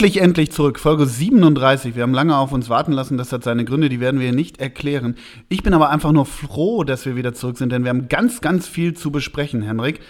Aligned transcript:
endlich, 0.00 0.22
endlich 0.22 0.50
zurück. 0.50 0.78
Folge 0.78 1.04
37. 1.04 1.94
Wir 1.94 2.04
haben 2.04 2.14
lange 2.14 2.34
auf 2.34 2.52
uns 2.52 2.70
warten 2.70 2.92
lassen. 2.92 3.18
Das 3.18 3.32
hat 3.32 3.44
seine 3.44 3.66
Gründe, 3.66 3.90
die 3.90 4.00
werden 4.00 4.18
wir 4.18 4.32
nicht 4.32 4.58
erklären. 4.58 5.14
Ich 5.50 5.62
bin 5.62 5.74
aber 5.74 5.90
einfach 5.90 6.10
nur 6.10 6.24
froh, 6.24 6.84
dass 6.84 7.04
wir 7.04 7.16
wieder 7.16 7.34
zurück 7.34 7.58
sind, 7.58 7.70
denn 7.70 7.82
wir 7.82 7.90
haben 7.90 8.08
ganz, 8.08 8.40
ganz 8.40 8.66
viel 8.66 8.94
zu 8.94 9.10
besprechen, 9.10 9.60
Henrik. 9.60 10.00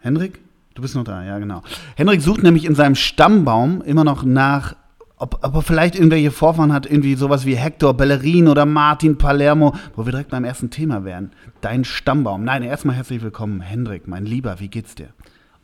Henrik? 0.00 0.40
Du 0.74 0.82
bist 0.82 0.94
noch 0.94 1.04
da, 1.04 1.24
ja, 1.24 1.38
genau. 1.38 1.62
Henrik 1.96 2.20
sucht 2.20 2.42
nämlich 2.42 2.66
in 2.66 2.74
seinem 2.74 2.94
Stammbaum 2.94 3.80
immer 3.80 4.04
noch 4.04 4.24
nach, 4.24 4.76
ob, 5.16 5.38
ob 5.42 5.54
er 5.54 5.62
vielleicht 5.62 5.94
irgendwelche 5.94 6.30
Vorfahren 6.30 6.74
hat, 6.74 6.84
irgendwie 6.84 7.14
sowas 7.14 7.46
wie 7.46 7.56
Hector 7.56 7.94
Bellerin 7.94 8.46
oder 8.46 8.66
Martin 8.66 9.16
Palermo, 9.16 9.74
wo 9.96 10.04
wir 10.04 10.12
direkt 10.12 10.28
beim 10.28 10.44
ersten 10.44 10.68
Thema 10.68 11.02
wären. 11.02 11.30
Dein 11.62 11.86
Stammbaum. 11.86 12.44
Nein, 12.44 12.62
erstmal 12.62 12.96
herzlich 12.96 13.22
willkommen, 13.22 13.62
Henrik, 13.62 14.06
mein 14.06 14.26
Lieber, 14.26 14.60
wie 14.60 14.68
geht's 14.68 14.94
dir? 14.94 15.14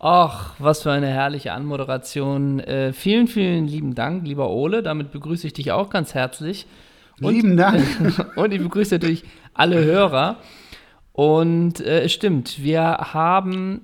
Ach, 0.00 0.54
was 0.58 0.82
für 0.82 0.92
eine 0.92 1.08
herrliche 1.08 1.52
Anmoderation. 1.52 2.60
Äh, 2.60 2.92
vielen, 2.92 3.26
vielen 3.26 3.66
lieben 3.66 3.94
Dank, 3.94 4.26
lieber 4.26 4.50
Ole. 4.50 4.82
Damit 4.82 5.10
begrüße 5.10 5.46
ich 5.46 5.52
dich 5.52 5.72
auch 5.72 5.90
ganz 5.90 6.14
herzlich. 6.14 6.66
Und, 7.20 7.34
lieben 7.34 7.56
Dank. 7.56 7.82
und 8.36 8.52
ich 8.52 8.62
begrüße 8.62 8.94
natürlich 8.94 9.24
alle 9.54 9.84
Hörer. 9.84 10.36
Und 11.12 11.80
äh, 11.80 12.02
es 12.02 12.12
stimmt, 12.12 12.62
wir 12.62 12.82
haben 12.82 13.82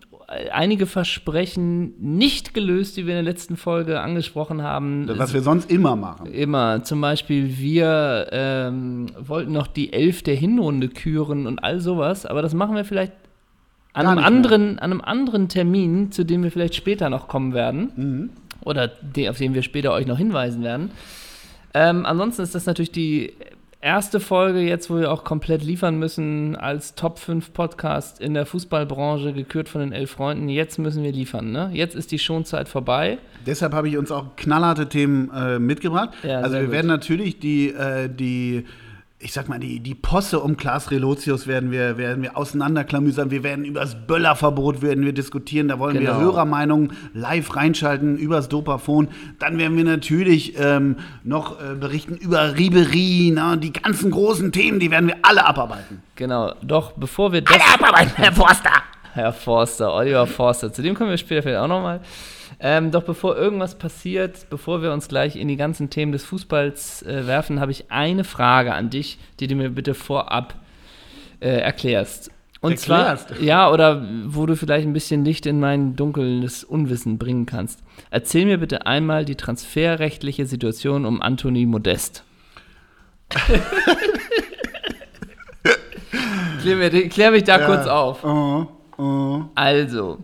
einige 0.52 0.86
Versprechen 0.86 1.94
nicht 1.98 2.54
gelöst, 2.54 2.96
die 2.96 3.06
wir 3.06 3.18
in 3.18 3.24
der 3.24 3.32
letzten 3.32 3.56
Folge 3.56 4.00
angesprochen 4.00 4.62
haben. 4.62 5.06
Was 5.16 5.34
wir 5.34 5.42
sonst 5.42 5.70
immer 5.70 5.96
machen. 5.96 6.26
Immer. 6.26 6.82
Zum 6.84 7.00
Beispiel, 7.00 7.58
wir 7.58 8.28
ähm, 8.32 9.06
wollten 9.18 9.52
noch 9.52 9.66
die 9.66 9.92
Elf 9.92 10.22
der 10.22 10.34
Hinrunde 10.34 10.88
küren 10.88 11.46
und 11.46 11.58
all 11.58 11.80
sowas. 11.80 12.26
Aber 12.26 12.42
das 12.42 12.54
machen 12.54 12.74
wir 12.76 12.84
vielleicht 12.84 13.12
an 13.94 14.06
einem, 14.06 14.24
anderen, 14.24 14.78
an 14.78 14.90
einem 14.92 15.00
anderen 15.00 15.48
Termin, 15.48 16.12
zu 16.12 16.24
dem 16.24 16.42
wir 16.42 16.50
vielleicht 16.50 16.74
später 16.74 17.08
noch 17.08 17.28
kommen 17.28 17.54
werden. 17.54 17.92
Mhm. 17.96 18.30
Oder 18.62 18.88
de, 18.88 19.28
auf 19.28 19.38
den 19.38 19.54
wir 19.54 19.62
später 19.62 19.92
euch 19.92 20.06
noch 20.06 20.18
hinweisen 20.18 20.62
werden. 20.62 20.90
Ähm, 21.74 22.04
ansonsten 22.06 22.42
ist 22.42 22.54
das 22.54 22.66
natürlich 22.66 22.92
die 22.92 23.32
erste 23.80 24.18
Folge 24.18 24.60
jetzt, 24.60 24.88
wo 24.88 24.96
wir 24.96 25.12
auch 25.12 25.24
komplett 25.24 25.62
liefern 25.62 25.98
müssen 25.98 26.56
als 26.56 26.94
Top 26.94 27.18
5 27.18 27.52
Podcast 27.52 28.20
in 28.20 28.32
der 28.32 28.46
Fußballbranche, 28.46 29.32
gekürt 29.34 29.68
von 29.68 29.82
den 29.82 29.92
elf 29.92 30.12
Freunden. 30.12 30.48
Jetzt 30.48 30.78
müssen 30.78 31.02
wir 31.02 31.12
liefern, 31.12 31.52
ne? 31.52 31.70
Jetzt 31.72 31.94
ist 31.94 32.10
die 32.10 32.18
Schonzeit 32.18 32.68
vorbei. 32.68 33.18
Deshalb 33.46 33.74
habe 33.74 33.88
ich 33.88 33.98
uns 33.98 34.10
auch 34.10 34.36
knallharte 34.36 34.88
Themen 34.88 35.30
äh, 35.30 35.58
mitgebracht. 35.58 36.10
Ja, 36.22 36.40
also 36.40 36.56
wir 36.56 36.62
gut. 36.62 36.72
werden 36.72 36.86
natürlich 36.86 37.38
die, 37.38 37.68
äh, 37.68 38.08
die 38.08 38.64
ich 39.24 39.32
sag 39.32 39.48
mal, 39.48 39.58
die, 39.58 39.80
die 39.80 39.94
Posse 39.94 40.38
um 40.38 40.58
Klaas 40.58 40.90
Relotius 40.90 41.46
werden 41.46 41.70
wir, 41.70 41.96
werden 41.96 42.22
wir 42.22 42.36
auseinanderklamüsern. 42.36 43.30
Wir 43.30 43.42
werden 43.42 43.64
über 43.64 43.80
das 43.80 44.06
Böllerverbot 44.06 44.82
werden 44.82 45.02
wir 45.06 45.14
diskutieren. 45.14 45.68
Da 45.68 45.78
wollen 45.78 45.98
genau. 45.98 46.12
wir 46.12 46.20
Hörermeinungen 46.20 46.92
live 47.14 47.56
reinschalten 47.56 48.18
übers 48.18 48.50
Dopafon. 48.50 49.08
Dann 49.38 49.56
werden 49.56 49.78
wir 49.78 49.84
natürlich 49.84 50.58
ähm, 50.58 50.96
noch 51.22 51.58
äh, 51.58 51.74
berichten 51.74 52.16
über 52.16 52.58
Ribery, 52.58 53.32
na, 53.34 53.56
die 53.56 53.72
ganzen 53.72 54.10
großen 54.10 54.52
Themen, 54.52 54.78
die 54.78 54.90
werden 54.90 55.06
wir 55.06 55.16
alle 55.22 55.46
abarbeiten. 55.46 56.02
Genau, 56.16 56.52
doch 56.62 56.92
bevor 56.92 57.32
wir 57.32 57.40
das... 57.40 57.54
Alle 57.54 57.74
abarbeiten, 57.74 58.12
Herr 58.16 58.32
Forster! 58.32 58.93
Herr 59.14 59.32
Forster, 59.32 59.94
Oliver 59.94 60.26
Forster. 60.26 60.72
Zu 60.72 60.82
dem 60.82 60.94
kommen 60.94 61.10
wir 61.10 61.16
später 61.16 61.42
vielleicht 61.42 61.60
auch 61.60 61.68
nochmal. 61.68 62.00
Ähm, 62.58 62.90
doch 62.90 63.04
bevor 63.04 63.36
irgendwas 63.36 63.76
passiert, 63.76 64.46
bevor 64.50 64.82
wir 64.82 64.92
uns 64.92 65.06
gleich 65.06 65.36
in 65.36 65.46
die 65.46 65.56
ganzen 65.56 65.88
Themen 65.88 66.10
des 66.10 66.24
Fußballs 66.24 67.02
äh, 67.02 67.26
werfen, 67.26 67.60
habe 67.60 67.70
ich 67.70 67.90
eine 67.90 68.24
Frage 68.24 68.74
an 68.74 68.90
dich, 68.90 69.18
die 69.38 69.46
du 69.46 69.54
mir 69.54 69.70
bitte 69.70 69.94
vorab 69.94 70.54
äh, 71.38 71.48
erklärst. 71.48 72.32
Und 72.60 72.72
Erklärst. 72.72 73.28
zwar, 73.28 73.40
ja, 73.40 73.70
oder 73.70 74.04
wo 74.24 74.46
du 74.46 74.56
vielleicht 74.56 74.86
ein 74.86 74.92
bisschen 74.94 75.24
Licht 75.24 75.46
in 75.46 75.60
mein 75.60 75.94
dunkles 75.94 76.64
Unwissen 76.64 77.18
bringen 77.18 77.46
kannst. 77.46 77.80
Erzähl 78.10 78.46
mir 78.46 78.58
bitte 78.58 78.86
einmal 78.86 79.24
die 79.24 79.36
transferrechtliche 79.36 80.46
Situation 80.46 81.04
um 81.04 81.22
Anthony 81.22 81.66
Modest. 81.66 82.24
klär, 86.62 86.76
mir, 86.76 86.90
klär, 87.10 87.30
mich 87.30 87.44
da 87.44 87.60
ja. 87.60 87.66
kurz 87.66 87.86
auf. 87.86 88.24
Uh, 88.24 88.28
uh. 88.28 88.66
Also, 89.54 90.18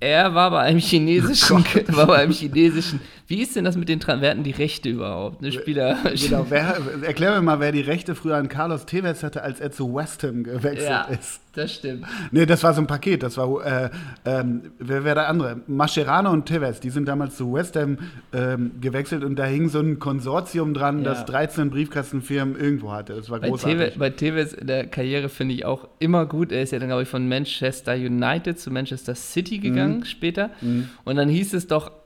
er 0.00 0.34
war 0.34 0.50
bei 0.50 0.60
einem 0.60 0.80
chinesischen, 0.80 1.64
oh 1.64 1.96
war 1.96 2.06
bei 2.06 2.18
einem 2.18 2.32
chinesischen. 2.32 3.00
Wie 3.32 3.40
ist 3.40 3.56
denn 3.56 3.64
das 3.64 3.78
mit 3.78 3.88
den 3.88 3.98
Wer 4.06 4.28
hatten 4.28 4.42
die 4.42 4.50
Rechte 4.50 4.90
überhaupt? 4.90 5.40
Ne, 5.40 5.52
Spieler. 5.52 5.96
Genau, 6.22 6.44
wer, 6.50 6.76
erklär 7.00 7.30
mir 7.36 7.40
mal, 7.40 7.60
wer 7.60 7.72
die 7.72 7.80
Rechte 7.80 8.14
früher 8.14 8.36
an 8.36 8.50
Carlos 8.50 8.84
Tevez 8.84 9.22
hatte, 9.22 9.42
als 9.42 9.58
er 9.58 9.70
zu 9.70 9.94
West 9.94 10.22
Ham 10.22 10.44
gewechselt 10.44 10.90
ja, 10.90 11.04
ist. 11.04 11.40
Das 11.54 11.72
stimmt. 11.72 12.04
Nee, 12.30 12.44
das 12.44 12.62
war 12.62 12.74
so 12.74 12.82
ein 12.82 12.86
Paket. 12.86 13.22
Das 13.22 13.38
war, 13.38 13.64
äh, 13.64 13.90
ähm, 14.26 14.72
wer 14.78 15.04
wäre 15.04 15.14
der 15.14 15.28
andere? 15.28 15.62
Mascherano 15.66 16.30
und 16.30 16.44
Tevez, 16.44 16.80
die 16.80 16.90
sind 16.90 17.08
damals 17.08 17.38
zu 17.38 17.50
West 17.54 17.74
Ham 17.76 17.96
ähm, 18.34 18.72
gewechselt 18.82 19.24
und 19.24 19.36
da 19.36 19.44
hing 19.44 19.70
so 19.70 19.80
ein 19.80 19.98
Konsortium 19.98 20.74
dran, 20.74 20.98
ja. 20.98 21.04
das 21.04 21.24
13 21.24 21.70
Briefkastenfirmen 21.70 22.60
irgendwo 22.60 22.92
hatte. 22.92 23.14
Das 23.14 23.30
war 23.30 23.40
bei 23.40 23.48
großartig. 23.48 23.78
Tevez, 23.78 23.98
bei 23.98 24.10
Tevez 24.10 24.52
in 24.52 24.66
der 24.66 24.86
Karriere 24.86 25.30
finde 25.30 25.54
ich 25.54 25.64
auch 25.64 25.88
immer 26.00 26.26
gut. 26.26 26.52
Er 26.52 26.62
ist 26.62 26.72
ja 26.72 26.78
dann, 26.78 26.88
glaube 26.88 27.04
ich, 27.04 27.08
von 27.08 27.26
Manchester 27.26 27.94
United 27.94 28.58
zu 28.58 28.70
Manchester 28.70 29.14
City 29.14 29.58
gegangen 29.58 30.00
mhm. 30.00 30.04
später. 30.04 30.50
Mhm. 30.60 30.90
Und 31.04 31.16
dann 31.16 31.30
hieß 31.30 31.54
es 31.54 31.66
doch, 31.66 32.01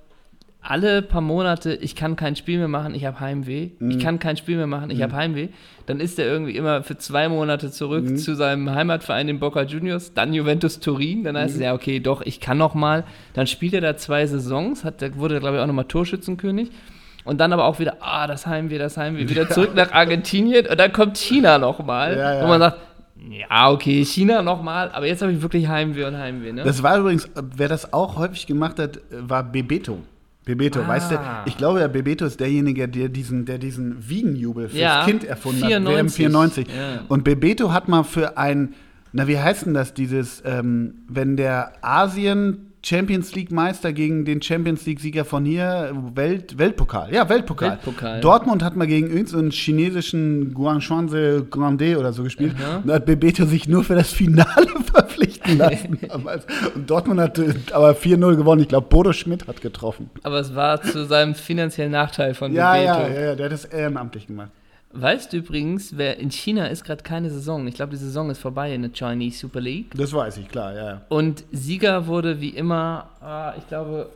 alle 0.68 1.00
paar 1.00 1.20
Monate, 1.20 1.74
ich 1.74 1.94
kann 1.94 2.16
kein 2.16 2.34
Spiel 2.34 2.58
mehr 2.58 2.66
machen, 2.66 2.94
ich 2.94 3.04
habe 3.04 3.20
Heimweh. 3.20 3.70
Mhm. 3.78 3.90
Ich 3.92 3.98
kann 4.00 4.18
kein 4.18 4.36
Spiel 4.36 4.56
mehr 4.56 4.66
machen, 4.66 4.90
ich 4.90 4.98
mhm. 4.98 5.02
habe 5.04 5.16
Heimweh. 5.16 5.48
Dann 5.86 6.00
ist 6.00 6.18
er 6.18 6.26
irgendwie 6.26 6.56
immer 6.56 6.82
für 6.82 6.98
zwei 6.98 7.28
Monate 7.28 7.70
zurück 7.70 8.04
mhm. 8.04 8.16
zu 8.16 8.34
seinem 8.34 8.68
Heimatverein, 8.74 9.28
den 9.28 9.38
Boca 9.38 9.62
Juniors, 9.62 10.12
dann 10.12 10.34
Juventus 10.34 10.80
Turin. 10.80 11.22
Dann 11.22 11.36
heißt 11.36 11.52
es 11.54 11.58
mhm. 11.58 11.64
ja, 11.64 11.74
okay, 11.74 12.00
doch, 12.00 12.20
ich 12.22 12.40
kann 12.40 12.58
noch 12.58 12.74
mal. 12.74 13.04
Dann 13.34 13.46
spielt 13.46 13.74
er 13.74 13.80
da 13.80 13.96
zwei 13.96 14.26
Saisons, 14.26 14.84
hat, 14.84 15.00
wurde, 15.16 15.38
glaube 15.38 15.56
ich, 15.56 15.62
auch 15.62 15.66
noch 15.68 15.74
mal 15.74 15.84
Torschützenkönig. 15.84 16.70
Und 17.24 17.40
dann 17.40 17.52
aber 17.52 17.64
auch 17.64 17.78
wieder, 17.78 17.98
ah, 18.00 18.26
das 18.26 18.46
Heimweh, 18.46 18.78
das 18.78 18.96
Heimweh, 18.96 19.28
wieder 19.28 19.48
zurück 19.48 19.74
nach 19.74 19.92
Argentinien. 19.92 20.66
Und 20.66 20.78
dann 20.80 20.92
kommt 20.92 21.16
China 21.16 21.58
noch 21.58 21.84
mal, 21.84 22.16
ja, 22.16 22.34
ja. 22.34 22.42
wo 22.42 22.48
man 22.48 22.60
sagt, 22.60 22.78
ja, 23.30 23.70
okay, 23.70 24.04
China 24.04 24.42
nochmal, 24.42 24.90
aber 24.92 25.06
jetzt 25.06 25.22
habe 25.22 25.32
ich 25.32 25.42
wirklich 25.42 25.68
Heimweh 25.68 26.04
und 26.04 26.16
Heimweh. 26.16 26.52
Ne? 26.52 26.64
Das 26.64 26.82
war 26.82 26.98
übrigens, 26.98 27.28
wer 27.34 27.68
das 27.68 27.92
auch 27.92 28.16
häufig 28.16 28.46
gemacht 28.46 28.78
hat, 28.78 29.00
war 29.10 29.44
Bebeto. 29.44 30.00
Bebeto, 30.46 30.80
ah. 30.80 30.88
weißt 30.88 31.10
du, 31.10 31.18
ich 31.46 31.58
glaube 31.58 31.80
ja, 31.80 31.88
Bebeto 31.88 32.24
ist 32.24 32.38
derjenige, 32.38 32.88
der 32.88 33.08
diesen, 33.08 33.44
der 33.44 33.58
diesen 33.58 34.08
Wien-Jubel 34.08 34.68
fürs 34.68 34.80
ja, 34.80 35.04
Kind 35.04 35.24
erfunden 35.24 35.66
94. 35.66 35.88
hat, 35.88 35.98
WM 35.98 36.08
94. 36.08 36.68
Ja. 36.68 37.00
Und 37.08 37.24
Bebeto 37.24 37.72
hat 37.72 37.88
mal 37.88 38.04
für 38.04 38.38
ein, 38.38 38.74
na 39.12 39.26
wie 39.26 39.38
heißt 39.38 39.66
denn 39.66 39.74
das, 39.74 39.92
dieses, 39.92 40.42
ähm, 40.46 40.94
wenn 41.08 41.36
der 41.36 41.72
Asien 41.82 42.72
Champions 42.86 43.34
League 43.34 43.50
Meister 43.50 43.92
gegen 43.92 44.24
den 44.24 44.40
Champions 44.40 44.86
League 44.86 45.00
Sieger 45.00 45.24
von 45.24 45.44
hier, 45.44 45.90
Welt, 46.14 46.56
Weltpokal. 46.56 47.12
Ja, 47.12 47.28
Weltpokal. 47.28 47.70
Weltpokal. 47.70 48.20
Dortmund 48.20 48.62
hat 48.62 48.76
mal 48.76 48.86
gegen 48.86 49.08
irgendeinen 49.08 49.50
so 49.50 49.56
chinesischen 49.56 50.54
Guangchuanze 50.54 51.44
Grande 51.50 51.98
oder 51.98 52.12
so 52.12 52.22
gespielt. 52.22 52.54
Aha. 52.62 52.82
Und 52.84 52.92
hat 52.92 53.04
Bebeto 53.04 53.44
sich 53.44 53.66
nur 53.66 53.82
für 53.82 53.96
das 53.96 54.12
Finale 54.12 54.68
verpflichten 54.92 55.58
lassen. 55.58 55.98
und 56.76 56.88
Dortmund 56.88 57.18
hat 57.18 57.40
aber 57.72 57.90
4-0 57.90 58.36
gewonnen. 58.36 58.62
Ich 58.62 58.68
glaube, 58.68 58.86
Bodo 58.86 59.12
Schmidt 59.12 59.48
hat 59.48 59.60
getroffen. 59.60 60.08
Aber 60.22 60.38
es 60.38 60.54
war 60.54 60.80
zu 60.80 61.06
seinem 61.06 61.34
finanziellen 61.34 61.90
Nachteil 61.90 62.34
von 62.34 62.52
ja, 62.52 62.74
Bebeto. 62.74 62.86
Ja, 62.86 63.08
ja, 63.08 63.20
ja, 63.30 63.34
der 63.34 63.46
hat 63.46 63.52
das 63.52 63.64
ehrenamtlich 63.64 64.28
gemacht. 64.28 64.52
Weißt 64.92 65.32
du 65.32 65.38
übrigens, 65.38 65.96
wer 65.96 66.18
in 66.18 66.30
China 66.30 66.66
ist 66.66 66.84
gerade 66.84 67.02
keine 67.02 67.30
Saison. 67.30 67.66
Ich 67.66 67.74
glaube, 67.74 67.90
die 67.90 67.98
Saison 67.98 68.30
ist 68.30 68.38
vorbei 68.38 68.74
in 68.74 68.82
der 68.82 68.92
Chinese 68.92 69.38
Super 69.38 69.60
League. 69.60 69.94
Das 69.94 70.12
weiß 70.12 70.38
ich, 70.38 70.48
klar, 70.48 70.74
ja. 70.74 71.02
Und 71.08 71.44
Sieger 71.52 72.06
wurde 72.06 72.40
wie 72.40 72.50
immer, 72.50 73.10
äh, 73.22 73.58
ich 73.58 73.68
glaube, 73.68 74.10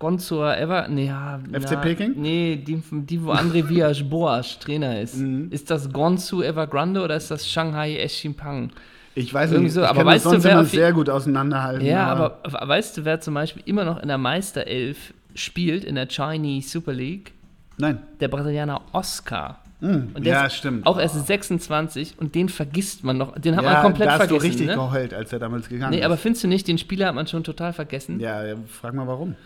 Gonzor 0.00 0.56
Ever. 0.56 0.88
Nee, 0.88 1.06
ja, 1.06 1.38
FC 1.52 1.72
na, 1.72 1.76
Peking? 1.76 2.14
Nee, 2.16 2.56
die, 2.56 2.82
die 2.90 3.22
wo 3.22 3.32
André 3.32 3.68
Vias 3.68 4.02
Boas 4.02 4.58
Trainer 4.58 5.00
ist. 5.00 5.18
Mhm. 5.18 5.48
Ist 5.50 5.70
das 5.70 5.92
Gonzu 5.92 6.42
Evergrande 6.42 7.02
oder 7.02 7.16
ist 7.16 7.30
das 7.30 7.46
Shanghai 7.46 7.96
Eshimpang? 7.98 8.70
Ich 9.14 9.32
weiß 9.32 9.50
Irgendwie 9.50 9.64
nicht, 9.64 9.74
so, 9.74 9.84
aber 9.84 10.04
weißt 10.06 10.26
du, 10.26 10.42
wer 10.42 10.64
sehr 10.64 10.92
gut 10.92 11.10
auseinanderhalten. 11.10 11.84
Ja, 11.84 12.06
aber. 12.06 12.38
aber 12.42 12.66
weißt 12.66 12.96
du, 12.96 13.04
wer 13.04 13.20
zum 13.20 13.34
Beispiel 13.34 13.62
immer 13.66 13.84
noch 13.84 14.00
in 14.00 14.08
der 14.08 14.18
Meisterelf 14.18 15.12
spielt, 15.34 15.84
in 15.84 15.96
der 15.96 16.08
Chinese 16.08 16.70
Super 16.70 16.94
League? 16.94 17.32
Nein. 17.76 17.98
Der 18.20 18.28
Brasilianer 18.28 18.80
Oscar. 18.92 19.59
Mm, 19.80 20.14
und 20.14 20.26
der 20.26 20.34
ja, 20.34 20.50
stimmt. 20.50 20.86
Auch 20.86 20.98
erst 20.98 21.26
26 21.26 22.14
und 22.18 22.34
den 22.34 22.48
vergisst 22.48 23.02
man 23.02 23.16
noch. 23.16 23.38
Den 23.38 23.56
hat 23.56 23.64
ja, 23.64 23.72
man 23.72 23.82
komplett 23.82 24.08
da 24.08 24.12
hast 24.12 24.18
vergessen. 24.28 24.40
du 24.40 24.46
richtig 24.46 24.66
ne? 24.66 24.74
geheult, 24.74 25.14
als 25.14 25.32
er 25.32 25.38
damals 25.38 25.68
gegangen 25.68 25.90
nee, 25.90 25.96
ist. 25.96 26.00
Nee, 26.00 26.04
aber 26.04 26.16
findest 26.16 26.44
du 26.44 26.48
nicht, 26.48 26.68
den 26.68 26.78
Spieler 26.78 27.06
hat 27.06 27.14
man 27.14 27.26
schon 27.26 27.44
total 27.44 27.72
vergessen? 27.72 28.20
Ja, 28.20 28.42
frag 28.68 28.94
mal 28.94 29.06
warum. 29.06 29.36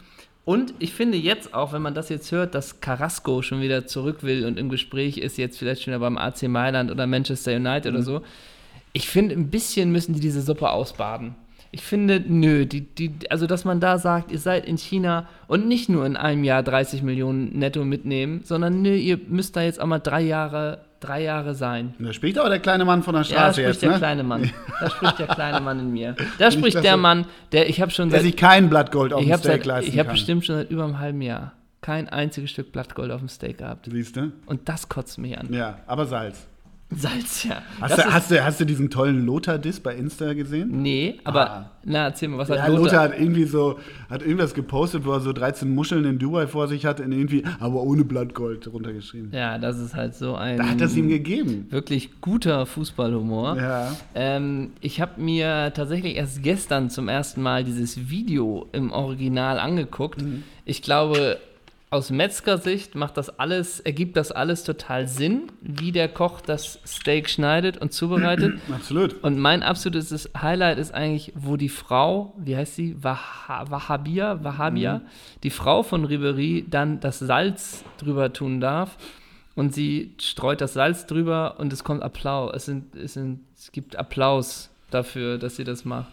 Und 0.45 0.75
ich 0.79 0.93
finde 0.93 1.17
jetzt 1.17 1.55
auch, 1.55 1.73
wenn 1.73 1.81
man 1.81 1.95
das 1.95 2.11
jetzt 2.11 2.31
hört, 2.31 2.55
dass 2.55 2.81
Carrasco 2.81 3.41
schon 3.41 3.63
wieder 3.63 3.87
zurück 3.87 4.23
will 4.23 4.45
und 4.45 4.59
im 4.59 4.69
Gespräch 4.69 5.17
ist, 5.17 5.39
jetzt 5.39 5.59
vielleicht 5.59 5.83
schon 5.83 5.93
wieder 5.93 6.01
beim 6.01 6.19
AC 6.19 6.43
Mailand 6.43 6.91
oder 6.91 7.07
Manchester 7.07 7.57
United 7.57 7.93
mhm. 7.93 7.97
oder 7.97 8.03
so. 8.05 8.23
Ich 8.93 9.09
finde, 9.09 9.35
ein 9.35 9.51
bisschen 9.51 9.91
müssen 9.91 10.15
die 10.15 10.21
diese 10.21 10.43
Suppe 10.43 10.71
ausbaden. 10.71 11.35
Ich 11.75 11.83
finde, 11.83 12.23
nö, 12.25 12.67
die, 12.67 12.83
die, 12.83 13.11
also 13.31 13.49
dass 13.49 13.65
man 13.65 13.81
da 13.81 13.99
sagt, 13.99 14.31
ihr 14.31 14.39
seid 14.39 14.65
in 14.65 14.79
China 14.79 15.27
und 15.49 15.67
nicht 15.67 15.89
nur 15.89 16.07
in 16.07 16.17
einem 16.17 16.45
Jahr 16.45 16.63
30 16.63 17.03
Millionen 17.03 17.59
netto 17.59 17.85
mitnehmen, 17.85 18.43
sondern 18.45 18.81
nö, 18.81 18.95
ihr 18.95 19.19
müsst 19.27 19.57
da 19.57 19.63
jetzt 19.63 19.81
auch 19.81 19.87
mal 19.87 19.99
drei 19.99 20.21
Jahre, 20.21 20.85
drei 21.01 21.25
Jahre 21.25 21.57
sein. 21.57 21.93
Da 21.99 22.13
spricht 22.13 22.39
aber 22.39 22.49
der 22.49 22.61
kleine 22.61 22.85
Mann 22.85 23.03
von 23.03 23.17
der 23.17 23.25
Straße 23.25 23.61
ja, 23.61 23.67
da 23.67 23.75
spricht 23.75 23.83
jetzt, 23.83 23.83
der 23.83 23.91
ne? 23.91 23.99
kleine 23.99 24.23
Mann. 24.23 24.53
Da 24.79 24.89
spricht 24.89 25.19
der 25.19 25.27
kleine 25.27 25.61
Mann 25.61 25.81
in 25.81 25.93
mir. 25.93 26.15
Da 26.39 26.53
spricht 26.53 26.81
der 26.81 26.97
Mann, 26.97 27.27
der 27.51 27.69
ich 27.69 27.81
habe 27.81 27.91
schon 27.91 28.09
der 28.09 28.21
sich 28.21 28.37
kein 28.37 28.71
Blattgold 28.71 29.13
auf 29.13 29.25
dem 29.25 29.37
Steak 29.37 29.65
leisten 29.65 29.91
Ich 29.91 29.99
habe 29.99 30.11
bestimmt 30.11 30.47
schon 30.47 30.55
seit 30.55 30.71
über 30.71 30.85
einem 30.85 31.01
halben 31.01 31.23
Jahr 31.23 31.55
kein 31.81 32.09
einziges 32.09 32.53
Stück 32.53 32.71
Blattgold 32.71 33.11
auf 33.11 33.19
dem 33.19 33.29
Steak 33.29 33.59
gehabt. 33.59 33.89
Siehst 33.91 34.15
du? 34.15 34.31
Und 34.47 34.69
das 34.69 34.89
kotzt 34.89 35.19
mich 35.19 35.37
an. 35.37 35.53
Ja, 35.53 35.81
aber 35.89 36.07
Salz. 36.07 36.47
Salz, 36.97 37.45
ja. 37.45 37.63
Hast, 37.81 37.99
du, 37.99 38.05
hast, 38.05 38.31
du, 38.31 38.45
hast 38.45 38.61
du 38.61 38.65
diesen 38.65 38.91
tollen 38.91 39.25
Lothar-Diss 39.25 39.81
bei 39.81 39.95
Insta 39.95 40.33
gesehen? 40.33 40.83
Nee, 40.83 41.21
aber 41.25 41.51
ah. 41.51 41.71
na, 41.85 42.05
erzähl 42.07 42.29
mal, 42.29 42.39
was 42.39 42.51
hat 42.51 42.59
ja, 42.59 42.67
Lothar? 42.67 42.83
Lothar 42.83 43.03
hat 43.03 43.19
irgendwie 43.19 43.45
so, 43.45 43.79
hat 44.09 44.23
irgendwas 44.23 44.55
gepostet, 44.55 45.05
wo 45.05 45.13
er 45.13 45.21
so 45.21 45.33
13 45.33 45.73
Muscheln 45.75 46.05
in 46.05 46.19
Dubai 46.19 46.47
vor 46.47 46.69
sich 46.69 46.87
hat, 46.87 47.01
in 47.01 47.13
irgendwie, 47.13 47.45
aber 47.61 47.83
ohne 47.83 48.05
Blattgold 48.05 48.67
runtergeschrieben. 48.73 49.31
Ja, 49.33 49.59
das 49.59 49.79
ist 49.79 49.95
halt 49.95 50.15
so 50.15 50.35
ein. 50.35 50.59
Da 50.59 50.69
hat 50.69 50.81
es 50.81 50.97
ihm 50.97 51.09
gegeben. 51.09 51.67
Wirklich 51.71 52.21
guter 52.21 52.67
Fußballhumor. 52.67 53.57
Ja. 53.57 53.97
Ähm, 54.15 54.73
ich 54.81 55.01
habe 55.01 55.21
mir 55.21 55.73
tatsächlich 55.75 56.17
erst 56.17 56.43
gestern 56.43 56.91
zum 56.91 57.09
ersten 57.09 57.43
Mal 57.43 57.65
dieses 57.65 58.09
Video 58.09 58.69
im 58.73 58.93
Original 58.93 59.59
angeguckt. 59.59 60.23
Mhm. 60.23 60.43
Ich 60.65 60.83
glaube, 60.83 61.39
aus 61.95 62.11
Metzgersicht 62.11 62.97
macht 62.97 63.17
das 63.17 63.39
alles, 63.39 63.79
ergibt 63.79 64.17
das 64.17 64.33
alles 64.33 64.65
total 64.65 65.07
Sinn, 65.07 65.53
wie 65.61 65.93
der 65.93 66.09
Koch 66.09 66.41
das 66.41 66.81
Steak 66.85 67.31
schneidet 67.31 67.79
und 67.79 67.93
zubereitet. 67.93 68.59
Absolut. 68.75 69.23
Und 69.23 69.39
mein 69.39 69.63
absolutes 69.63 70.31
Highlight 70.37 70.79
ist 70.79 70.93
eigentlich, 70.93 71.33
wo 71.37 71.57
die 71.57 71.69
Frau, 71.69 72.35
wie 72.37 72.57
heißt 72.57 72.75
sie, 72.75 72.97
Wah 73.01 73.19
Wahhabia, 73.69 74.43
Wahhabia, 74.43 74.99
mhm. 74.99 75.03
die 75.45 75.51
Frau 75.51 75.85
von 75.85 76.05
Ribery 76.05 76.67
dann 76.69 76.99
das 76.99 77.21
Salz 77.21 77.85
drüber 77.99 78.33
tun 78.33 78.61
darf 78.61 78.97
und 79.55 79.73
sie 79.73 80.15
streut 80.19 80.61
das 80.61 80.75
Salz 80.75 81.07
drüber 81.07 81.57
und 81.59 81.73
es 81.73 81.85
kommt 81.85 82.03
Applaus. 82.03 82.53
Es, 82.55 82.65
sind, 82.65 82.97
es, 82.97 83.15
sind, 83.15 83.41
es 83.57 83.71
gibt 83.71 83.97
Applaus 83.97 84.71
dafür, 84.91 85.39
dass 85.39 85.57
sie 85.57 85.65
das 85.65 85.85
macht. 85.85 86.11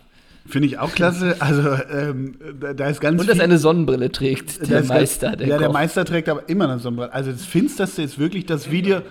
Finde 0.48 0.68
ich 0.68 0.80
auch 0.80 0.92
klasse. 0.92 1.36
Also 1.40 1.62
ähm, 1.92 2.36
da 2.76 2.88
ist 2.90 3.00
ganz 3.00 3.22
Und 3.22 3.30
dass 3.30 3.38
er 3.38 3.44
eine 3.44 3.58
Sonnenbrille 3.58 4.12
trägt, 4.12 4.70
der 4.70 4.84
Meister. 4.84 5.36
Der 5.36 5.48
ja, 5.48 5.56
Koch. 5.56 5.62
der 5.62 5.72
Meister 5.72 6.06
trägt 6.06 6.30
aber 6.30 6.50
immer 6.50 6.70
eine 6.70 6.80
Sonnenbrille. 6.80 7.14
Also 7.14 7.32
das 7.32 7.46
Finsterste 7.46 8.02
ist 8.02 8.18
wirklich 8.18 8.46
das 8.46 8.72
Video. 8.72 9.02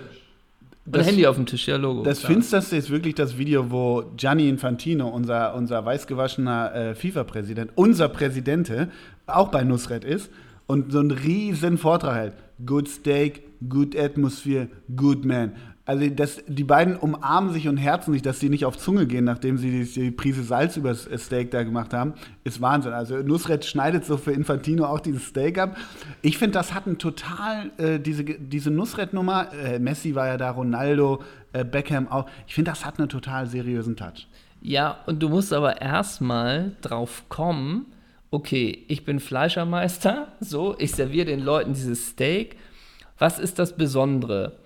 Das, 0.86 1.06
Handy 1.06 1.26
auf 1.26 1.36
dem 1.36 1.46
Tisch, 1.46 1.68
ja, 1.68 1.76
Logo. 1.76 2.02
Das 2.02 2.20
klar. 2.20 2.32
Finsterste 2.32 2.76
ist 2.76 2.90
wirklich 2.90 3.14
das 3.14 3.38
Video, 3.38 3.70
wo 3.70 4.04
Gianni 4.16 4.48
Infantino, 4.48 5.08
unser, 5.08 5.54
unser 5.54 5.84
weißgewaschener 5.84 6.74
äh, 6.74 6.94
FIFA-Präsident, 6.94 7.70
unser 7.76 8.08
Präsidente, 8.08 8.88
auch 9.26 9.48
bei 9.48 9.62
Nusret 9.62 10.04
ist 10.04 10.30
und 10.66 10.90
so 10.90 10.98
einen 10.98 11.12
riesen 11.12 11.78
Vortrag 11.78 12.16
hält. 12.16 12.34
Good 12.66 12.88
Steak, 12.88 13.42
good 13.68 13.96
Atmosphere, 13.96 14.68
good 14.96 15.24
man. 15.24 15.52
Also 15.86 16.08
das, 16.08 16.42
die 16.46 16.62
beiden 16.62 16.96
umarmen 16.96 17.52
sich 17.52 17.66
und 17.66 17.76
herzen 17.76 18.12
sich, 18.12 18.22
dass 18.22 18.38
sie 18.38 18.48
nicht 18.48 18.64
auf 18.64 18.76
Zunge 18.76 19.06
gehen, 19.06 19.24
nachdem 19.24 19.58
sie 19.58 19.70
die, 19.70 19.84
die 19.84 20.10
Prise 20.10 20.44
Salz 20.44 20.76
übers 20.76 21.08
Steak 21.16 21.50
da 21.50 21.64
gemacht 21.64 21.92
haben, 21.92 22.14
ist 22.44 22.60
Wahnsinn. 22.60 22.92
Also 22.92 23.16
Nusret 23.16 23.64
schneidet 23.64 24.04
so 24.04 24.16
für 24.16 24.32
Infantino 24.32 24.84
auch 24.84 25.00
dieses 25.00 25.26
Steak 25.26 25.58
ab. 25.58 25.76
Ich 26.22 26.38
finde, 26.38 26.52
das 26.52 26.74
hat 26.74 26.86
ein 26.86 26.98
total, 26.98 27.72
äh, 27.78 27.98
diese, 27.98 28.24
diese 28.24 28.70
Nusret-Nummer, 28.70 29.52
äh, 29.52 29.78
Messi 29.78 30.14
war 30.14 30.28
ja 30.28 30.36
da, 30.36 30.50
Ronaldo, 30.50 31.22
äh, 31.52 31.64
Beckham 31.64 32.08
auch, 32.08 32.26
ich 32.46 32.54
finde, 32.54 32.70
das 32.70 32.84
hat 32.84 32.98
einen 32.98 33.08
total 33.08 33.46
seriösen 33.46 33.96
Touch. 33.96 34.28
Ja, 34.62 34.98
und 35.06 35.22
du 35.22 35.28
musst 35.28 35.52
aber 35.52 35.80
erstmal 35.80 36.76
drauf 36.82 37.24
kommen, 37.28 37.86
okay, 38.30 38.84
ich 38.88 39.04
bin 39.04 39.18
Fleischermeister, 39.18 40.28
so, 40.40 40.76
ich 40.78 40.92
serviere 40.92 41.26
den 41.26 41.40
Leuten 41.40 41.72
dieses 41.72 42.10
Steak. 42.10 42.56
Was 43.18 43.38
ist 43.38 43.58
das 43.58 43.76
Besondere? 43.76 44.59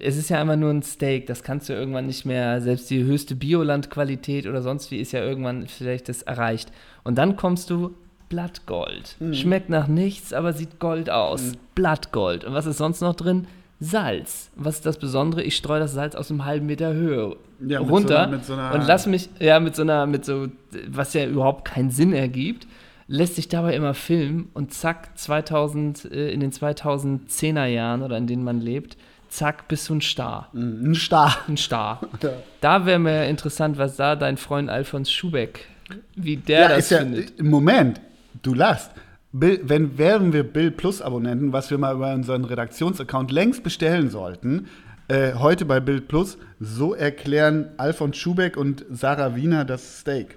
Es 0.00 0.16
ist 0.16 0.30
ja 0.30 0.40
einfach 0.40 0.56
nur 0.56 0.70
ein 0.70 0.82
Steak, 0.82 1.26
das 1.26 1.42
kannst 1.42 1.68
du 1.68 1.72
irgendwann 1.72 2.06
nicht 2.06 2.24
mehr, 2.24 2.60
selbst 2.60 2.90
die 2.90 3.04
höchste 3.04 3.34
Bioland-Qualität 3.34 4.46
oder 4.46 4.62
sonst 4.62 4.90
wie 4.90 4.98
ist 5.00 5.12
ja 5.12 5.20
irgendwann 5.20 5.66
vielleicht 5.66 6.08
das 6.08 6.22
erreicht. 6.22 6.72
Und 7.04 7.18
dann 7.18 7.36
kommst 7.36 7.70
du 7.70 7.94
Blattgold. 8.28 9.16
Mhm. 9.18 9.34
Schmeckt 9.34 9.68
nach 9.68 9.88
nichts, 9.88 10.32
aber 10.32 10.52
sieht 10.52 10.78
Gold 10.78 11.10
aus. 11.10 11.42
Mhm. 11.42 11.56
Blattgold. 11.74 12.44
Und 12.44 12.54
was 12.54 12.66
ist 12.66 12.78
sonst 12.78 13.00
noch 13.00 13.14
drin? 13.14 13.46
Salz. 13.80 14.50
Was 14.56 14.76
ist 14.76 14.86
das 14.86 14.98
Besondere? 14.98 15.42
Ich 15.42 15.56
streue 15.56 15.80
das 15.80 15.92
Salz 15.92 16.14
aus 16.14 16.30
einem 16.30 16.44
halben 16.44 16.66
Meter 16.66 16.92
Höhe 16.92 17.36
ja, 17.66 17.80
runter 17.80 18.28
so 18.42 18.54
einer, 18.54 18.72
so 18.72 18.78
und 18.78 18.86
lass 18.86 19.06
mich, 19.06 19.28
ja, 19.38 19.58
mit 19.58 19.74
so 19.74 19.82
einer, 19.82 20.06
mit 20.06 20.24
so, 20.24 20.48
was 20.88 21.14
ja 21.14 21.26
überhaupt 21.26 21.64
keinen 21.66 21.90
Sinn 21.90 22.12
ergibt, 22.12 22.66
lässt 23.06 23.36
sich 23.36 23.48
dabei 23.48 23.74
immer 23.74 23.94
filmen 23.94 24.50
und 24.54 24.72
zack, 24.72 25.18
2000, 25.18 26.04
äh, 26.04 26.30
in 26.30 26.40
den 26.40 26.52
2010er 26.52 27.66
Jahren 27.66 28.02
oder 28.02 28.16
in 28.16 28.26
denen 28.26 28.44
man 28.44 28.60
lebt, 28.60 28.96
zack, 29.30 29.68
bist 29.68 29.88
du 29.88 29.94
ein 29.94 30.00
Star. 30.00 30.50
Mm, 30.52 30.90
ein 30.90 30.94
Star. 30.94 31.38
Ein 31.48 31.56
Star. 31.56 32.00
Ja. 32.22 32.30
Da 32.60 32.84
wäre 32.84 32.98
mir 32.98 33.26
interessant, 33.26 33.78
was 33.78 33.96
da 33.96 34.14
dein 34.14 34.36
Freund 34.36 34.68
Alfons 34.68 35.10
Schubeck, 35.10 35.66
wie 36.14 36.36
der 36.36 36.60
ja, 36.60 36.68
das 36.68 36.88
findet. 36.88 37.38
Ja, 37.38 37.44
Moment, 37.44 38.00
du 38.42 38.52
lachst. 38.52 38.90
Bill, 39.32 39.60
wenn 39.62 39.96
wären 39.96 40.32
wir 40.32 40.42
Bill 40.42 40.70
Plus 40.70 41.00
Abonnenten, 41.00 41.52
was 41.52 41.70
wir 41.70 41.78
mal 41.78 41.94
über 41.94 42.12
unseren 42.12 42.44
Redaktionsaccount 42.44 43.30
längst 43.30 43.62
bestellen 43.62 44.10
sollten, 44.10 44.66
äh, 45.08 45.34
heute 45.34 45.64
bei 45.64 45.80
Bild 45.80 46.08
Plus, 46.08 46.36
so 46.58 46.94
erklären 46.94 47.70
Alfons 47.78 48.16
Schubeck 48.16 48.56
und 48.56 48.84
Sarah 48.90 49.34
Wiener 49.36 49.64
das 49.64 50.00
Steak. 50.00 50.36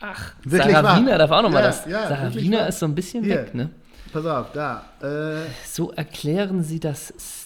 Ach, 0.00 0.32
wirklich 0.42 0.72
Sarah 0.72 0.88
wahr. 0.88 0.98
Wiener 1.00 1.18
darf 1.18 1.30
auch 1.30 1.42
nochmal 1.42 1.62
ja, 1.62 1.68
das. 1.68 1.86
Ja, 1.86 2.08
Sarah 2.08 2.34
Wiener 2.34 2.60
wahr. 2.60 2.68
ist 2.68 2.78
so 2.78 2.86
ein 2.86 2.94
bisschen 2.94 3.24
Hier. 3.24 3.34
weg, 3.36 3.54
ne? 3.54 3.70
Pass 4.12 4.26
auf, 4.26 4.52
da. 4.52 4.84
Äh, 5.02 5.46
so 5.64 5.92
erklären 5.92 6.62
sie 6.62 6.80
das 6.80 7.12
Steak. 7.18 7.39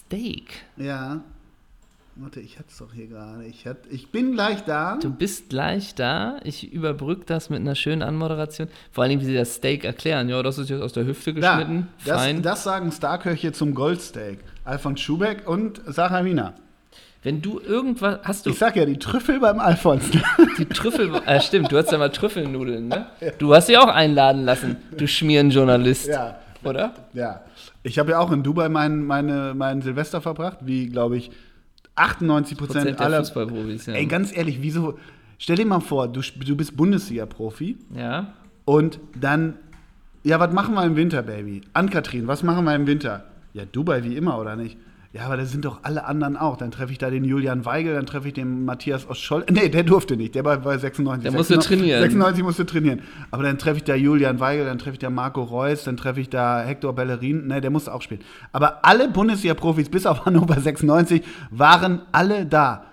Ja. 0.77 1.21
Warte, 2.17 2.39
ich 2.39 2.57
hatte 2.57 2.69
es 2.69 2.77
doch 2.77 2.93
hier 2.93 3.07
gerade. 3.07 3.43
Ich, 3.43 3.65
ich 3.89 4.09
bin 4.09 4.31
gleich 4.31 4.63
da. 4.63 4.97
Du 5.01 5.09
bist 5.09 5.49
gleich 5.49 5.95
da. 5.95 6.39
Ich 6.45 6.71
überbrücke 6.71 7.25
das 7.25 7.49
mit 7.49 7.59
einer 7.59 7.75
schönen 7.75 8.01
Anmoderation. 8.01 8.69
Vor 8.91 9.03
allem, 9.03 9.19
wie 9.19 9.25
sie 9.25 9.35
das 9.35 9.55
Steak 9.55 9.83
erklären. 9.83 10.29
Ja, 10.29 10.41
das 10.41 10.57
ist 10.57 10.69
jetzt 10.69 10.81
aus 10.81 10.93
der 10.93 11.05
Hüfte 11.05 11.33
geschnitten. 11.33 11.89
Da, 12.05 12.17
Fein. 12.17 12.41
Das, 12.41 12.53
das 12.53 12.63
sagen 12.63 12.91
Starköche 12.93 13.51
zum 13.51 13.75
Goldsteak. 13.75 14.39
Alfons 14.63 15.01
Schubeck 15.01 15.45
und 15.45 15.81
Sarah 15.87 16.23
Wiener. 16.23 16.53
Wenn 17.21 17.41
du 17.41 17.59
irgendwas 17.59 18.19
hast 18.23 18.45
du. 18.45 18.51
Ich 18.51 18.59
sag 18.59 18.77
ja, 18.77 18.85
die 18.85 18.99
Trüffel 18.99 19.39
beim 19.39 19.59
Alfons. 19.59 20.05
Die 20.57 20.65
Trüffel, 20.67 21.11
äh, 21.25 21.41
stimmt, 21.41 21.69
du 21.71 21.77
hast 21.77 21.91
ja 21.91 21.97
mal 21.97 22.09
Trüffelnudeln, 22.11 22.87
ne? 22.87 23.07
Du 23.39 23.53
hast 23.53 23.67
sie 23.67 23.77
auch 23.77 23.87
einladen 23.87 24.45
lassen, 24.45 24.77
du 24.95 25.05
Schmierenjournalist. 25.05 26.07
Ja. 26.07 26.37
Oder? 26.65 26.93
Ja. 27.13 27.41
Ich 27.83 27.99
habe 27.99 28.11
ja 28.11 28.19
auch 28.19 28.31
in 28.31 28.43
Dubai 28.43 28.69
mein, 28.69 29.03
meine, 29.03 29.53
meinen 29.53 29.81
Silvester 29.81 30.21
verbracht, 30.21 30.59
wie, 30.61 30.87
glaube 30.87 31.17
ich, 31.17 31.31
98 31.95 32.57
Prozent 32.57 32.99
aller 32.99 33.19
Fußballprofis. 33.19 33.85
Ja. 33.87 33.93
Ey, 33.93 34.05
ganz 34.05 34.35
ehrlich, 34.35 34.61
wieso? 34.61 34.97
Stell 35.37 35.57
dir 35.57 35.65
mal 35.65 35.79
vor, 35.79 36.07
du, 36.07 36.21
du 36.21 36.55
bist 36.55 36.75
Bundesliga-Profi. 36.75 37.77
Ja. 37.95 38.33
Und 38.65 38.99
dann, 39.19 39.55
ja, 40.23 40.39
was 40.39 40.51
machen 40.53 40.73
wir 40.75 40.83
im 40.83 40.95
Winter, 40.95 41.23
Baby? 41.23 41.61
An-Kathrin, 41.73 42.27
was 42.27 42.43
machen 42.43 42.65
wir 42.65 42.75
im 42.75 42.87
Winter? 42.87 43.25
Ja, 43.53 43.63
Dubai 43.65 44.03
wie 44.03 44.15
immer, 44.17 44.39
oder 44.39 44.55
nicht? 44.55 44.77
Ja, 45.15 45.27
aber 45.27 45.37
da 45.37 45.45
sind 45.45 45.63
doch 45.63 45.79
alle 45.83 46.03
anderen 46.03 46.35
auch. 46.35 46.57
Dann 46.57 46.71
treffe 46.71 46.91
ich 46.91 46.97
da 46.97 47.09
den 47.09 47.23
Julian 47.23 47.63
Weigel, 47.63 47.93
dann 47.93 48.05
treffe 48.05 48.27
ich 48.27 48.33
den 48.33 48.65
Matthias 48.65 49.09
Oscholl. 49.09 49.45
Nee, 49.49 49.69
der 49.69 49.83
durfte 49.83 50.17
nicht. 50.17 50.35
Der 50.35 50.43
war 50.43 50.57
bei 50.57 50.77
96. 50.77 51.23
Der 51.23 51.31
musste 51.31 51.57
trainieren. 51.57 52.01
96 52.01 52.43
musste 52.43 52.65
trainieren. 52.65 52.99
Aber 53.31 53.43
dann 53.43 53.57
treffe 53.57 53.77
ich 53.77 53.85
da 53.85 53.95
Julian 53.95 54.41
Weigel, 54.41 54.65
dann 54.65 54.77
treffe 54.77 54.95
ich 54.95 54.99
da 54.99 55.09
Marco 55.09 55.41
Reus, 55.41 55.85
dann 55.85 55.95
treffe 55.95 56.19
ich 56.19 56.29
da 56.29 56.61
Hector 56.63 56.93
Bellerin. 56.93 57.47
Nee, 57.47 57.61
der 57.61 57.69
musste 57.69 57.93
auch 57.93 58.01
spielen. 58.01 58.19
Aber 58.51 58.83
alle 58.83 59.07
Bundesliga-Profis, 59.07 59.87
bis 59.87 60.05
auf 60.05 60.25
Hannover 60.25 60.59
96, 60.59 61.23
waren 61.49 62.01
alle 62.11 62.45
da. 62.45 62.83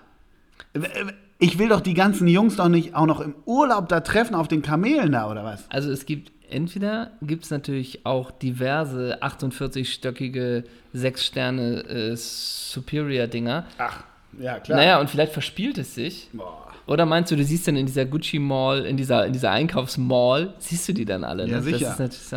Ich 1.39 1.59
will 1.59 1.67
doch 1.67 1.81
die 1.81 1.93
ganzen 1.93 2.29
Jungs 2.29 2.55
doch 2.55 2.69
nicht 2.69 2.95
auch 2.95 3.05
noch 3.05 3.19
im 3.19 3.35
Urlaub 3.43 3.89
da 3.89 3.99
treffen, 3.99 4.33
auf 4.33 4.47
den 4.47 4.61
Kamelen 4.61 5.11
da, 5.11 5.29
oder 5.29 5.43
was? 5.43 5.65
Also 5.69 5.91
es 5.91 6.05
gibt 6.05 6.31
entweder 6.53 7.11
gibt 7.21 7.45
es 7.45 7.51
natürlich 7.51 8.05
auch 8.05 8.31
diverse 8.31 9.21
48-stöckige, 9.21 10.63
6 10.93 11.25
Sterne 11.25 11.83
äh, 11.83 12.15
Superior-Dinger. 12.15 13.65
Ach, 13.77 14.03
ja, 14.39 14.59
klar. 14.59 14.77
Naja, 14.77 14.99
und 14.99 15.09
vielleicht 15.09 15.33
verspielt 15.33 15.77
es 15.77 15.95
sich. 15.95 16.29
Boah. 16.33 16.63
Oder 16.85 17.05
meinst 17.05 17.31
du, 17.31 17.37
du 17.37 17.43
siehst 17.43 17.67
dann 17.67 17.77
in 17.77 17.85
dieser 17.85 18.05
Gucci 18.05 18.39
Mall, 18.39 18.85
in 18.85 18.97
dieser, 18.97 19.25
in 19.25 19.31
dieser 19.31 19.51
Einkaufsmall, 19.51 20.53
siehst 20.57 20.89
du 20.89 20.93
die 20.93 21.05
dann 21.05 21.23
alle? 21.23 21.47
Ja, 21.47 21.57
ne? 21.57 21.63
sicher. 21.63 21.95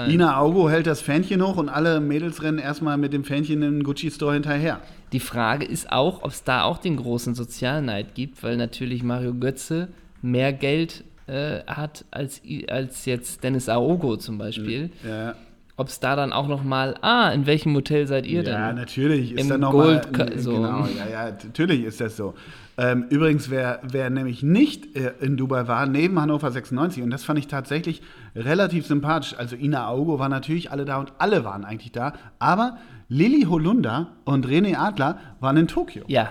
Ina 0.09 0.39
Augo 0.39 0.71
hält 0.71 0.87
das 0.87 1.01
Fähnchen 1.01 1.45
hoch 1.45 1.57
und 1.57 1.69
alle 1.69 1.99
Mädels 2.01 2.43
rennen 2.43 2.59
erstmal 2.59 2.97
mit 2.97 3.13
dem 3.13 3.25
Fähnchen 3.25 3.63
in 3.63 3.79
den 3.79 3.83
Gucci-Store 3.83 4.35
hinterher. 4.35 4.81
Die 5.13 5.21
Frage 5.21 5.65
ist 5.67 5.91
auch, 5.91 6.23
ob 6.23 6.31
es 6.31 6.45
da 6.45 6.63
auch 6.63 6.79
den 6.79 6.97
großen 6.97 7.35
Sozialneid 7.35 8.15
gibt, 8.15 8.43
weil 8.45 8.57
natürlich 8.57 9.03
Mario 9.03 9.35
Götze 9.35 9.89
mehr 10.23 10.53
Geld 10.53 11.05
äh, 11.27 11.61
hat 11.67 12.05
als, 12.11 12.41
als 12.69 13.05
jetzt 13.05 13.43
Dennis 13.43 13.69
Aogo 13.69 14.17
zum 14.17 14.39
Beispiel. 14.39 14.91
Ja. 15.07 15.35
Ob 15.79 15.89
es 15.89 16.01
da 16.01 16.17
dann 16.17 16.33
auch 16.33 16.49
noch 16.49 16.65
mal, 16.65 16.97
ah, 17.03 17.31
in 17.31 17.45
welchem 17.45 17.75
Hotel 17.75 18.07
seid 18.07 18.25
ihr 18.25 18.43
denn? 18.43 18.55
Ja, 18.55 18.73
natürlich 18.73 19.33
ist 19.33 19.41
Im 19.41 19.49
da 19.49 19.59
noch 19.59 19.73
Gold 19.73 20.17
mal, 20.17 20.39
so. 20.39 20.55
Genau, 20.55 20.87
ja, 20.87 21.07
ja, 21.11 21.31
natürlich 21.31 21.85
ist 21.85 22.01
das 22.01 22.17
so. 22.17 22.35
Ähm, 22.79 23.07
übrigens, 23.11 23.51
wer, 23.51 23.81
wer 23.83 24.09
nämlich 24.09 24.43
nicht 24.43 24.97
äh, 24.97 25.13
in 25.21 25.37
Dubai 25.37 25.69
war, 25.69 25.87
neben 25.87 26.19
Hannover 26.21 26.51
96, 26.51 27.03
und 27.03 27.11
das 27.11 27.25
fand 27.25 27.39
ich 27.39 27.47
tatsächlich 27.47 28.03
relativ 28.35 28.87
sympathisch. 28.87 29.35
Also 29.37 29.57
Ina 29.57 29.89
Augo 29.89 30.19
war 30.19 30.29
natürlich 30.29 30.71
alle 30.71 30.87
da 30.87 30.99
und 30.99 31.13
alle 31.19 31.45
waren 31.45 31.65
eigentlich 31.65 31.93
da, 31.93 32.15
aber 32.39 32.79
Lilly 33.09 33.43
Holunder 33.43 34.09
und 34.25 34.47
René 34.47 34.77
Adler 34.77 35.19
waren 35.41 35.57
in 35.59 35.69
Tokio. 35.69 36.05
Ja, 36.07 36.31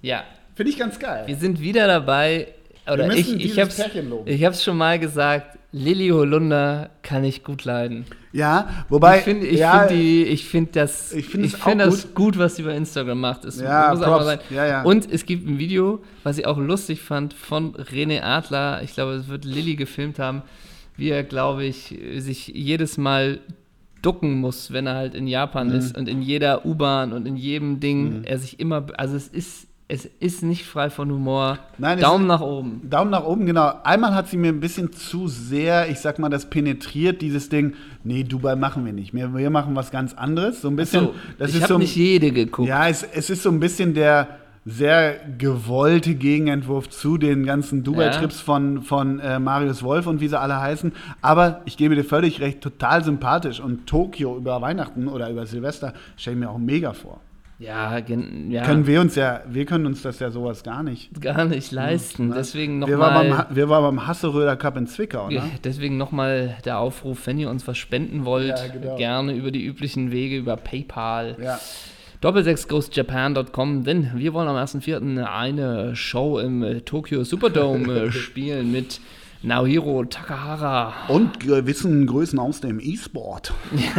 ja. 0.00 0.22
Finde 0.54 0.70
ich 0.70 0.78
ganz 0.78 0.98
geil. 0.98 1.24
Wir 1.26 1.36
sind 1.36 1.60
wieder 1.60 1.86
dabei, 1.86 2.48
oder 2.90 3.12
ich, 3.12 3.34
ich 3.34 3.58
habe 3.58 3.70
es 3.70 3.82
ich 4.24 4.44
hab's 4.44 4.62
schon 4.62 4.76
mal 4.76 4.98
gesagt, 4.98 5.58
Lilly 5.72 6.08
Holunder 6.08 6.90
kann 7.02 7.24
ich 7.24 7.44
gut 7.44 7.64
leiden. 7.64 8.06
Ja, 8.32 8.84
wobei. 8.88 9.18
Ich 9.18 9.24
finde 9.24 9.46
ich 9.46 9.58
ja, 9.58 9.86
find 9.86 10.40
find 10.40 10.76
das, 10.76 11.12
ich 11.12 11.26
find 11.26 11.44
ich 11.44 11.56
find 11.56 11.80
das 11.80 12.04
gut. 12.04 12.14
gut. 12.14 12.38
was 12.38 12.56
sie 12.56 12.62
bei 12.62 12.74
Instagram 12.74 13.20
macht. 13.20 13.44
Es 13.44 13.60
ja, 13.60 13.90
muss 13.90 14.02
auch 14.02 14.18
mal 14.18 14.24
sein. 14.24 14.38
Ja, 14.50 14.66
ja. 14.66 14.82
Und 14.82 15.10
es 15.10 15.26
gibt 15.26 15.46
ein 15.46 15.58
Video, 15.58 16.02
was 16.22 16.38
ich 16.38 16.46
auch 16.46 16.58
lustig 16.58 17.02
fand, 17.02 17.34
von 17.34 17.74
René 17.74 18.22
Adler. 18.22 18.82
Ich 18.82 18.94
glaube, 18.94 19.12
es 19.14 19.28
wird 19.28 19.44
Lilly 19.44 19.76
gefilmt 19.76 20.18
haben, 20.18 20.42
wie 20.96 21.10
er, 21.10 21.24
glaube 21.24 21.64
ich, 21.64 21.98
sich 22.18 22.48
jedes 22.48 22.96
Mal 22.96 23.40
ducken 24.00 24.40
muss, 24.40 24.72
wenn 24.72 24.86
er 24.86 24.94
halt 24.94 25.14
in 25.14 25.26
Japan 25.26 25.68
mhm. 25.68 25.74
ist 25.74 25.96
und 25.96 26.08
in 26.08 26.22
jeder 26.22 26.64
U-Bahn 26.64 27.12
und 27.12 27.26
in 27.26 27.36
jedem 27.36 27.80
Ding 27.80 28.18
mhm. 28.18 28.24
er 28.24 28.38
sich 28.38 28.60
immer, 28.60 28.86
also 28.96 29.16
es 29.16 29.28
ist 29.28 29.66
es 29.88 30.04
ist 30.18 30.42
nicht 30.42 30.64
frei 30.64 30.90
von 30.90 31.10
Humor. 31.12 31.58
Nein, 31.78 32.00
Daumen 32.00 32.26
nach 32.26 32.40
oben. 32.40 32.80
Daumen 32.90 33.10
nach 33.10 33.24
oben, 33.24 33.46
genau. 33.46 33.72
Einmal 33.84 34.14
hat 34.14 34.28
sie 34.28 34.36
mir 34.36 34.48
ein 34.48 34.58
bisschen 34.58 34.92
zu 34.92 35.28
sehr, 35.28 35.88
ich 35.88 36.00
sag 36.00 36.18
mal, 36.18 36.28
das 36.28 36.50
penetriert, 36.50 37.22
dieses 37.22 37.48
Ding, 37.48 37.74
nee, 38.02 38.24
Dubai 38.24 38.56
machen 38.56 38.84
wir 38.84 38.92
nicht. 38.92 39.14
Wir, 39.14 39.32
wir 39.32 39.50
machen 39.50 39.76
was 39.76 39.92
ganz 39.92 40.12
anderes. 40.14 40.60
So 40.60 40.68
ein 40.68 40.76
bisschen. 40.76 41.04
So, 41.04 41.14
das 41.38 41.50
ich 41.54 41.62
habe 41.62 41.74
so, 41.74 41.78
nicht 41.78 41.94
jede 41.94 42.32
geguckt. 42.32 42.68
Ja, 42.68 42.88
es, 42.88 43.04
es 43.04 43.30
ist 43.30 43.44
so 43.44 43.50
ein 43.50 43.60
bisschen 43.60 43.94
der 43.94 44.28
sehr 44.68 45.20
gewollte 45.38 46.16
Gegenentwurf 46.16 46.88
zu 46.88 47.18
den 47.18 47.46
ganzen 47.46 47.84
Dubai-Trips 47.84 48.38
ja. 48.38 48.44
von, 48.44 48.82
von 48.82 49.20
äh, 49.20 49.38
Marius 49.38 49.84
Wolf 49.84 50.08
und 50.08 50.20
wie 50.20 50.26
sie 50.26 50.40
alle 50.40 50.60
heißen. 50.60 50.92
Aber 51.22 51.62
ich 51.66 51.76
gebe 51.76 51.94
dir 51.94 52.02
völlig 52.02 52.40
recht, 52.40 52.60
total 52.60 53.04
sympathisch. 53.04 53.60
Und 53.60 53.86
Tokio 53.86 54.36
über 54.36 54.60
Weihnachten 54.60 55.06
oder 55.06 55.30
über 55.30 55.46
Silvester 55.46 55.94
stelle 56.16 56.34
ich 56.34 56.40
mir 56.40 56.50
auch 56.50 56.58
mega 56.58 56.92
vor. 56.92 57.20
Ja, 57.58 57.96
ja, 57.98 58.64
Können 58.64 58.86
wir 58.86 59.00
uns 59.00 59.14
ja, 59.14 59.40
wir 59.48 59.64
können 59.64 59.86
uns 59.86 60.02
das 60.02 60.18
ja 60.18 60.30
sowas 60.30 60.62
gar 60.62 60.82
nicht. 60.82 61.18
Gar 61.22 61.46
nicht 61.46 61.72
leisten. 61.72 62.28
Ne? 62.28 62.34
Deswegen 62.36 62.78
nochmal. 62.80 62.98
Wir, 62.98 62.98
waren 62.98 63.30
beim, 63.30 63.56
wir 63.56 63.68
waren 63.70 63.82
beim 63.82 64.06
Hasseröder 64.06 64.56
Cup 64.56 64.76
in 64.76 64.86
Zwickau, 64.86 65.30
ne? 65.30 65.42
Deswegen 65.64 65.96
nochmal 65.96 66.58
der 66.66 66.78
Aufruf, 66.78 67.26
wenn 67.26 67.38
ihr 67.38 67.48
uns 67.48 67.66
was 67.66 67.78
spenden 67.78 68.26
wollt, 68.26 68.58
ja, 68.58 68.66
genau. 68.68 68.96
gerne 68.96 69.32
über 69.34 69.50
die 69.50 69.64
üblichen 69.64 70.12
Wege, 70.12 70.36
über 70.36 70.56
PayPal. 70.58 71.36
Ja. 71.42 71.58
Doppelsechsghostjapan.com, 72.20 73.84
denn 73.84 74.10
wir 74.14 74.34
wollen 74.34 74.48
am 74.48 74.56
1.4. 74.56 75.24
eine 75.24 75.96
Show 75.96 76.38
im 76.38 76.84
Tokyo 76.84 77.24
Superdome 77.24 78.12
spielen 78.12 78.70
mit 78.70 79.00
Naohiro 79.42 80.04
Takahara. 80.04 80.92
Und 81.08 81.40
gewissen 81.40 82.06
Größen 82.06 82.38
aus 82.38 82.60
dem 82.60 82.80
E-Sport. 82.80 83.54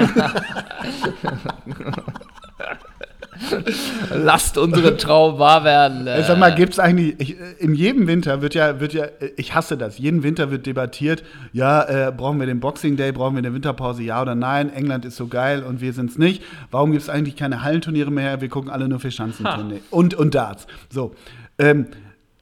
Lasst 4.14 4.58
unsere 4.58 4.98
Traum 4.98 5.40
wahr 5.40 5.64
werden. 5.64 6.08
Ich 6.20 6.26
sag 6.26 6.38
mal, 6.38 6.54
gibt 6.54 6.74
es 6.74 6.80
eigentlich, 6.80 7.16
ich, 7.20 7.36
in 7.60 7.74
jedem 7.74 8.08
Winter 8.08 8.42
wird 8.42 8.54
ja, 8.54 8.80
wird 8.80 8.94
ja, 8.94 9.06
ich 9.36 9.54
hasse 9.56 9.78
das, 9.78 9.98
jeden 9.98 10.24
Winter 10.24 10.52
wird 10.52 10.66
debattiert, 10.66 11.24
ja, 11.54 11.84
äh, 11.84 12.12
brauchen 12.12 12.40
wir 12.40 12.48
den 12.48 12.60
Boxing 12.60 12.98
Day, 12.98 13.12
brauchen 13.12 13.36
wir 13.36 13.40
eine 13.40 13.54
Winterpause, 13.54 14.04
ja 14.04 14.22
oder 14.22 14.36
nein, 14.36 14.72
England 14.74 15.06
ist 15.06 15.18
so 15.18 15.28
geil 15.28 15.64
und 15.64 15.82
wir 15.82 15.94
sind 15.94 16.12
es 16.12 16.18
nicht. 16.18 16.44
Warum 16.72 16.92
gibt 16.92 17.04
es 17.04 17.10
eigentlich 17.10 17.36
keine 17.36 17.64
Hallenturniere 17.64 18.12
mehr? 18.12 18.42
Wir 18.42 18.50
gucken 18.50 18.70
alle 18.70 18.88
nur 18.88 19.00
für 19.00 19.12
Schanzenturniere 19.12 19.82
und, 19.92 20.14
und 20.14 20.36
Darts. 20.36 20.68
So, 20.90 21.14
ähm, 21.60 21.88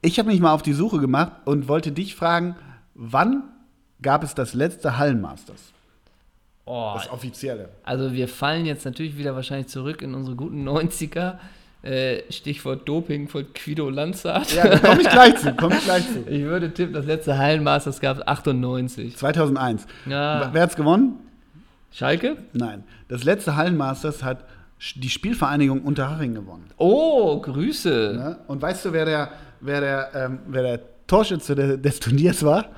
ich 0.02 0.18
habe 0.18 0.28
mich 0.28 0.40
mal 0.40 0.52
auf 0.52 0.62
die 0.62 0.72
Suche 0.72 0.98
gemacht 0.98 1.32
und 1.44 1.68
wollte 1.68 1.92
dich 1.92 2.14
fragen, 2.14 2.56
wann 2.94 3.44
gab 4.02 4.22
es 4.22 4.34
das 4.34 4.54
letzte 4.54 4.98
Hallenmasters? 4.98 5.72
Oh, 6.66 6.92
das 6.96 7.10
Offizielle. 7.10 7.68
Also 7.84 8.12
wir 8.12 8.26
fallen 8.26 8.66
jetzt 8.66 8.84
natürlich 8.84 9.16
wieder 9.16 9.34
wahrscheinlich 9.36 9.68
zurück 9.68 10.02
in 10.02 10.14
unsere 10.14 10.36
guten 10.36 10.68
90er. 10.68 11.38
Äh, 11.82 12.22
Stichwort 12.32 12.88
Doping 12.88 13.28
von 13.28 13.52
Quido 13.52 13.88
Lanzart. 13.88 14.52
Ja, 14.52 14.66
da 14.66 14.78
komme 14.80 15.02
ich 15.02 15.08
gleich 15.08 15.36
zu, 15.36 15.54
komme 15.54 15.76
ich 15.76 15.84
gleich 15.84 16.04
zu. 16.04 16.24
Ich 16.28 16.42
würde 16.42 16.74
tippen, 16.74 16.92
das 16.92 17.06
letzte 17.06 17.38
Hallenmasters 17.38 18.00
gab 18.00 18.16
es 18.18 18.26
98. 18.26 19.16
2001. 19.16 19.86
Ja. 20.06 20.50
Wer 20.52 20.62
hat 20.62 20.70
es 20.70 20.76
gewonnen? 20.76 21.20
Schalke? 21.92 22.36
Nein. 22.52 22.82
Das 23.08 23.22
letzte 23.22 23.54
Hallenmasters 23.54 24.24
hat 24.24 24.44
die 24.96 25.08
Spielvereinigung 25.08 25.82
Unterhaching 25.82 26.34
gewonnen. 26.34 26.66
Oh, 26.78 27.40
Grüße. 27.40 28.14
Ja, 28.18 28.36
und 28.48 28.60
weißt 28.60 28.86
du, 28.86 28.92
wer 28.92 29.04
der, 29.04 29.30
wer 29.60 29.80
der, 29.80 30.10
ähm, 30.14 30.38
wer 30.48 30.62
der 30.62 30.80
Torschütze 31.06 31.78
des 31.78 32.00
Turniers 32.00 32.42
war? 32.44 32.70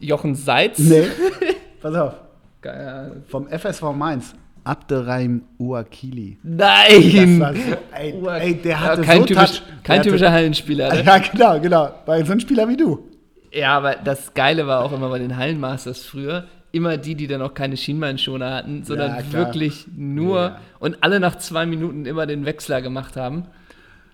Jochen 0.00 0.34
Seitz? 0.34 0.80
Nee. 0.80 1.06
Pass 1.80 1.94
auf. 1.94 2.14
Geil. 2.62 3.22
Vom 3.26 3.48
FSV 3.48 3.82
Mainz. 3.94 4.34
Abderrahim 4.64 5.42
Uakili. 5.58 6.38
Nein! 6.44 7.38
So, 7.38 7.76
ey, 7.96 8.14
ey, 8.40 8.54
der 8.54 8.80
hatte 8.80 9.00
ja, 9.00 9.06
kein, 9.06 9.18
so 9.18 9.26
typisch, 9.26 9.58
Touch, 9.58 9.62
kein 9.82 10.02
typischer 10.02 10.30
Hallenspieler. 10.30 10.94
Ne? 10.94 11.02
Ja, 11.04 11.18
genau, 11.18 11.60
genau. 11.60 11.94
Weil 12.06 12.24
so 12.24 12.32
ein 12.32 12.40
Spieler 12.40 12.68
wie 12.68 12.76
du. 12.76 13.08
Ja, 13.52 13.76
aber 13.76 13.96
das 13.96 14.32
Geile 14.34 14.66
war 14.68 14.84
auch 14.84 14.92
immer 14.92 15.08
bei 15.08 15.18
den 15.18 15.36
Hallenmasters 15.36 16.04
früher, 16.04 16.44
immer 16.70 16.96
die, 16.96 17.16
die 17.16 17.26
dann 17.26 17.42
auch 17.42 17.52
keine 17.52 17.76
Schienbeinschoner 17.76 18.54
hatten, 18.54 18.84
sondern 18.84 19.16
ja, 19.16 19.32
wirklich 19.32 19.86
nur 19.94 20.40
ja. 20.40 20.58
und 20.78 21.02
alle 21.02 21.18
nach 21.18 21.36
zwei 21.36 21.66
Minuten 21.66 22.06
immer 22.06 22.26
den 22.26 22.46
Wechsler 22.46 22.80
gemacht 22.80 23.16
haben. 23.16 23.46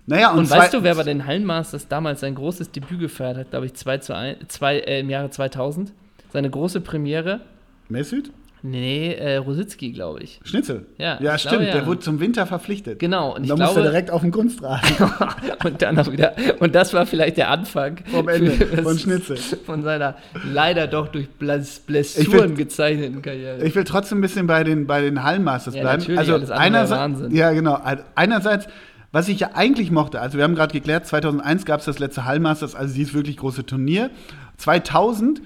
Naja, 0.06 0.30
und, 0.30 0.38
und 0.38 0.50
weißt 0.50 0.72
du, 0.72 0.82
wer 0.82 0.94
bei 0.94 1.02
den 1.02 1.26
Hallenmasters 1.26 1.86
damals 1.86 2.20
sein 2.20 2.34
großes 2.34 2.72
Debüt 2.72 2.98
gefeiert 2.98 3.36
hat, 3.36 3.50
glaube 3.50 3.66
ich, 3.66 3.74
zwei 3.74 3.98
zu 3.98 4.16
ein, 4.16 4.36
zwei, 4.48 4.78
äh, 4.78 5.00
im 5.00 5.10
Jahre 5.10 5.28
2000? 5.28 5.92
Seine 6.32 6.48
große 6.48 6.80
Premiere. 6.80 7.40
Mesut? 7.88 8.30
Nee, 8.62 9.14
äh, 9.14 9.36
Rositzky, 9.36 9.92
glaube 9.92 10.20
ich. 10.20 10.40
Schnitzel? 10.42 10.86
Ja, 10.98 11.18
ja 11.20 11.38
stimmt. 11.38 11.52
Glaube, 11.52 11.66
ja. 11.66 11.72
Der 11.74 11.86
wurde 11.86 12.00
zum 12.00 12.18
Winter 12.18 12.44
verpflichtet. 12.44 12.98
Genau. 12.98 13.34
Und, 13.34 13.42
und 13.42 13.50
dann 13.50 13.58
musste 13.58 13.80
er 13.80 13.90
direkt 13.90 14.10
auf 14.10 14.22
den 14.22 14.32
Kunstrasen. 14.32 14.96
und 15.64 15.80
dann 15.80 15.98
auch 15.98 16.10
wieder. 16.10 16.34
Und 16.58 16.74
das 16.74 16.92
war 16.92 17.06
vielleicht 17.06 17.36
der 17.36 17.50
Anfang. 17.50 17.98
Vom 18.10 18.28
Ende 18.28 18.50
von 18.82 18.98
Schnitzel. 18.98 19.36
Von 19.36 19.82
seiner 19.82 20.16
leider 20.52 20.88
doch 20.88 21.08
durch 21.08 21.28
Blessuren 21.28 22.56
gezeichneten 22.56 23.22
Karriere. 23.22 23.64
Ich 23.64 23.74
will 23.76 23.84
trotzdem 23.84 24.18
ein 24.18 24.22
bisschen 24.22 24.48
bei 24.48 24.64
den, 24.64 24.88
bei 24.88 25.02
den 25.02 25.22
Hallenmasters 25.22 25.74
ja, 25.74 25.82
bleiben. 25.82 26.00
Natürlich, 26.00 26.18
also 26.18 26.52
einerseits, 26.52 27.00
Wahnsinn. 27.00 27.30
Ja, 27.36 27.52
genau. 27.52 27.80
Einerseits 28.14 28.66
was 29.10 29.28
ich 29.28 29.40
ja 29.40 29.52
eigentlich 29.54 29.90
mochte, 29.90 30.20
also 30.20 30.36
wir 30.36 30.44
haben 30.44 30.54
gerade 30.54 30.72
geklärt, 30.72 31.06
2001 31.06 31.64
gab 31.64 31.80
es 31.80 31.86
das 31.86 31.98
letzte 31.98 32.26
Hallmasters, 32.26 32.74
also 32.74 32.94
dieses 32.94 33.14
wirklich 33.14 33.38
große 33.38 33.64
Turnier. 33.64 34.10
2000 34.58 35.38
äh, 35.38 35.42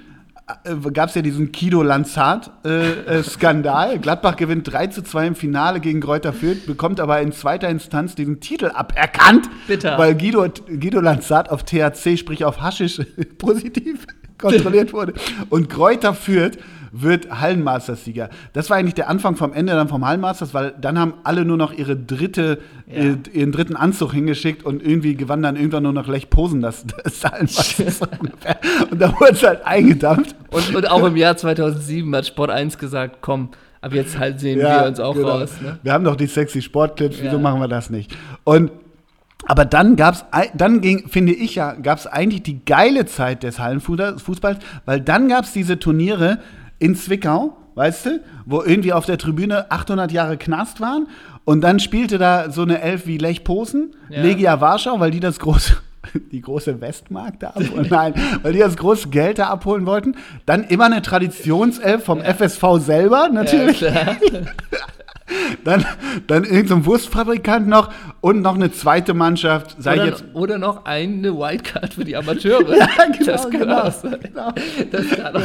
gab 0.93 1.09
es 1.09 1.15
ja 1.15 1.23
diesen 1.23 1.53
Kido 1.53 1.83
Lanzard-Skandal. 1.83 3.91
Äh, 3.91 3.95
äh, 3.95 3.99
Gladbach 3.99 4.37
gewinnt 4.37 4.71
3 4.71 4.89
zu 4.89 5.03
2 5.03 5.29
im 5.29 5.35
Finale 5.35 5.81
gegen 5.81 6.01
Kräuter 6.01 6.33
Fürth, 6.33 6.67
bekommt 6.67 7.01
aber 7.01 7.21
in 7.21 7.33
zweiter 7.33 7.69
Instanz 7.69 8.15
diesen 8.15 8.41
Titel 8.41 8.71
aberkannt, 8.73 9.49
Bitter. 9.67 9.99
weil 9.99 10.15
Guido, 10.15 10.47
Guido 10.67 11.01
Lanzard 11.01 11.51
auf 11.51 11.65
THC, 11.65 12.17
sprich 12.17 12.45
auf 12.45 12.61
Haschisch, 12.61 13.01
positiv 13.39 14.07
kontrolliert 14.39 14.93
wurde. 14.93 15.15
Und 15.49 15.69
Kräuter 15.69 16.15
Fürth 16.15 16.59
wird 16.93 17.41
Hallenmasters-Sieger. 17.41 18.29
Das 18.53 18.71
war 18.71 18.77
eigentlich 18.77 18.95
der 18.95 19.09
Anfang 19.09 19.37
vom 19.37 19.53
Ende 19.53 19.73
dann 19.73 19.89
vom 19.89 20.07
Hallenmasters, 20.07 20.53
weil 20.53 20.75
dann 20.81 20.99
haben 20.99 21.15
alle 21.25 21.45
nur 21.45 21.57
noch 21.57 21.73
ihre 21.73 21.97
dritte, 21.97 22.59
ja. 22.87 23.03
äh, 23.03 23.17
ihren 23.33 23.51
dritten 23.51 23.77
Anzug 23.77 24.13
hingeschickt 24.13 24.63
und 24.65 24.85
irgendwie 24.85 25.17
gewann 25.17 25.43
dann 25.43 25.57
irgendwann 25.57 25.83
nur 25.83 25.95
noch 25.95 26.07
Lech 26.07 26.29
Posen 26.31 26.61
das, 26.61 26.85
das 26.87 27.25
Hallenmasters. 27.25 28.01
und 28.91 29.01
da 29.01 29.19
wurde 29.19 29.33
es 29.33 29.43
halt 29.43 29.65
eingedampft. 29.65 30.37
Und, 30.51 30.77
und 30.77 30.91
auch 30.91 31.05
im 31.05 31.17
Jahr 31.17 31.37
2007 31.37 32.15
hat 32.15 32.27
Sport 32.27 32.51
1 32.51 32.77
gesagt, 32.77 33.19
komm, 33.23 33.49
ab 33.81 33.95
jetzt 33.95 34.19
halt 34.19 34.39
sehen 34.39 34.61
ja, 34.61 34.83
wir 34.83 34.89
uns 34.89 35.01
auch 35.01 35.15
genau. 35.15 35.29
raus. 35.29 35.53
Ne? 35.63 35.79
Wir 35.83 35.93
haben 35.95 36.05
doch 36.05 36.17
die 36.17 36.27
sexy 36.27 36.61
Sportclips, 36.61 37.17
wieso 37.21 37.37
ja. 37.37 37.43
machen 37.43 37.61
wir 37.61 37.69
das 37.69 37.91
nicht? 37.91 38.15
Und 38.45 38.71
aber 39.47 39.65
dann 39.65 39.97
gab's, 39.97 40.25
dann 40.55 40.81
ging, 40.81 41.09
finde 41.09 41.33
ich 41.33 41.57
ja, 41.57 41.73
gab 41.73 41.99
es 41.99 42.07
eigentlich 42.07 42.45
die 42.45 42.65
geile 42.65 43.07
Zeit 43.07 43.43
des 43.43 43.59
Hallenfußballs, 43.59 44.59
weil 44.85 45.01
dann 45.01 45.29
gab 45.29 45.45
es 45.45 45.53
diese 45.53 45.81
Turniere, 45.81 46.39
in 46.83 46.97
Zwickau, 46.97 47.57
weißt 47.77 48.07
du, 48.07 48.21
wo 48.45 48.63
irgendwie 48.63 48.93
auf 48.93 49.07
der 49.07 49.17
Tribüne 49.17 49.71
800 49.71 50.11
Jahre 50.11 50.37
Knast 50.37 50.81
waren. 50.81 51.07
Und 51.45 51.61
dann 51.63 51.81
spielte 51.81 52.19
da 52.19 52.51
so 52.51 52.63
eine 52.63 52.81
Elf 52.83 53.07
wie 53.07 53.19
Lech 53.19 53.45
Posen, 53.45 53.95
ja. 54.09 54.23
Legia 54.23 54.61
Warschau, 54.61 55.01
weil 55.01 55.11
die 55.11 55.21
das 55.21 55.39
große, 55.39 55.77
die 56.33 56.41
große 56.41 56.81
Westmark 56.81 57.39
da 57.41 57.51
abholen. 57.51 57.87
Nein, 57.91 58.15
weil 58.43 58.53
die 58.53 58.59
das 58.59 58.77
große 58.77 59.09
Geld 59.09 59.39
da 59.39 59.49
abholen 59.49 59.87
wollten. 59.87 60.17
Dann 60.45 60.65
immer 60.65 60.87
eine 60.87 61.03
Traditionself 61.03 62.05
vom. 62.05 62.21
FSV 62.21 62.65
selber, 62.79 63.29
natürlich. 63.29 63.81
Ja, 63.81 63.91
dann, 65.65 65.85
dann 66.27 66.45
irgendein 66.45 66.83
so 66.83 66.87
Wurstfabrikant 66.87 67.69
noch 67.69 67.91
und 68.21 68.43
noch 68.43 68.55
eine 68.55 68.73
zweite 68.73 69.15
Mannschaft. 69.15 69.77
Sei 69.79 69.95
oder, 69.95 70.07
jetzt 70.07 70.25
oder 70.33 70.59
noch 70.59 70.85
eine 70.85 71.35
Wildcard 71.35 71.95
für 71.95 72.05
die 72.05 72.17
Amateure. 72.17 72.77
ja, 72.77 72.89
genau, 73.07 73.33
das 73.33 73.43
kann 73.51 73.61
genau, 73.61 73.81
auch 73.81 73.93
sein. 73.93 74.19
Genau. 74.23 74.53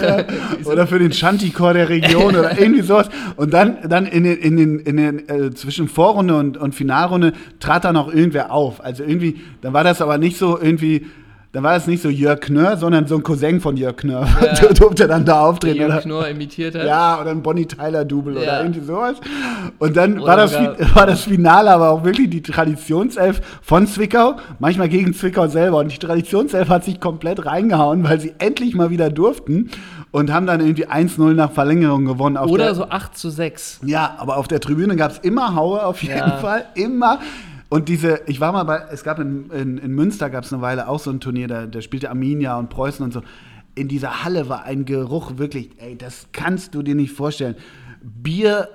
Ja. 0.02 0.26
oder 0.66 0.88
für 0.88 1.00
den 1.00 1.12
Shantikor 1.12 1.74
der 1.74 1.90
Region 1.90 2.36
oder 2.36 2.58
irgendwie 2.60 2.82
sowas. 2.82 3.10
Und 3.36 3.54
dann, 3.54 3.78
dann 3.90 4.06
in 4.06 4.24
den, 4.24 4.38
in 4.38 4.58
den, 4.58 4.80
in 4.80 4.98
den 4.98 5.30
äh, 5.30 5.54
zwischen 5.54 5.88
Vorrunde 5.88 6.36
und, 6.36 6.58
und 6.58 6.76
Finalrunde 6.76 7.34
trat 7.60 7.86
da 7.86 7.94
noch 7.94 8.14
irgendwer 8.14 8.52
auf. 8.52 8.84
Also 8.84 9.04
irgendwie, 9.04 9.42
dann 9.62 9.74
war 9.74 9.84
das 9.84 10.02
aber 10.02 10.18
nicht 10.18 10.38
so 10.38 10.60
irgendwie 10.60 11.06
dann 11.54 11.64
war 11.64 11.76
es 11.76 11.88
nicht 11.88 12.04
so 12.04 12.10
Jörg 12.10 12.42
Knörr, 12.42 12.78
sondern 12.78 13.08
so 13.08 13.16
ein 13.16 13.24
Cousin 13.24 13.62
von 13.62 13.78
Jörg 13.78 13.96
Knörr, 13.96 14.28
ja. 14.42 14.74
durfte 14.74 15.08
dann 15.08 15.24
da 15.26 15.42
auftreten. 15.42 15.78
Jörg 15.78 16.02
Knörr 16.02 16.28
imitiert 16.28 16.76
hat. 16.76 16.86
Ja, 16.86 17.22
oder 17.22 17.32
ein 17.32 17.42
Bonnie 17.42 17.66
Tyler-Double 17.66 18.36
ja. 18.36 18.42
oder 18.42 18.62
irgendwie 18.62 18.82
sowas. 18.82 19.16
Und 19.80 19.96
dann 19.96 20.22
war 20.22 20.36
das, 20.36 20.54
war 20.96 21.08
das 21.08 21.24
Finale 21.24 21.72
aber 21.72 21.92
auch 21.92 22.04
wirklich 22.04 22.30
die 22.30 22.42
Traditionself 22.42 23.42
von 23.62 23.88
Zwickau, 23.88 24.36
manchmal 24.60 24.90
gegen 24.90 25.14
Zwickau 25.14 25.48
selber. 25.48 25.78
Und 25.78 25.92
die 25.92 25.98
Traditionself 25.98 26.70
hat 26.70 26.84
sich 26.84 27.00
komplett 27.00 27.46
reingehauen, 27.46 28.04
weil 28.04 28.20
sie 28.20 28.34
endlich 28.40 28.76
mal 28.76 28.90
wieder 28.90 29.10
durften. 29.10 29.72
und 30.12 30.32
haben 30.32 30.48
dann 30.48 30.62
irgendwie 30.62 30.88
1-0 30.88 31.34
nach 31.34 31.52
Verlängerung 31.52 32.06
gewonnen. 32.06 32.38
Oder 32.38 32.66
der, 32.66 32.76
so 32.76 32.90
8 32.90 33.18
zu 33.18 33.30
6. 33.30 33.82
Ja, 33.86 34.16
aber 34.18 34.38
auf 34.38 34.48
der 34.48 34.60
Tribüne 34.60 34.96
gab 34.96 35.12
es 35.12 35.20
immer 35.20 35.56
Haue 35.56 35.86
auf 35.86 36.02
jeden 36.02 36.18
ja. 36.18 36.38
Fall. 36.38 36.66
Immer. 36.76 37.20
Und 37.70 37.90
diese, 37.90 38.22
ich 38.28 38.40
war 38.40 38.52
mal 38.54 38.64
bei, 38.64 38.86
es 38.92 39.04
gab 39.04 39.20
in, 39.20 39.50
in, 39.52 39.78
in 39.78 39.92
Münster 39.92 40.30
gab 40.30 40.46
es 40.46 40.54
eine 40.54 40.62
Weile 40.62 40.88
auch 40.88 41.00
so 41.00 41.12
ein 41.12 41.20
Turnier, 41.20 41.48
da, 41.48 41.66
da 41.66 41.82
spielte 41.82 42.10
Arminia 42.10 42.58
und 42.58 42.70
Preußen 42.70 43.04
und 43.04 43.12
so. 43.12 43.22
In 43.76 43.88
dieser 43.88 44.24
Halle 44.24 44.50
war 44.50 44.64
ein 44.64 44.86
Geruch 44.86 45.38
wirklich, 45.38 45.72
ey, 45.78 45.98
das 45.98 46.28
kannst 46.32 46.74
du 46.74 46.82
dir 46.82 46.96
nicht 46.96 47.12
vorstellen. 47.12 47.56
Bier, 48.02 48.70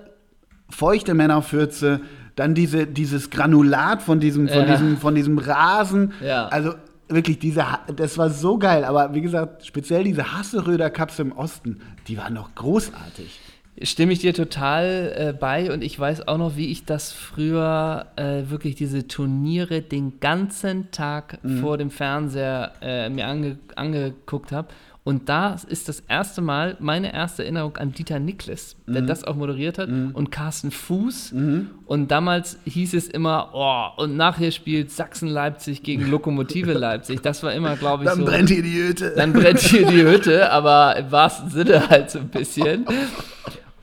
feuchte 0.69 1.15
Männerfürze, 1.15 2.01
dann 2.37 2.55
diese, 2.55 2.87
dieses 2.87 3.31
Granulat 3.31 4.03
von 4.03 4.21
diesem, 4.21 4.49
von, 4.49 4.59
ja. 4.59 4.73
diesem, 4.73 4.97
von 4.99 5.15
diesem 5.15 5.39
Rasen. 5.39 6.13
Ja. 6.23 6.49
Also 6.49 6.75
wirklich, 7.09 7.39
diese, 7.39 7.65
das 7.95 8.19
war 8.19 8.31
so 8.31 8.59
geil. 8.59 8.85
Aber 8.85 9.15
wie 9.15 9.21
gesagt, 9.23 9.67
speziell 9.67 10.05
diese 10.05 10.37
Hasseröder 10.37 10.91
Cups 10.91 11.19
im 11.19 11.33
Osten, 11.33 11.81
die 12.09 12.17
waren 12.19 12.35
noch 12.35 12.55
großartig. 12.55 13.41
Stimme 13.81 14.13
ich 14.13 14.19
dir 14.19 14.35
total 14.35 15.15
äh, 15.17 15.33
bei 15.33 15.73
und 15.73 15.83
ich 15.83 15.99
weiß 15.99 16.29
auch 16.29 16.37
noch, 16.37 16.57
wie 16.57 16.67
ich 16.67 16.85
das 16.85 17.13
früher 17.13 18.07
äh, 18.17 18.51
wirklich 18.51 18.75
diese 18.75 19.09
Turniere 19.09 19.81
den 19.81 20.21
ganzen 20.21 20.91
Tag 20.91 21.39
mhm. 21.43 21.61
vor 21.61 21.79
dem 21.79 21.91
Fernseher 21.91 22.73
äh, 22.83 23.09
mir 23.09 23.27
ange 23.27 23.59
angeguckt 23.75 24.53
habe 24.53 24.69
und 25.05 25.29
da 25.29 25.57
ist 25.69 25.89
das 25.89 26.01
erste 26.07 26.43
Mal 26.43 26.77
meine 26.79 27.13
erste 27.13 27.43
Erinnerung 27.43 27.77
an 27.77 27.91
Dieter 27.93 28.21
Niklas, 28.21 28.77
der 28.87 29.03
mhm. 29.03 29.07
das 29.09 29.25
auch 29.25 29.35
moderiert 29.35 29.79
hat, 29.79 29.89
mhm. 29.89 30.13
und 30.13 30.31
Carsten 30.31 30.71
Fuß. 30.71 31.33
Mhm. 31.33 31.71
Und 31.87 32.13
damals 32.13 32.59
hieß 32.67 32.95
es 32.95 33.09
immer, 33.09 33.51
oh, 33.53 34.01
und 34.01 34.17
nachher 34.17 34.53
spielt 34.53 34.93
Sachsen-Leipzig 34.93 35.83
gegen 35.83 36.09
Lokomotive 36.09 36.73
Leipzig. 36.73 37.21
Das 37.21 37.43
war 37.43 37.53
immer, 37.53 37.75
glaube 37.77 38.05
ich, 38.05 38.11
dann 38.11 38.21
so. 38.21 38.25
Dann 38.25 38.33
brennt 38.33 38.51
hier 38.51 38.63
die 38.63 38.81
Hütte. 38.81 39.13
Dann 39.17 39.33
brennt 39.33 39.59
hier 39.59 39.87
die 39.87 40.05
Hütte, 40.05 40.53
aber 40.53 40.97
im 40.97 41.11
wahrsten 41.11 41.51
Sinne 41.51 41.89
halt 41.89 42.11
so 42.13 42.21
ein 42.21 42.29
bisschen. 42.29 42.87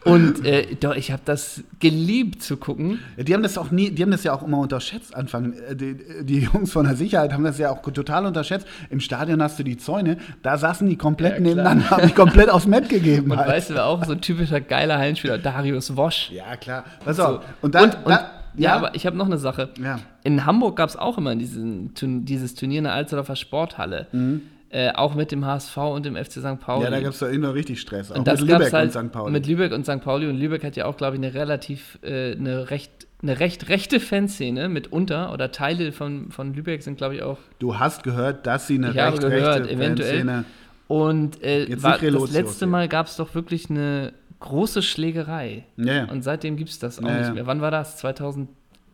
Und 0.06 0.46
äh, 0.46 0.76
doch, 0.80 0.96
ich 0.96 1.12
habe 1.12 1.22
das 1.26 1.62
geliebt 1.80 2.42
zu 2.42 2.56
gucken. 2.56 3.00
Die 3.18 3.34
haben 3.34 3.44
das 3.44 3.58
auch 3.58 3.70
nie, 3.70 3.92
die 3.92 4.02
haben 4.02 4.12
das 4.12 4.24
ja 4.24 4.34
auch 4.34 4.44
immer 4.44 4.60
unterschätzt 4.60 5.14
Anfang. 5.14 5.54
Äh, 5.54 5.76
die, 5.76 5.98
die, 6.24 6.40
Jungs 6.40 6.72
von 6.72 6.86
der 6.86 6.96
Sicherheit 6.96 7.34
haben 7.34 7.44
das 7.44 7.58
ja 7.58 7.70
auch 7.72 7.82
total 7.82 8.26
unterschätzt. 8.26 8.66
Im 8.90 9.02
Stadion 9.02 9.44
hast 9.44 9.60
du 9.60 9.64
die 9.64 9.78
Zäune, 9.78 10.18
da 10.42 10.58
saßen 10.58 10.88
die 10.88 10.96
komplett 10.96 11.34
ja, 11.34 11.40
nebeneinander, 11.42 11.90
haben 11.90 12.08
die 12.08 12.14
komplett 12.14 12.50
aufs 12.50 12.66
Met 12.66 12.88
gegeben. 12.88 13.32
Und 13.32 13.38
halt. 13.38 13.50
weißt 13.50 13.72
du, 13.72 13.84
auch 13.84 14.06
so 14.06 14.14
ein 14.14 14.22
typischer 14.22 14.62
geiler 14.62 14.98
Hallenspieler, 14.98 15.38
Darius 15.38 15.96
Wosch. 15.96 16.32
Ja, 16.32 16.56
klar. 16.56 16.86
Pass 17.04 17.20
auf. 17.20 17.42
So. 17.42 17.50
Und 17.62 17.76
dann. 17.76 17.90
Und, 17.90 17.96
und, 17.98 18.10
da, 18.10 18.32
ja, 18.56 18.72
ja, 18.72 18.76
aber 18.76 18.96
ich 18.96 19.06
habe 19.06 19.18
noch 19.18 19.26
eine 19.26 19.38
Sache. 19.38 19.70
Ja. 19.82 20.00
In 20.24 20.46
Hamburg 20.46 20.78
gab 20.78 20.90
es 20.90 20.96
auch 20.96 21.18
immer 21.18 21.36
diesen, 21.36 21.94
dieses 22.26 22.56
Turnier 22.56 22.80
in 22.80 22.84
der 22.86 22.94
Alsterdorfer 22.94 23.36
Sporthalle. 23.36 24.08
Mhm. 24.12 24.42
Äh, 24.72 24.92
auch 24.92 25.16
mit 25.16 25.32
dem 25.32 25.46
HSV 25.46 25.78
und 25.78 26.06
dem 26.06 26.16
FC 26.16 26.34
St. 26.34 26.60
Pauli. 26.60 26.84
Ja, 26.84 26.92
da 26.92 27.00
gab 27.00 27.14
es 27.14 27.20
da 27.20 27.28
immer 27.28 27.56
richtig 27.56 27.82
Stress. 27.82 28.12
Auch 28.12 28.18
und 28.18 28.28
das 28.28 28.40
mit 28.42 28.52
Lübeck 28.52 28.72
halt 28.72 28.96
und 28.96 29.06
St. 29.06 29.12
Pauli. 29.12 29.32
Mit 29.32 29.48
Lübeck 29.48 29.72
und 29.74 29.84
St. 29.84 30.02
Pauli. 30.02 30.28
Und 30.28 30.38
Lübeck 30.38 30.64
hat 30.64 30.76
ja 30.76 30.86
auch, 30.86 30.96
glaube 30.96 31.16
ich, 31.16 31.24
eine 31.24 31.34
relativ, 31.34 31.98
äh, 32.04 32.34
eine 32.34 32.70
recht 32.70 32.92
eine 33.22 33.40
recht 33.40 33.68
rechte 33.68 34.00
Fanszene 34.00 34.70
mitunter 34.70 35.34
oder 35.34 35.52
Teile 35.52 35.92
von, 35.92 36.32
von 36.32 36.54
Lübeck 36.54 36.84
sind, 36.84 36.98
glaube 36.98 37.16
ich, 37.16 37.24
auch. 37.24 37.38
Du 37.58 37.78
hast 37.78 38.04
gehört, 38.04 38.48
dass 38.48 38.68
sie 38.68 38.76
eine 38.76 38.92
ich 38.92 38.96
recht 38.96 39.20
gehört, 39.20 39.62
rechte 39.62 39.74
eventuell. 39.74 40.18
Fanszene. 40.20 40.46
Und 40.88 41.44
äh, 41.44 41.68
war, 41.84 41.98
das 41.98 42.32
letzte 42.32 42.66
Mal 42.66 42.88
gab 42.88 43.08
es 43.08 43.18
doch 43.18 43.36
wirklich 43.36 43.70
eine 43.70 44.14
große 44.40 44.82
Schlägerei. 44.82 45.66
Ja, 45.78 45.94
ja. 45.94 46.06
Und 46.06 46.24
seitdem 46.24 46.56
gibt 46.58 46.70
es 46.70 46.80
das 46.80 47.00
auch 47.00 47.08
ja, 47.08 47.20
nicht 47.20 47.34
mehr. 47.34 47.46
Wann 47.46 47.62
war 47.62 47.72
das? 47.72 47.98
2000? 47.98 48.50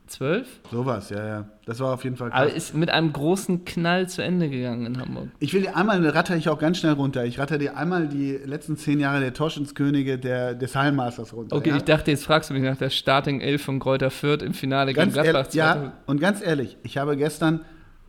Zwölf? 0.08 0.48
Sowas, 0.72 1.10
ja, 1.10 1.26
ja. 1.26 1.46
Das 1.66 1.80
war 1.80 1.94
auf 1.94 2.04
jeden 2.04 2.16
Fall 2.16 2.30
krass. 2.30 2.42
Aber 2.42 2.54
ist 2.54 2.76
mit 2.76 2.90
einem 2.90 3.12
großen 3.12 3.66
Knall 3.66 4.08
zu 4.08 4.22
Ende 4.22 4.50
gegangen 4.50 4.86
in 4.86 5.00
Hamburg. 5.00 5.30
Ich 5.40 5.54
will 5.54 5.62
dir 5.62 5.76
einmal, 5.76 6.06
ratter 6.08 6.36
ich 6.36 6.48
auch 6.50 6.60
ganz 6.60 6.78
schnell 6.78 6.94
runter. 6.94 7.26
Ich 7.26 7.40
ratter 7.40 7.58
dir 7.58 7.76
einmal 7.76 8.08
die 8.08 8.34
letzten 8.46 8.78
zehn 8.78 9.00
Jahre 9.00 9.20
der 9.20 9.34
Torschenskönige 9.34 10.20
der, 10.20 10.54
des 10.54 10.76
Hallenmasters 10.76 11.34
runter. 11.34 11.56
Okay, 11.56 11.70
ja? 11.70 11.78
ich 11.78 11.84
dachte, 11.84 12.12
jetzt 12.12 12.24
fragst 12.26 12.50
du 12.50 12.54
mich 12.54 12.64
nach 12.64 12.78
der 12.78 12.90
Starting 12.90 13.42
11 13.42 13.62
von 13.62 13.80
Kräuter 13.80 14.12
Fürth 14.12 14.44
im 14.44 14.54
Finale 14.54 14.94
ganz 14.94 15.14
gegen 15.14 15.24
Gladbach. 15.24 15.54
Ja, 15.54 15.94
und 16.06 16.20
ganz 16.20 16.42
ehrlich, 16.46 16.78
ich 16.84 16.98
habe 16.98 17.18
gestern 17.18 17.62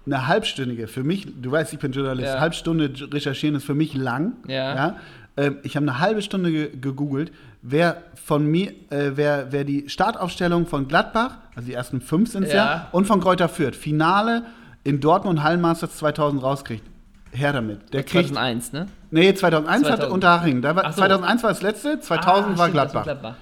eine 0.06 0.26
halbstündige, 0.28 0.86
für 0.86 1.02
mich, 1.02 1.26
du 1.40 1.50
weißt, 1.50 1.72
ich 1.72 1.78
bin 1.78 1.92
Journalist, 1.92 2.34
ja. 2.34 2.52
Stunde 2.52 2.92
recherchieren 3.12 3.56
ist 3.56 3.64
für 3.64 3.74
mich 3.74 3.94
lang. 3.94 4.34
Ja. 4.46 4.74
ja? 4.74 4.96
Ähm, 5.36 5.58
ich 5.62 5.76
habe 5.76 5.84
eine 5.84 6.00
halbe 6.00 6.22
Stunde 6.22 6.70
gegoogelt, 6.70 7.32
wer 7.68 8.02
von 8.14 8.46
mir, 8.46 8.70
äh, 8.90 9.12
wer, 9.14 9.52
wer 9.52 9.64
die 9.64 9.88
Startaufstellung 9.88 10.66
von 10.66 10.88
Gladbach, 10.88 11.38
also 11.54 11.66
die 11.66 11.74
ersten 11.74 12.00
fünf 12.00 12.30
sind 12.30 12.44
es 12.44 12.52
ja. 12.52 12.56
ja, 12.56 12.88
und 12.92 13.06
von 13.06 13.20
Kräuter 13.20 13.48
Fürth, 13.48 13.76
Finale 13.76 14.44
in 14.84 15.00
Dortmund 15.00 15.42
Hallenmasters 15.42 15.96
2000 15.96 16.42
rauskriegt. 16.42 16.84
Her 17.32 17.52
damit. 17.52 17.92
Der 17.92 18.06
2001, 18.06 18.70
kriegt, 18.70 18.72
ne? 18.72 18.86
Nee, 19.10 19.34
2001 19.34 19.82
2000. 19.82 20.02
hatte 20.02 20.12
Unterhaching. 20.12 20.62
Da 20.62 20.76
war, 20.76 20.92
so. 20.92 21.00
2001 21.00 21.42
war 21.42 21.50
das 21.50 21.62
letzte, 21.62 22.00
2000 22.00 22.54
ah, 22.54 22.58
war 22.58 22.70
Gladbach. 22.70 23.02
Gladbach. 23.02 23.34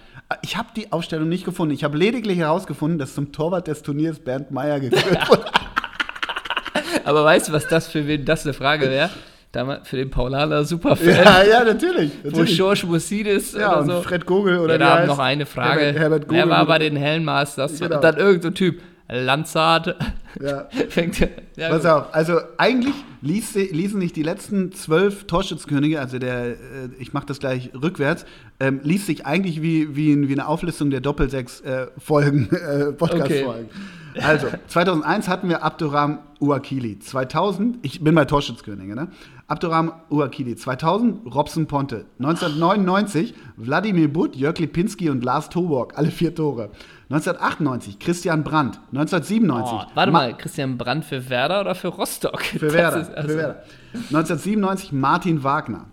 Ich 0.43 0.57
habe 0.57 0.69
die 0.75 0.91
Aufstellung 0.91 1.29
nicht 1.29 1.45
gefunden. 1.45 1.75
Ich 1.75 1.85
habe 1.85 1.97
lediglich 1.97 2.39
herausgefunden, 2.39 2.99
dass 2.99 3.15
zum 3.15 3.31
Torwart 3.31 3.69
des 3.69 3.83
Turniers 3.83 4.19
Bernd 4.19 4.51
Meyer 4.51 4.81
geführt 4.81 5.29
wurde. 5.29 5.45
Aber 7.05 7.25
weißt 7.25 7.49
du, 7.49 7.53
was 7.53 7.69
das 7.69 7.89
für 7.89 8.07
wen 8.07 8.25
das 8.25 8.45
eine 8.45 8.55
Frage 8.55 8.89
wäre? 8.89 9.11
Damals 9.55 9.89
für 9.89 9.97
den 9.97 10.11
Paulaner 10.11 10.65
Superfan. 10.65 11.09
Ja, 11.09 11.43
ja, 11.51 11.65
natürlich. 11.65 12.13
natürlich. 12.23 12.51
Wo 12.51 12.55
George 12.57 12.87
Musidis 12.87 13.53
ja, 13.53 13.79
oder 13.79 13.85
so. 13.85 14.03
Fred 14.03 14.27
Gogel 14.27 14.59
oder 14.59 14.79
da 14.79 14.99
haben 14.99 15.07
noch 15.07 15.19
eine 15.19 15.47
Frage. 15.47 15.81
Herbert, 15.81 15.99
Herbert 15.99 16.29
Gogel. 16.29 16.39
Wer 16.39 16.49
war 16.49 16.67
bei 16.67 16.79
den 16.79 16.97
Hellenmasters? 16.97 17.79
Genau. 17.79 17.97
Und 17.97 18.05
dann 18.05 18.17
irgendein 18.17 18.43
so 18.43 18.51
Typ. 18.51 18.81
Lanzard. 19.09 19.97
Ja. 20.41 20.69
Fängt, 20.89 21.21
ja, 21.21 21.69
Pass 21.69 21.83
gut. 21.83 21.91
auf, 21.91 22.15
also 22.15 22.39
eigentlich 22.59 22.95
ließ, 23.23 23.55
ließen 23.55 24.01
sich 24.01 24.13
die 24.13 24.23
letzten 24.23 24.73
zwölf 24.73 25.25
Torschützkönige, 25.25 26.01
also 26.01 26.19
der, 26.19 26.47
äh, 26.47 26.55
ich 26.99 27.13
mache 27.13 27.27
das 27.27 27.39
gleich 27.39 27.71
rückwärts, 27.75 28.27
ähm, 28.61 28.81
ließ 28.83 29.07
sich 29.07 29.27
eigentlich 29.27 29.63
wie, 29.63 29.97
wie, 29.97 30.29
wie 30.29 30.33
eine 30.33 30.47
Auflistung 30.47 30.91
der 30.91 31.01
Doppelsechs-Folgen, 31.01 32.49
äh, 32.51 32.57
äh, 32.89 32.93
Podcast-Folgen. 32.93 33.69
Okay. 34.15 34.23
Also, 34.23 34.47
2001 34.69 35.29
hatten 35.29 35.49
wir 35.49 35.65
Abduram 35.65 36.21
Uakili. 36.39 37.01
2000, 37.01 37.79
ich 37.83 38.03
bin 38.03 38.15
bei 38.15 38.25
Torschützkönige, 38.25 38.95
ne? 38.95 39.09
Abduram 39.49 39.93
Uakili. 40.09 40.55
2000 40.57 41.35
Robson 41.35 41.67
Ponte. 41.67 42.07
1999 42.19 43.35
Wladimir 43.57 44.13
Butt, 44.13 44.37
Jörg 44.37 44.59
Lipinski 44.59 45.11
und 45.11 45.25
Lars 45.25 45.49
Toborg. 45.49 45.99
Alle 45.99 46.11
vier 46.11 46.35
Tore. 46.35 46.71
1998 47.11 47.99
Christian 47.99 48.45
Brandt. 48.45 48.81
1997. 48.93 49.73
Oh, 49.73 49.91
warte 49.95 50.13
mal, 50.13 50.24
Christian 50.33 50.79
Brandt 50.79 51.05
für 51.05 51.29
Werder 51.29 51.61
oder 51.61 51.75
für 51.75 51.89
Rostock? 51.89 52.43
Für 52.43 52.73
Werder, 52.73 52.97
also 52.97 53.29
für 53.29 53.37
Werder. 53.37 53.65
1997 53.95 54.93
Martin 54.93 55.45
Wagner. 55.45 55.87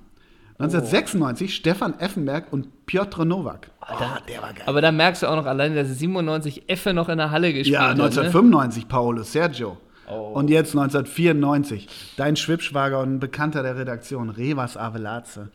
1996 0.59 1.49
oh. 1.49 1.51
Stefan 1.51 1.99
Effenberg 1.99 2.51
und 2.51 2.85
Piotr 2.85 3.25
Nowak. 3.25 3.71
Oh, 3.81 3.95
der 4.27 4.41
war 4.41 4.53
geil. 4.53 4.63
Aber 4.67 4.81
da 4.81 4.91
merkst 4.91 5.23
du 5.23 5.27
auch 5.27 5.35
noch 5.35 5.47
alleine, 5.47 5.75
dass 5.75 5.87
97 5.97 6.69
Effe 6.69 6.93
noch 6.93 7.09
in 7.09 7.17
der 7.17 7.31
Halle 7.31 7.51
gespielt 7.51 7.79
hat. 7.79 7.97
Ja, 7.97 8.03
1995 8.03 8.83
ne? 8.83 8.89
Paulo 8.89 9.23
Sergio. 9.23 9.77
Oh. 10.07 10.33
Und 10.33 10.49
jetzt 10.49 10.75
1994 10.75 12.15
dein 12.17 12.35
Schwibschwager 12.35 12.99
und 12.99 13.15
ein 13.15 13.19
Bekannter 13.19 13.63
der 13.63 13.77
Redaktion, 13.77 14.29
Revas 14.29 14.75
Avelaze. 14.77 15.49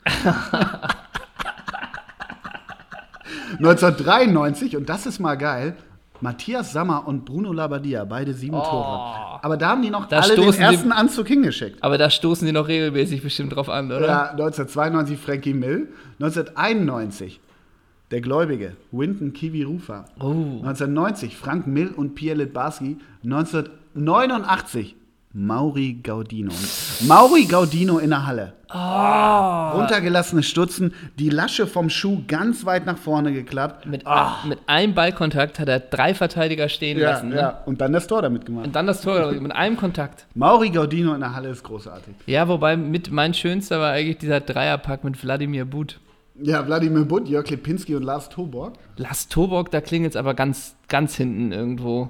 1993, 3.58 4.76
und 4.78 4.88
das 4.88 5.06
ist 5.06 5.20
mal 5.20 5.36
geil, 5.36 5.76
Matthias 6.20 6.72
Sammer 6.72 7.06
und 7.06 7.24
Bruno 7.24 7.52
Labbadia, 7.52 8.04
beide 8.04 8.34
sieben 8.34 8.56
oh. 8.56 8.62
Tore. 8.62 9.44
Aber 9.44 9.56
da 9.56 9.70
haben 9.70 9.82
die 9.82 9.90
noch 9.90 10.06
da 10.06 10.20
alle 10.20 10.34
den 10.34 10.52
ersten 10.54 10.88
die, 10.88 10.94
Anzug 10.94 11.28
hingeschickt. 11.28 11.82
Aber 11.82 11.98
da 11.98 12.10
stoßen 12.10 12.46
die 12.46 12.52
noch 12.52 12.68
regelmäßig 12.68 13.22
bestimmt 13.22 13.54
drauf 13.54 13.68
an, 13.68 13.86
oder? 13.86 14.06
Ja, 14.06 14.30
1992 14.30 15.18
Frankie 15.18 15.54
Mill, 15.54 15.88
1991 16.20 17.40
der 18.10 18.20
Gläubige, 18.20 18.76
Winton 18.92 19.32
Kiwi 19.32 19.64
Rufa. 19.64 20.04
Oh. 20.20 20.30
1990 20.30 21.36
Frank 21.36 21.66
Mill 21.66 21.88
und 21.88 22.14
Pierre 22.14 22.38
Litbarski. 22.38 22.98
1989 23.24 24.96
Mauri 25.38 25.98
Gaudino. 26.02 26.50
Mauri 27.06 27.44
Gaudino 27.44 27.98
in 27.98 28.08
der 28.08 28.26
Halle. 28.26 28.54
Oh. 28.72 29.78
Runtergelassene 29.78 30.42
Stutzen, 30.42 30.94
die 31.18 31.28
Lasche 31.28 31.66
vom 31.66 31.90
Schuh 31.90 32.22
ganz 32.26 32.64
weit 32.64 32.86
nach 32.86 32.96
vorne 32.96 33.34
geklappt. 33.34 33.84
Mit, 33.84 34.04
oh. 34.06 34.48
mit 34.48 34.58
einem 34.66 34.94
Ballkontakt 34.94 35.58
hat 35.58 35.68
er 35.68 35.80
drei 35.80 36.14
Verteidiger 36.14 36.70
stehen 36.70 36.98
ja, 36.98 37.10
lassen. 37.10 37.28
Ne? 37.28 37.36
Ja, 37.36 37.62
und 37.66 37.82
dann 37.82 37.92
das 37.92 38.06
Tor 38.06 38.22
damit 38.22 38.46
gemacht. 38.46 38.64
Und 38.64 38.74
dann 38.74 38.86
das 38.86 39.02
Tor 39.02 39.30
mit 39.32 39.52
einem 39.52 39.76
Kontakt. 39.76 40.24
Mauri 40.34 40.70
Gaudino 40.70 41.12
in 41.12 41.20
der 41.20 41.34
Halle 41.34 41.50
ist 41.50 41.62
großartig. 41.64 42.14
Ja, 42.24 42.48
wobei 42.48 42.78
mit 42.78 43.10
mein 43.10 43.34
schönster 43.34 43.78
war 43.78 43.92
eigentlich 43.92 44.16
dieser 44.16 44.40
Dreierpack 44.40 45.04
mit 45.04 45.22
Wladimir 45.22 45.66
But. 45.66 46.00
Ja, 46.42 46.66
Wladimir 46.66 47.04
But, 47.04 47.28
Jörg 47.28 47.50
Lipinski 47.50 47.94
und 47.94 48.04
Lars 48.04 48.30
Toborg. 48.30 48.78
Lars 48.96 49.28
Toborg, 49.28 49.70
da 49.70 49.82
klingt 49.82 50.04
jetzt 50.04 50.16
aber 50.16 50.32
ganz, 50.32 50.76
ganz 50.88 51.14
hinten 51.14 51.52
irgendwo. 51.52 52.08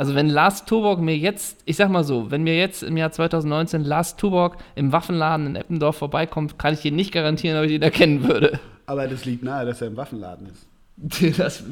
Also 0.00 0.14
wenn 0.14 0.30
Lars 0.30 0.64
Tuborg 0.64 0.98
mir 0.98 1.14
jetzt, 1.14 1.60
ich 1.66 1.76
sag 1.76 1.90
mal 1.90 2.04
so, 2.04 2.30
wenn 2.30 2.42
mir 2.42 2.56
jetzt 2.56 2.82
im 2.82 2.96
Jahr 2.96 3.12
2019 3.12 3.84
Lars 3.84 4.16
Tuborg 4.16 4.56
im 4.74 4.92
Waffenladen 4.92 5.48
in 5.48 5.56
Eppendorf 5.56 5.98
vorbeikommt, 5.98 6.58
kann 6.58 6.72
ich 6.72 6.80
dir 6.80 6.90
nicht 6.90 7.12
garantieren, 7.12 7.58
ob 7.58 7.66
ich 7.66 7.72
ihn 7.72 7.82
erkennen 7.82 8.26
würde. 8.26 8.58
Aber 8.86 9.06
das 9.06 9.26
liegt 9.26 9.42
nahe, 9.42 9.66
dass 9.66 9.82
er 9.82 9.88
im 9.88 9.98
Waffenladen 9.98 10.46
ist. 10.46 10.66
Das, 11.36 11.64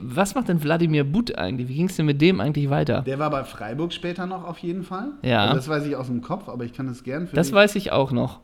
was, 0.00 0.34
macht 0.34 0.48
denn 0.48 0.62
Wladimir 0.62 1.04
But 1.04 1.36
eigentlich? 1.36 1.68
Wie 1.68 1.74
ging 1.74 1.88
es 1.90 1.96
denn 1.96 2.06
mit 2.06 2.22
dem 2.22 2.40
eigentlich 2.40 2.70
weiter? 2.70 3.02
Der 3.02 3.18
war 3.18 3.28
bei 3.28 3.44
Freiburg 3.44 3.92
später 3.92 4.24
noch 4.26 4.44
auf 4.44 4.56
jeden 4.58 4.82
Fall. 4.82 5.08
Ja. 5.22 5.42
Also 5.42 5.56
das 5.56 5.68
weiß 5.68 5.86
ich 5.86 5.96
aus 5.96 6.06
dem 6.06 6.22
Kopf, 6.22 6.48
aber 6.48 6.64
ich 6.64 6.72
kann 6.72 6.86
das 6.86 7.04
gern 7.04 7.26
für 7.26 7.36
Das 7.36 7.48
dich. 7.48 7.54
weiß 7.54 7.76
ich 7.76 7.92
auch 7.92 8.12
noch. 8.12 8.40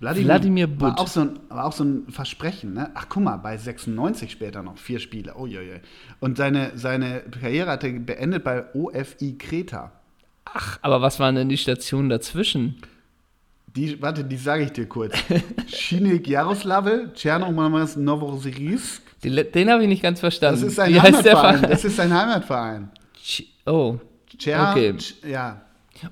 Wladimir, 0.00 0.28
Wladimir 0.28 0.66
Butt. 0.66 0.80
War 0.80 1.00
auch, 1.00 1.06
so 1.06 1.20
ein, 1.20 1.40
war 1.50 1.66
auch 1.66 1.72
so 1.72 1.84
ein 1.84 2.06
Versprechen, 2.08 2.72
ne? 2.72 2.90
Ach, 2.94 3.06
guck 3.08 3.22
mal, 3.22 3.36
bei 3.36 3.56
96 3.58 4.30
später 4.30 4.62
noch 4.62 4.78
vier 4.78 4.98
Spiele. 4.98 5.36
Uiuiui. 5.36 5.80
Und 6.20 6.38
seine, 6.38 6.72
seine 6.74 7.20
Karriere 7.20 7.70
hat 7.72 7.84
er 7.84 7.92
beendet 7.92 8.42
bei 8.42 8.64
OFI 8.74 9.36
Kreta. 9.38 9.92
Ach, 10.46 10.78
aber 10.80 11.02
was 11.02 11.20
waren 11.20 11.34
denn 11.34 11.50
die 11.50 11.58
Stationen 11.58 12.08
dazwischen? 12.08 12.76
Die, 13.76 14.00
warte, 14.00 14.24
die 14.24 14.38
sage 14.38 14.64
ich 14.64 14.72
dir 14.72 14.86
kurz. 14.86 15.14
Schinik 15.68 16.26
Jaroslawl, 16.26 17.12
Tschernomorsk 17.12 17.98
Novosibirsk. 17.98 19.02
Den 19.22 19.70
habe 19.70 19.82
ich 19.82 19.88
nicht 19.88 20.02
ganz 20.02 20.18
verstanden. 20.18 20.62
Das 20.62 20.70
ist 20.70 20.76
sein 20.76 20.94
Wie 20.94 21.00
Heimatverein. 21.00 21.62
Das 21.62 21.84
ist 21.84 21.96
sein 21.96 22.12
Heimatverein. 22.12 22.90
oh. 23.66 23.98
Tscher, 24.38 24.70
okay. 24.70 24.94
ja. 25.28 25.60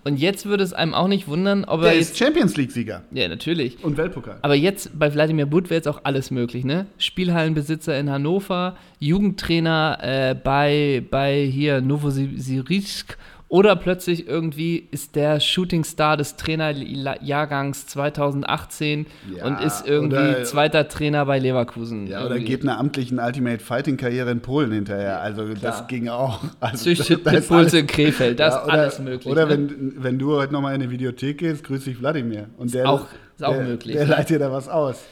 Und 0.05 0.19
jetzt 0.19 0.47
würde 0.47 0.65
es 0.65 0.73
einem 0.73 0.95
auch 0.95 1.09
nicht 1.09 1.29
wundern, 1.29 1.65
ob 1.65 1.81
Der 1.81 1.91
er 1.91 1.97
jetzt. 1.97 2.11
ist 2.11 2.19
Champions 2.19 2.57
League-Sieger. 2.57 3.03
Ja, 3.11 3.29
natürlich. 3.29 3.83
Und 3.85 3.97
Weltpokal. 3.97 4.39
Aber 4.43 4.55
jetzt 4.55 4.99
bei 4.99 5.13
Wladimir 5.13 5.47
Butt 5.47 5.71
wäre 5.71 5.77
jetzt 5.79 5.89
auch 5.89 6.01
alles 6.05 6.31
möglich, 6.31 6.65
ne? 6.65 6.87
Spielhallenbesitzer 6.99 7.99
in 7.99 8.11
Hannover, 8.11 8.77
Jugendtrainer 9.01 9.99
äh, 10.03 10.35
bei, 10.35 11.05
bei 11.11 11.45
hier 11.45 11.81
Novosibirsk 11.81 13.17
oder 13.49 13.77
plötzlich 13.77 14.29
irgendwie 14.29 14.89
ist 14.91 15.17
der 15.17 15.41
Shootingstar 15.41 16.19
des 16.19 16.37
Trainerjahrgangs 16.37 17.87
2018 17.87 19.07
ja, 19.35 19.47
und 19.47 19.61
ist 19.61 19.87
irgendwie 19.87 20.17
oder, 20.17 20.45
zweiter 20.45 20.89
Trainer 20.89 21.25
bei 21.25 21.39
Leverkusen. 21.39 22.07
Ja, 22.07 22.21
irgendwie. 22.21 22.35
oder 22.35 22.45
geht 22.45 22.63
einer 22.63 22.79
amtlichen 22.79 23.19
Ultimate 23.19 23.65
Fighting 23.65 23.97
Karriere 23.97 24.31
in 24.31 24.41
Polen 24.41 24.73
hinterher. 24.73 25.23
Also 25.23 25.45
Klar. 25.45 25.57
das 25.63 25.87
ging 25.87 26.09
auch. 26.09 26.45
Also, 26.61 26.85
Züchtet 26.85 27.25
Pitbulls 27.25 27.73
in 27.73 27.87
Krefeld, 27.87 28.41
das 28.41 28.55
ja, 28.55 28.65
oder, 28.65 28.73
ist 28.73 28.79
alles 28.79 28.99
möglich. 28.99 29.33
Oder 29.33 29.47
ne? 29.47 29.51
wenn, 29.51 29.95
wenn 30.03 30.19
du 30.19 30.37
heute 30.37 30.53
nochmal 30.53 30.75
in 30.75 30.83
eine 30.83 30.91
Videothek 30.91 31.39
gehst, 31.39 31.65
grüß 31.65 31.85
dich 31.85 32.01
Wladimir. 32.01 32.49
Und 32.59 32.75
der, 32.75 32.83
ist 32.83 32.89
auch, 32.89 33.07
ist 33.37 33.45
auch 33.45 33.55
der, 33.55 33.63
möglich. 33.63 33.97
Der 33.97 34.05
ne? 34.05 34.11
leitet 34.11 34.31
dir 34.31 34.39
da 34.41 34.53
was 34.53 34.69
aus. 34.69 35.03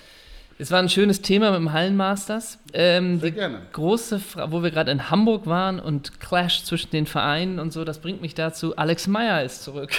Es 0.59 0.71
war 0.71 0.79
ein 0.79 0.89
schönes 0.89 1.21
Thema 1.21 1.51
mit 1.51 1.61
dem 1.61 1.73
Hallenmasters. 1.73 2.59
Ähm, 2.73 3.21
Sehr 3.21 3.31
gerne. 3.33 3.59
Große, 3.73 4.19
Fra 4.19 4.51
wo 4.51 4.63
wir 4.63 4.71
gerade 4.71 4.91
in 4.91 5.11
Hamburg 5.11 5.47
waren 5.47 5.79
und 5.79 6.19
Clash 6.19 6.65
zwischen 6.65 6.91
den 6.91 7.07
Vereinen 7.07 7.59
und 7.59 7.73
so, 7.73 7.85
das 7.85 7.99
bringt 7.99 8.23
mich 8.23 8.35
dazu. 8.35 8.75
Alex 8.77 9.07
Meyer 9.07 9.45
ist 9.45 9.63
zurück. 9.63 9.91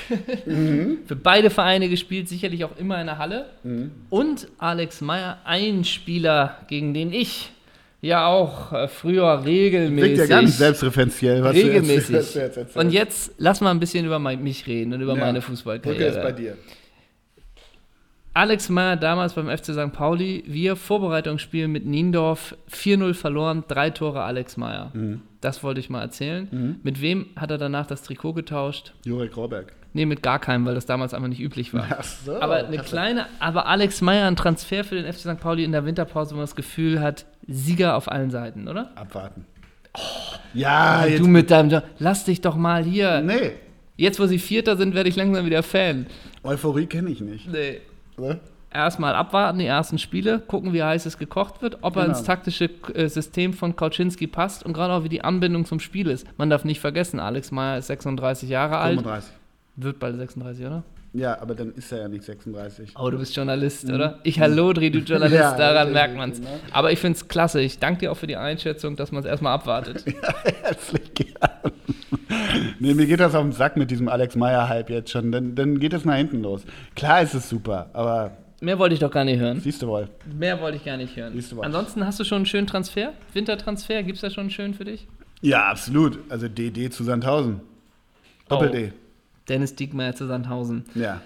Mhm. 0.46 1.00
Für 1.06 1.15
beide 1.15 1.52
Vereine 1.52 1.89
gespielt, 1.89 2.28
sicherlich 2.28 2.65
auch 2.65 2.76
immer 2.78 3.00
in 3.00 3.06
der 3.06 3.20
Halle. 3.20 3.46
Mhm. 3.63 3.91
Und 4.10 4.48
Alex 4.58 5.02
Meyer, 5.02 5.38
ein 5.46 5.84
Spieler, 5.84 6.58
gegen 6.67 6.93
den 6.96 7.13
ich 7.13 7.52
ja 8.02 8.28
auch 8.28 8.74
äh, 8.74 8.88
früher 8.88 9.46
regelmäßig. 9.46 10.13
Klingt 10.13 10.30
ja 10.30 10.36
ganz 10.38 10.58
selbstreferenziell, 10.58 11.43
was 11.43 11.56
regelmäßig. 11.56 12.08
du 12.08 12.13
jetzt, 12.13 12.36
was 12.36 12.54
du 12.54 12.60
jetzt 12.62 12.76
Und 12.76 12.91
jetzt 12.91 13.32
lass 13.38 13.62
mal 13.62 13.72
ein 13.72 13.80
bisschen 13.80 14.06
über 14.06 14.17
mich 14.17 14.65
reden 14.65 14.93
und 14.93 15.02
über 15.02 15.15
ja. 15.15 15.20
meine 15.20 15.41
Fußballkarriere. 15.41 16.10
Okay, 16.10 16.17
ist 16.17 16.24
bei 16.24 16.32
dir. 16.32 16.58
Alex 18.38 18.69
Meyer 18.69 18.97
damals 18.97 19.34
beim 19.34 19.50
FC 19.50 19.73
St. 19.73 19.91
Pauli, 19.91 20.43
wir 20.45 20.76
Vorbereitungsspiel 20.76 21.67
mit 21.67 21.88
Niendorf, 21.88 22.56
4-0 22.71 23.15
verloren, 23.15 23.63
drei 23.67 23.89
Tore 23.89 24.21
Alex 24.21 24.58
Meyer. 24.58 24.91
Mhm. 24.93 25.21
Das 25.41 25.63
wollte 25.63 25.80
ich 25.80 25.89
mal 25.89 26.02
erzählen. 26.02 26.47
Mhm. 26.52 26.76
Mit 26.84 27.02
wem 27.02 27.26
hat 27.36 27.50
er 27.50 27.58
danach 27.58 27.88
das 27.88 28.04
Trikot 28.04 28.34
getauscht? 28.34 28.93
Jurek 29.06 29.36
Rohrberg. 29.36 29.73
Nee, 29.93 30.06
mit 30.06 30.21
gar 30.21 30.38
keinem, 30.38 30.67
weil 30.67 30.76
das 30.76 30.86
damals 30.86 31.15
einfach 31.15 31.30
nicht 31.30 31.41
üblich 31.41 31.73
war. 31.73 31.88
Ach 31.89 32.04
so, 32.04 32.39
aber 32.39 32.67
eine 32.67 32.78
kleine, 32.78 33.26
aber 33.39 33.65
Alex 33.65 34.02
Meyer, 34.02 34.28
ein 34.28 34.36
Transfer 34.36 34.84
für 34.84 35.02
den 35.02 35.12
FC 35.12 35.21
St. 35.21 35.39
Pauli 35.39 35.63
in 35.63 35.71
der 35.71 35.86
Winterpause, 35.86 36.34
wo 36.34 36.36
man 36.36 36.43
das 36.43 36.56
Gefühl 36.56 37.02
hat, 37.02 37.26
Sieger 37.47 37.95
auf 37.95 38.12
allen 38.12 38.30
Seiten, 38.30 38.67
oder? 38.67 38.91
Abwarten. 38.93 39.45
Oh, 39.95 40.36
ja, 40.54 41.08
du 41.08 41.26
mit 41.26 41.50
deinem, 41.50 41.82
lass 41.97 42.26
dich 42.26 42.41
doch 42.41 42.56
mal 42.56 42.84
hier. 42.84 43.21
Nee. 43.21 43.54
Jetzt, 43.95 44.19
wo 44.19 44.28
sie 44.28 44.38
Vierter 44.38 44.78
sind, 44.78 44.93
werde 44.93 45.10
ich 45.10 45.15
langsam 45.15 45.43
wieder 45.47 45.63
Fan. 45.63 46.06
Euphorie 46.43 46.86
kenne 46.86 47.10
ich 47.10 47.19
nicht. 47.19 47.52
Nee. 47.52 47.82
Ne? 48.20 48.40
Erstmal 48.70 49.16
abwarten, 49.16 49.60
die 49.60 49.66
ersten 49.66 49.98
Spiele, 49.98 50.40
gucken, 50.40 50.74
wie 50.74 50.84
heiß 50.84 51.06
es 51.06 51.18
gekocht 51.18 51.62
wird, 51.62 51.80
ob 51.82 51.94
genau. 51.94 52.06
er 52.06 52.10
ins 52.10 52.24
taktische 52.24 52.70
äh, 52.94 53.08
System 53.08 53.54
von 53.54 53.76
Kauczynski 53.76 54.28
passt 54.28 54.64
und 54.64 54.74
gerade 54.74 54.94
auch, 54.94 55.04
wie 55.04 55.10
die 55.10 55.24
Anbindung 55.24 55.66
zum 55.66 55.80
Spiel 55.80 56.10
ist. 56.10 56.28
Man 56.38 56.50
darf 56.50 56.66
nicht 56.66 56.82
vergessen, 56.82 57.20
Alex 57.20 57.52
Meyer 57.52 57.78
ist 57.78 57.88
36 57.88 58.50
Jahre 58.50 58.82
35. 58.82 59.32
alt. 59.32 59.40
Wird 59.78 60.00
bald 60.00 60.18
36, 60.18 60.66
oder? 60.66 60.84
Ja, 61.18 61.42
aber 61.42 61.56
dann 61.56 61.74
ist 61.74 61.92
er 61.92 62.02
ja 62.02 62.08
nicht 62.08 62.24
36. 62.24 62.92
Oh, 62.96 63.10
du 63.10 63.18
bist 63.18 63.36
Journalist, 63.36 63.88
mhm. 63.88 63.96
oder? 63.96 64.20
Ich 64.22 64.40
Hallodri, 64.40 64.92
du 64.92 65.00
Journalist, 65.00 65.34
ja, 65.34 65.58
daran 65.58 65.92
merkt 65.92 66.16
man 66.16 66.30
es. 66.30 66.40
Ne? 66.40 66.48
Aber 66.72 66.92
ich 66.92 67.00
finde 67.00 67.18
es 67.18 67.28
klasse. 67.28 67.60
Ich 67.60 67.80
danke 67.80 68.02
dir 68.02 68.12
auch 68.12 68.18
für 68.18 68.28
die 68.28 68.36
Einschätzung, 68.36 68.96
dass 68.96 69.12
man 69.12 69.24
es 69.24 69.26
erstmal 69.26 69.54
abwartet. 69.54 70.06
ja, 70.06 70.36
herzlich 70.62 71.14
gern. 71.16 71.74
nee, 72.80 72.94
mir 72.94 73.08
geht 73.08 73.20
das 73.20 73.34
auf 73.34 73.42
den 73.42 73.52
Sack 73.52 73.78
mit 73.78 73.90
diesem 73.90 74.10
Alex 74.10 74.36
Meyer-Hype 74.36 74.92
jetzt 74.92 75.10
schon. 75.10 75.32
Dann, 75.32 75.56
dann 75.56 75.80
geht 75.80 75.94
es 75.94 76.06
nach 76.06 76.18
hinten 76.18 76.44
los. 76.44 76.62
Klar 76.96 77.24
ist 77.24 77.34
es 77.34 77.50
super, 77.50 77.90
aber 77.94 78.38
Mehr 78.62 78.78
wollte 78.78 78.94
ich 78.94 79.00
doch 79.00 79.12
gar 79.12 79.24
nicht 79.24 79.40
hören. 79.40 79.60
Siehst 79.60 79.82
du 79.82 79.88
wohl. 79.88 80.10
Mehr 80.38 80.62
wollte 80.62 80.78
ich 80.78 80.86
gar 80.86 80.98
nicht 80.98 81.16
hören. 81.16 81.34
Siehst 81.34 81.52
du 81.52 81.58
wohl. 81.58 81.66
Ansonsten 81.66 82.06
hast 82.06 82.20
du 82.20 82.26
schon 82.26 82.38
einen 82.38 82.46
schönen 82.46 82.68
Transfer? 82.68 83.14
Wintertransfer? 83.34 84.04
Gibt 84.04 84.18
es 84.18 84.22
da 84.22 84.30
schon 84.30 84.42
einen 84.42 84.50
schönen 84.52 84.74
für 84.76 84.86
dich? 84.86 85.08
Ja, 85.42 85.66
absolut. 85.66 86.20
Also 86.30 86.48
DD 86.48 86.92
zu 86.92 87.04
Sandhausen. 87.04 87.62
Doppel-D. 88.50 88.92
Oh. 88.94 89.07
Dennis 89.50 89.76
Diekmeyer 89.76 90.16
zu 90.16 90.28
Sandhausen. 90.28 90.86
Ja. 90.96 91.22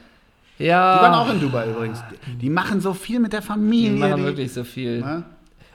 Ja. 0.58 0.98
Die 0.98 1.04
waren 1.04 1.14
auch 1.14 1.34
in 1.34 1.40
Dubai 1.40 1.70
übrigens. 1.70 2.04
Die 2.40 2.50
machen 2.50 2.82
so 2.82 2.94
viel 2.94 3.20
mit 3.20 3.34
der 3.34 3.42
Familie. 3.42 3.94
Die 3.94 3.98
machen 3.98 4.18
die, 4.18 4.24
wirklich 4.24 4.54
so 4.54 4.64
viel. 4.64 5.04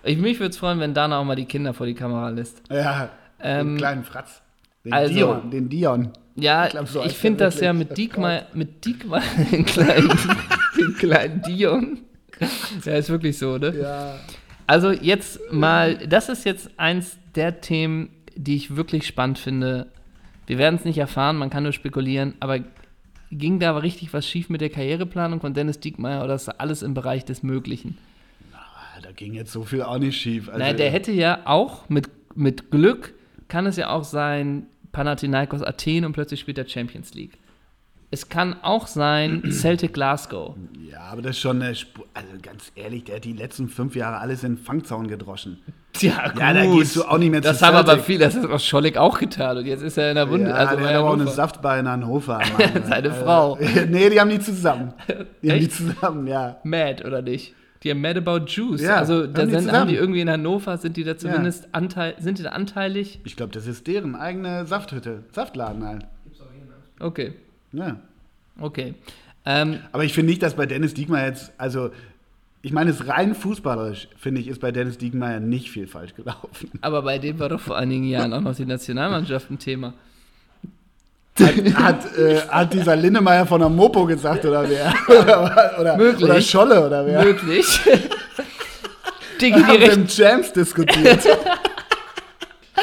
Ich, 0.04 0.18
mich 0.18 0.38
würde 0.38 0.50
es 0.50 0.58
freuen, 0.58 0.78
wenn 0.78 0.94
Dana 0.94 1.18
auch 1.18 1.24
mal 1.24 1.34
die 1.34 1.46
Kinder 1.46 1.74
vor 1.74 1.86
die 1.86 1.94
Kamera 1.94 2.28
lässt. 2.28 2.62
Ja. 2.70 3.08
Ähm, 3.40 3.70
den 3.70 3.76
kleinen 3.78 4.04
Fratz. 4.04 4.40
Den 4.84 4.92
also, 4.92 5.12
Dion. 5.12 5.50
Den 5.50 5.68
Dion. 5.68 6.10
Ja, 6.36 6.66
ich, 6.66 6.88
so 6.88 7.02
ich 7.02 7.16
finde 7.16 7.44
das 7.44 7.60
ja 7.60 7.72
mit 7.72 7.96
Diekmeyer, 7.96 8.46
mit 8.52 8.84
Diekmeyer, 8.84 9.22
den 9.50 9.64
kleinen, 9.64 10.08
den 10.78 10.94
kleinen 10.96 11.42
Dion. 11.42 11.98
Ja, 12.84 12.94
ist 12.94 13.08
wirklich 13.08 13.38
so, 13.38 13.56
ne? 13.58 13.74
Ja. 13.74 14.14
Also 14.66 14.90
jetzt 14.90 15.40
mal, 15.50 15.96
das 16.06 16.28
ist 16.28 16.44
jetzt 16.44 16.70
eins 16.76 17.16
der 17.34 17.60
Themen, 17.60 18.10
die 18.34 18.56
ich 18.56 18.76
wirklich 18.76 19.06
spannend 19.06 19.38
finde. 19.38 19.86
Wir 20.46 20.58
werden 20.58 20.76
es 20.76 20.84
nicht 20.84 20.98
erfahren, 20.98 21.36
man 21.36 21.50
kann 21.50 21.64
nur 21.64 21.72
spekulieren, 21.72 22.34
aber 22.40 22.60
ging 23.30 23.58
da 23.58 23.70
aber 23.70 23.82
richtig 23.82 24.12
was 24.12 24.26
schief 24.26 24.48
mit 24.48 24.60
der 24.60 24.70
Karriereplanung 24.70 25.40
von 25.40 25.54
Dennis 25.54 25.80
Diekmeyer 25.80 26.22
oder 26.24 26.34
ist 26.34 26.48
alles 26.48 26.82
im 26.82 26.94
Bereich 26.94 27.24
des 27.24 27.42
Möglichen? 27.42 27.98
Na, 28.52 28.60
da 29.02 29.10
ging 29.12 29.34
jetzt 29.34 29.52
so 29.52 29.64
viel 29.64 29.82
auch 29.82 29.98
nicht 29.98 30.20
schief. 30.20 30.48
Also, 30.48 30.60
Nein, 30.60 30.76
der 30.76 30.90
hätte 30.90 31.12
ja 31.12 31.40
auch 31.44 31.88
mit, 31.88 32.08
mit 32.34 32.70
Glück, 32.70 33.14
kann 33.48 33.66
es 33.66 33.76
ja 33.76 33.90
auch 33.90 34.04
sein, 34.04 34.66
Panathinaikos 34.92 35.62
Athen 35.62 36.04
und 36.04 36.12
plötzlich 36.12 36.40
spielt 36.40 36.58
er 36.58 36.68
Champions 36.68 37.12
League. 37.14 37.38
Es 38.10 38.28
kann 38.28 38.56
auch 38.62 38.86
sein 38.86 39.42
Celtic 39.50 39.92
Glasgow. 39.94 40.54
Ja, 40.90 41.00
aber 41.10 41.22
das 41.22 41.32
ist 41.32 41.40
schon 41.40 41.60
eine 41.60 41.74
Spur. 41.74 42.06
Also 42.14 42.28
ganz 42.40 42.70
ehrlich, 42.76 43.04
der 43.04 43.16
hat 43.16 43.24
die 43.24 43.32
letzten 43.32 43.68
fünf 43.68 43.96
Jahre 43.96 44.18
alles 44.18 44.44
in 44.44 44.54
den 44.54 44.62
Fangzaun 44.62 45.08
gedroschen. 45.08 45.58
Ja, 46.00 46.28
gut. 46.28 46.40
Ja, 46.40 46.52
da 46.52 46.66
gehst 46.66 46.94
du 46.94 47.04
auch 47.04 47.18
nicht 47.18 47.30
mehr 47.30 47.40
das 47.40 47.58
zu 47.58 47.64
Das 47.64 47.68
haben 47.68 47.76
aber 47.76 47.98
viele, 47.98 48.24
das 48.26 48.36
hat 48.36 48.48
auch 48.48 48.60
Schollig 48.60 48.96
auch 48.96 49.18
getan 49.18 49.58
und 49.58 49.66
jetzt 49.66 49.82
ist 49.82 49.98
er 49.98 50.10
in 50.10 50.16
der 50.16 50.26
Bunde. 50.26 50.50
Ja, 50.50 50.56
also 50.56 50.76
der 50.76 50.88
hat 50.88 50.94
aber 50.94 51.10
auch 51.10 51.14
eine 51.14 51.26
Saftbar 51.26 51.78
in 51.78 51.88
Hannover. 51.88 52.40
Seine 52.84 53.10
also, 53.10 53.24
Frau. 53.24 53.58
nee, 53.88 54.10
die 54.10 54.20
haben 54.20 54.30
die 54.30 54.38
zusammen. 54.38 54.92
Die 55.42 55.50
haben 55.50 55.60
die 55.60 55.68
zusammen, 55.68 56.26
ja. 56.26 56.58
Mad, 56.62 57.04
oder 57.04 57.22
nicht? 57.22 57.54
Die 57.82 57.90
haben 57.90 58.00
Mad 58.00 58.18
About 58.18 58.46
Juice. 58.46 58.82
Ja, 58.82 58.96
also 58.96 59.26
da 59.26 59.42
haben, 59.42 59.50
sind, 59.50 59.66
die 59.66 59.72
haben 59.72 59.88
die 59.88 59.96
irgendwie 59.96 60.20
in 60.20 60.30
Hannover, 60.30 60.76
sind 60.78 60.96
die 60.96 61.04
da 61.04 61.16
zumindest 61.16 61.64
ja. 61.64 61.68
anteil, 61.72 62.14
sind 62.18 62.38
die 62.38 62.42
da 62.42 62.50
anteilig? 62.50 63.20
Ich 63.24 63.36
glaube, 63.36 63.52
das 63.52 63.66
ist 63.66 63.86
deren 63.86 64.14
eigene 64.14 64.66
Safthütte, 64.66 65.24
Saftladen 65.32 65.84
halt. 65.84 66.06
Gibt's 66.24 66.40
auch 66.40 66.52
hier, 66.52 66.64
ne? 66.64 66.74
Okay. 67.00 67.34
Ja. 67.76 67.96
Okay. 68.60 68.94
Ähm, 69.44 69.78
Aber 69.92 70.04
ich 70.04 70.12
finde 70.12 70.30
nicht, 70.30 70.42
dass 70.42 70.54
bei 70.54 70.66
Dennis 70.66 70.94
Diekmeyer 70.94 71.28
jetzt, 71.28 71.52
also 71.58 71.90
ich 72.62 72.72
meine, 72.72 72.90
es 72.90 73.06
rein 73.06 73.34
fußballerisch, 73.34 74.08
finde 74.18 74.40
ich, 74.40 74.48
ist 74.48 74.60
bei 74.60 74.72
Dennis 74.72 74.98
Diekmeyer 74.98 75.38
nicht 75.38 75.70
viel 75.70 75.86
falsch 75.86 76.14
gelaufen. 76.14 76.70
Aber 76.80 77.02
bei 77.02 77.18
dem 77.18 77.38
war 77.38 77.48
doch 77.48 77.60
vor 77.60 77.76
einigen 77.76 78.04
Jahren 78.04 78.32
auch 78.32 78.40
noch 78.40 78.56
die 78.56 78.66
Nationalmannschaft 78.66 79.50
ein 79.50 79.58
Thema. 79.58 79.94
Hat, 81.38 81.74
hat, 81.74 82.18
äh, 82.18 82.40
hat, 82.48 82.72
dieser 82.72 82.96
Linnemeyer 82.96 83.44
von 83.44 83.60
der 83.60 83.68
Mopo 83.68 84.06
gesagt 84.06 84.42
oder 84.46 84.68
wer? 84.68 84.94
oder, 85.08 85.76
oder, 85.78 85.96
Möglich. 85.98 86.24
oder 86.24 86.40
Scholle 86.40 86.86
oder 86.86 87.06
wer? 87.06 87.24
Möglich. 87.24 87.80
Dinge, 89.40 89.58
die 89.58 89.90
haben 89.90 90.06
Jams 90.08 90.50
diskutiert. 90.50 91.28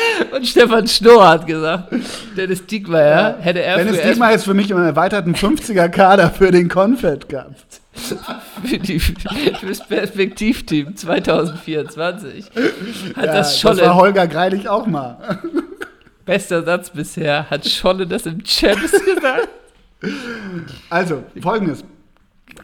Und 0.31 0.47
Stefan 0.47 0.87
Schnorr 0.87 1.27
hat 1.27 1.47
gesagt, 1.47 1.93
Dennis 2.35 2.65
Diekmeyer 2.65 3.37
ja. 3.37 3.43
hätte 3.43 3.61
er 3.61 3.77
Dennis 3.77 4.01
Diekmeyer 4.01 4.35
ist 4.35 4.45
für 4.45 4.53
mich 4.53 4.69
im 4.71 4.77
erweiterten 4.77 5.35
50er-Kader 5.35 6.31
für 6.31 6.51
den 6.51 6.69
Confed 6.69 7.29
gehabt. 7.29 7.81
für, 8.63 8.79
die, 8.79 8.99
für 8.99 9.13
das 9.67 9.85
Perspektivteam 9.87 10.95
2024 10.95 12.49
hat 13.15 13.25
ja, 13.25 13.33
das 13.33 13.59
Scholle. 13.59 13.77
Das 13.77 13.87
war 13.87 13.95
Holger 13.95 14.27
Greilich 14.27 14.67
auch 14.67 14.87
mal. 14.87 15.39
Bester 16.25 16.63
Satz 16.63 16.89
bisher. 16.89 17.49
Hat 17.49 17.67
Scholle 17.67 18.07
das 18.07 18.25
im 18.25 18.43
Champs 18.43 18.91
gesagt? 18.91 19.49
Also, 20.89 21.23
folgendes. 21.41 21.83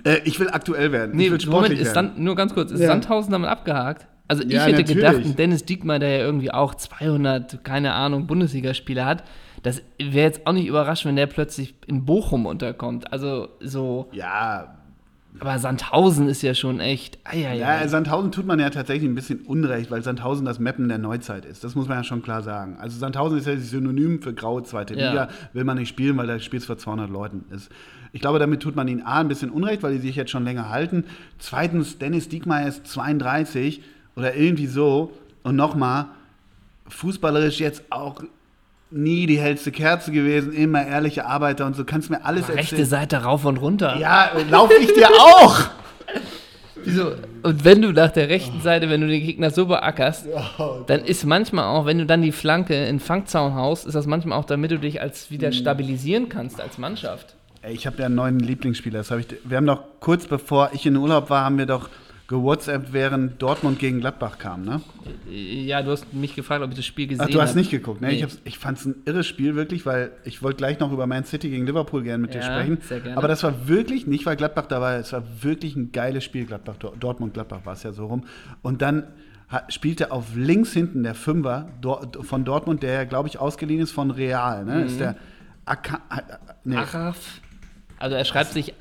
Äh, 0.03 0.21
ich 0.23 0.39
will 0.39 0.49
aktuell 0.49 0.91
werden. 0.91 1.15
Nee, 1.15 1.25
ich 1.25 1.31
will 1.31 1.41
sportlich 1.41 1.71
Moment, 1.71 1.81
ist 1.81 1.95
werden. 1.95 2.07
Sand, 2.09 2.19
nur 2.19 2.35
ganz 2.35 2.53
kurz. 2.53 2.71
Ist 2.71 2.79
ja. 2.79 2.87
Sandhausen 2.87 3.31
damit 3.31 3.49
abgehakt? 3.49 4.07
Also, 4.29 4.43
ich 4.43 4.51
ja, 4.51 4.61
hätte 4.61 4.81
natürlich. 4.83 4.95
gedacht, 5.03 5.39
Dennis 5.39 5.65
Diekmann, 5.65 5.99
der 5.99 6.19
ja 6.19 6.23
irgendwie 6.23 6.51
auch 6.51 6.75
200, 6.75 7.65
keine 7.65 7.93
Ahnung, 7.93 8.27
Bundesligaspiele 8.27 9.03
hat, 9.03 9.23
das 9.63 9.81
wäre 9.97 10.27
jetzt 10.27 10.47
auch 10.47 10.53
nicht 10.53 10.67
überraschend, 10.67 11.09
wenn 11.09 11.15
der 11.17 11.27
plötzlich 11.27 11.75
in 11.87 12.05
Bochum 12.05 12.45
unterkommt. 12.45 13.11
Also, 13.11 13.49
so. 13.59 14.07
Ja, 14.13 14.77
Aber 15.39 15.59
Sandhausen 15.59 16.27
ist 16.27 16.41
ja 16.41 16.53
schon 16.53 16.79
echt. 16.79 17.19
Eieiei. 17.23 17.57
Ja, 17.57 17.87
Sandhausen 17.87 18.31
tut 18.31 18.45
man 18.45 18.59
ja 18.59 18.69
tatsächlich 18.69 19.09
ein 19.09 19.15
bisschen 19.15 19.41
Unrecht, 19.41 19.91
weil 19.91 20.03
Sandhausen 20.03 20.45
das 20.45 20.59
Mappen 20.59 20.89
der 20.89 20.97
Neuzeit 20.97 21.45
ist. 21.45 21.63
Das 21.63 21.75
muss 21.75 21.87
man 21.87 21.97
ja 21.97 22.03
schon 22.03 22.21
klar 22.21 22.41
sagen. 22.41 22.77
Also 22.79 22.97
Sandhausen 22.97 23.37
ist 23.37 23.47
ja 23.47 23.55
Synonym 23.57 24.21
für 24.21 24.33
graue 24.33 24.63
zweite 24.63 24.95
ja. 24.95 25.09
Liga. 25.09 25.29
Will 25.53 25.63
man 25.63 25.77
nicht 25.77 25.89
spielen, 25.89 26.17
weil 26.17 26.27
da 26.27 26.39
spielt 26.39 26.61
es 26.61 26.67
vor 26.67 26.77
200 26.77 27.09
Leuten. 27.09 27.45
Ist. 27.53 27.69
Ich 28.11 28.21
glaube, 28.21 28.39
damit 28.39 28.61
tut 28.61 28.75
man 28.75 28.87
ihnen 28.87 29.01
A, 29.01 29.19
ein 29.19 29.27
bisschen 29.27 29.51
Unrecht, 29.51 29.83
weil 29.83 29.93
die 29.93 29.99
sich 29.99 30.15
jetzt 30.15 30.31
schon 30.31 30.43
länger 30.43 30.69
halten. 30.69 31.05
Zweitens, 31.37 31.99
Dennis 31.99 32.27
Diekmeyer 32.29 32.67
ist 32.67 32.87
32 32.87 33.81
oder 34.19 34.35
irgendwie 34.35 34.67
so. 34.67 35.11
Und 35.43 35.55
nochmal, 35.55 36.05
fußballerisch 36.87 37.59
jetzt 37.59 37.83
auch 37.89 38.21
nie 38.91 39.25
die 39.25 39.39
hellste 39.39 39.71
Kerze 39.71 40.11
gewesen, 40.11 40.51
immer 40.53 40.85
ehrliche 40.85 41.25
Arbeiter 41.25 41.65
und 41.65 41.75
so. 41.75 41.85
Kannst 41.85 42.09
mir 42.09 42.23
alles 42.25 42.43
erzählen. 42.43 42.59
Rechte 42.59 42.85
Seite 42.85 43.17
rauf 43.17 43.45
und 43.45 43.57
runter. 43.57 43.97
Ja, 43.97 44.31
laufe 44.49 44.73
ich 44.73 44.93
dir 44.93 45.07
auch. 45.07 45.61
Wieso? 46.83 47.11
Und 47.43 47.65
wenn 47.65 47.81
du 47.81 47.91
nach 47.91 48.11
der 48.11 48.29
rechten 48.29 48.61
Seite, 48.61 48.89
wenn 48.89 49.01
du 49.01 49.07
den 49.07 49.21
Gegner 49.21 49.51
so 49.51 49.65
beackerst, 49.65 50.27
dann 50.87 51.01
ist 51.01 51.25
manchmal 51.25 51.65
auch, 51.65 51.85
wenn 51.85 51.97
du 51.97 52.05
dann 52.05 52.21
die 52.21 52.31
Flanke 52.31 52.85
in 52.85 52.99
Fangzaun 52.99 53.53
haust, 53.55 53.85
ist 53.85 53.95
das 53.95 54.07
manchmal 54.07 54.39
auch, 54.39 54.45
damit 54.45 54.71
du 54.71 54.79
dich 54.79 55.01
als 55.01 55.29
wieder 55.29 55.49
mhm. 55.49 55.53
stabilisieren 55.53 56.29
kannst 56.29 56.59
als 56.61 56.77
Mannschaft. 56.77 57.35
Ey, 57.61 57.73
ich 57.73 57.85
habe 57.85 57.97
ja 57.99 58.05
einen 58.05 58.15
neuen 58.15 58.39
Lieblingsspieler. 58.39 58.99
Das 58.99 59.11
hab 59.11 59.19
ich, 59.19 59.27
wir 59.43 59.57
haben 59.57 59.65
doch 59.65 59.83
kurz 59.99 60.25
bevor 60.25 60.71
ich 60.73 60.85
in 60.85 60.95
Urlaub 60.95 61.29
war, 61.29 61.43
haben 61.43 61.57
wir 61.57 61.65
doch 61.65 61.89
gewhatsappt, 62.29 62.93
während 62.93 63.41
Dortmund 63.41 63.79
gegen 63.79 63.99
Gladbach 64.01 64.37
kam, 64.37 64.63
ne? 64.63 64.81
Ja, 65.27 65.81
du 65.81 65.89
hast 65.89 66.13
mich 66.13 66.35
gefragt, 66.35 66.63
ob 66.63 66.69
ich 66.69 66.77
das 66.77 66.85
Spiel 66.85 67.07
gesehen 67.07 67.23
habe. 67.23 67.33
du 67.33 67.41
hast 67.41 67.49
hab. 67.49 67.55
nicht 67.55 67.71
geguckt, 67.71 68.01
ne? 68.01 68.09
Nee. 68.09 68.23
Ich, 68.23 68.37
ich 68.43 68.59
fand 68.59 68.77
es 68.77 68.85
ein 68.85 68.95
irres 69.05 69.25
Spiel, 69.25 69.55
wirklich, 69.55 69.87
weil 69.87 70.11
ich 70.23 70.43
wollte 70.43 70.57
gleich 70.57 70.79
noch 70.79 70.91
über 70.91 71.07
Man 71.07 71.25
City 71.25 71.49
gegen 71.49 71.65
Liverpool 71.65 72.03
gerne 72.03 72.21
mit 72.21 72.35
ja, 72.35 72.41
dir 72.41 72.45
sprechen. 72.45 72.77
Sehr 72.81 72.99
gerne. 72.99 73.17
Aber 73.17 73.27
das 73.27 73.41
war 73.41 73.67
wirklich, 73.67 74.05
nicht 74.05 74.27
weil 74.27 74.35
Gladbach 74.35 74.67
da 74.67 74.79
war, 74.79 74.97
es 74.97 75.11
war 75.11 75.23
wirklich 75.41 75.75
ein 75.75 75.91
geiles 75.91 76.23
Spiel, 76.23 76.45
Gladbach, 76.45 76.75
Dortmund-Gladbach 76.77 77.61
war 77.63 77.73
es 77.73 77.81
ja 77.81 77.93
so 77.93 78.05
rum. 78.05 78.23
Und 78.61 78.83
dann 78.83 79.07
spielte 79.69 80.11
auf 80.11 80.35
links 80.35 80.71
hinten 80.71 81.01
der 81.01 81.15
Fünfer 81.15 81.69
von 82.21 82.45
Dortmund, 82.45 82.83
der 82.83 82.93
ja, 82.93 83.03
glaube 83.05 83.27
ich, 83.27 83.39
ausgeliehen 83.39 83.81
ist 83.81 83.91
von 83.91 84.11
Real, 84.11 84.65
ne? 84.65 84.75
Mhm. 84.75 84.85
Ist 84.85 84.99
der 84.99 85.15
Aka, 85.65 85.99
nee. 86.63 86.75
Achraf. 86.75 87.41
Also 87.97 88.15
er 88.15 88.23
schreibt 88.23 88.49
Was? 88.49 88.53
sich 88.53 88.79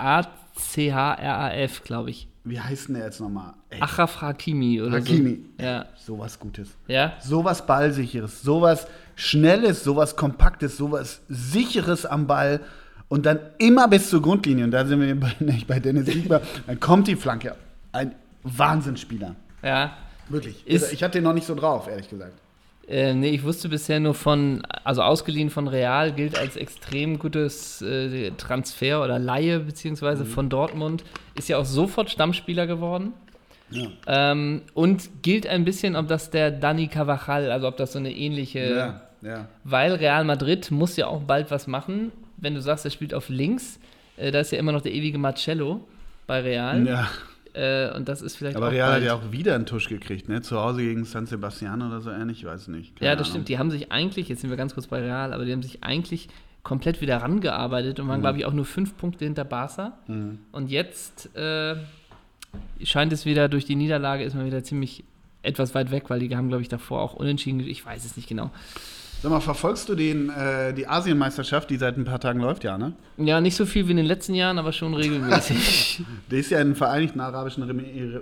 A-C-H-R-A-F, 0.59 1.85
glaube 1.85 2.11
ich. 2.11 2.29
Wie 2.45 2.59
heißt 2.59 2.89
denn 2.89 2.97
der 2.97 3.05
jetzt 3.05 3.21
nochmal? 3.21 3.55
Achraf 3.81 4.21
Hakimi 4.21 4.81
oder 4.81 4.99
Hakimi. 4.99 5.41
so. 5.59 5.65
Ja. 5.65 5.87
Sowas 5.97 6.39
Gutes. 6.39 6.71
Ja. 6.87 7.15
Sowas 7.21 7.67
Ballsicheres, 7.67 8.43
sowas 8.43 8.87
Schnelles, 9.17 9.85
sowas 9.85 10.17
Kompaktes, 10.17 10.77
sowas 10.77 11.21
Sicheres 11.29 12.07
am 12.07 12.27
Ball 12.27 12.61
und 13.09 13.27
dann 13.27 13.39
immer 13.59 13.89
bis 13.89 14.09
zur 14.09 14.23
Grundlinie. 14.23 14.65
Und 14.65 14.71
da 14.71 14.87
sind 14.87 15.01
wir 15.01 15.19
bei, 15.19 15.35
nicht 15.41 15.67
bei 15.69 15.79
Dennis 15.79 16.07
Diekber. 16.07 16.41
Dann 16.67 16.81
kommt 16.81 17.07
die 17.09 17.17
Flanke. 17.17 17.55
Ein 17.93 18.15
Wahnsinnsspieler. 18.43 19.35
Ja. 19.63 19.97
Wirklich. 20.29 20.67
Ist, 20.67 20.93
ich 20.93 21.03
hatte 21.03 21.19
den 21.19 21.25
noch 21.25 21.35
nicht 21.35 21.47
so 21.47 21.55
drauf, 21.55 21.89
ehrlich 21.89 22.09
gesagt. 22.09 22.35
Äh, 22.89 23.13
nee, 23.13 23.31
ich 23.31 23.45
wusste 23.45 23.69
bisher 23.69 24.01
nur 24.01 24.15
von, 24.15 24.63
also 24.83 25.03
ausgeliehen 25.03 25.51
von 25.51 25.69
Real 25.69 26.13
gilt 26.13 26.39
als 26.39 26.57
extrem 26.57 27.19
gutes 27.19 27.83
äh, 27.83 28.31
Transfer 28.33 29.05
oder 29.05 29.19
Laie 29.19 29.61
beziehungsweise 29.61 30.25
mhm. 30.25 30.29
von 30.29 30.49
Dortmund. 30.49 31.05
Ist 31.35 31.49
ja 31.49 31.59
auch 31.59 31.67
sofort 31.67 32.11
Stammspieler 32.11 32.67
geworden. 32.67 33.13
Ja. 33.71 33.89
Ähm, 34.07 34.63
und 34.73 35.23
gilt 35.23 35.47
ein 35.47 35.67
bisschen, 35.67 35.97
ob 35.97 36.09
das 36.09 36.31
der 36.31 36.51
Dani 36.51 36.89
Cavachal, 36.89 37.51
also 37.51 37.69
ob 37.69 37.77
das 37.77 37.93
so 37.93 37.99
eine 37.99 38.11
ähnliche. 38.11 38.61
Ja, 38.61 39.01
ja. 39.21 39.49
Weil 39.65 39.95
Real 39.95 40.25
Madrid 40.25 40.71
muss 40.71 40.97
ja 40.97 41.09
auch 41.09 41.23
bald 41.23 41.51
was 41.51 41.67
machen. 41.67 42.11
Wenn 42.39 42.55
du 42.55 42.63
sagst, 42.63 42.87
er 42.87 42.91
spielt 42.91 43.13
auf 43.13 43.29
links, 43.29 43.79
äh, 44.17 44.31
da 44.31 44.41
ist 44.41 44.53
ja 44.53 44.59
immer 44.59 44.73
noch 44.73 44.81
der 44.81 44.93
ewige 44.93 45.19
Marcello 45.19 45.87
bei 46.27 46.41
Real. 46.41 46.87
Ja. 46.87 47.09
Äh, 47.59 47.93
und 47.97 48.09
das 48.09 48.23
ist 48.23 48.37
vielleicht 48.37 48.57
Aber 48.57 48.71
Real 48.71 48.93
hat 48.93 49.03
ja 49.03 49.15
auch 49.15 49.33
wieder 49.33 49.57
einen 49.57 49.67
Tusch 49.67 49.89
gekriegt, 49.89 50.29
ne? 50.29 50.43
Zu 50.43 50.61
Hause 50.61 50.83
gegen 50.83 51.05
San 51.05 51.27
Sebastian 51.27 51.83
oder 51.83 52.01
so 52.01 52.11
ähnlich, 52.11 52.39
ich 52.39 52.45
weiß 52.45 52.69
nicht. 52.69 52.97
Keine 52.97 53.11
ja, 53.11 53.17
das 53.17 53.27
Ahnung. 53.27 53.33
stimmt. 53.33 53.49
Die 53.49 53.59
haben 53.59 53.71
sich 53.73 53.91
eigentlich, 53.91 54.29
jetzt 54.29 54.43
sind 54.43 54.51
wir 54.51 54.57
ganz 54.57 54.75
kurz 54.75 54.87
bei 54.87 55.01
Real, 55.01 55.33
aber 55.33 55.45
die 55.45 55.53
haben 55.53 55.63
sich 55.63 55.83
eigentlich 55.83 56.29
komplett 56.63 57.01
wieder 57.01 57.17
rangearbeitet 57.17 57.99
und 57.99 58.07
waren, 58.07 58.19
mhm. 58.19 58.23
glaube 58.23 58.39
ich, 58.39 58.47
auch 58.47 58.53
nur 58.53 58.65
fünf 58.65 58.97
Punkte 58.97 59.25
hinter 59.25 59.45
Barca. 59.45 59.99
Mhm. 60.07 60.39
Und 60.53 60.71
jetzt 60.71 61.35
äh, 61.35 61.75
scheint 62.85 63.13
es 63.13 63.27
wieder, 63.27 63.49
durch 63.49 63.65
die 63.65 63.75
Niederlage 63.75 64.23
ist 64.23 64.35
man 64.37 64.47
wieder 64.47 64.63
ziemlich 64.63 65.03
etwas 65.43 65.75
weit 65.75 65.91
weg, 65.91 66.11
weil 66.11 66.21
die 66.21 66.37
haben, 66.37 66.49
glaube 66.49 66.63
ich, 66.63 66.69
davor 66.69 67.03
auch 67.03 67.15
unentschieden, 67.15 67.59
ich 67.61 67.85
weiß 67.85 68.05
es 68.05 68.17
nicht 68.17 68.29
genau. 68.29 68.51
Sag 69.21 69.33
mal, 69.33 69.41
verfolgst 69.41 69.89
du 69.89 69.97
den, 69.97 70.31
äh, 70.31 70.73
die 70.73 70.87
Asienmeisterschaft, 70.87 71.71
die 71.71 71.77
seit 71.77 71.97
ein 71.97 72.05
paar 72.05 72.21
Tagen 72.21 72.41
läuft, 72.41 72.63
ja, 72.63 72.79
ne? 72.79 72.93
Ja, 73.17 73.41
nicht 73.41 73.57
so 73.57 73.67
viel 73.67 73.89
wie 73.89 73.91
in 73.91 73.97
den 73.97 74.07
letzten 74.07 74.35
Jahren, 74.35 74.59
aber 74.59 74.73
schon 74.73 74.95
regelmäßig. 74.95 76.03
der 76.31 76.39
ist 76.39 76.51
ja 76.51 76.61
in 76.61 76.69
den 76.69 76.77
Vereinigten 76.77 77.19
Arabischen 77.19 77.65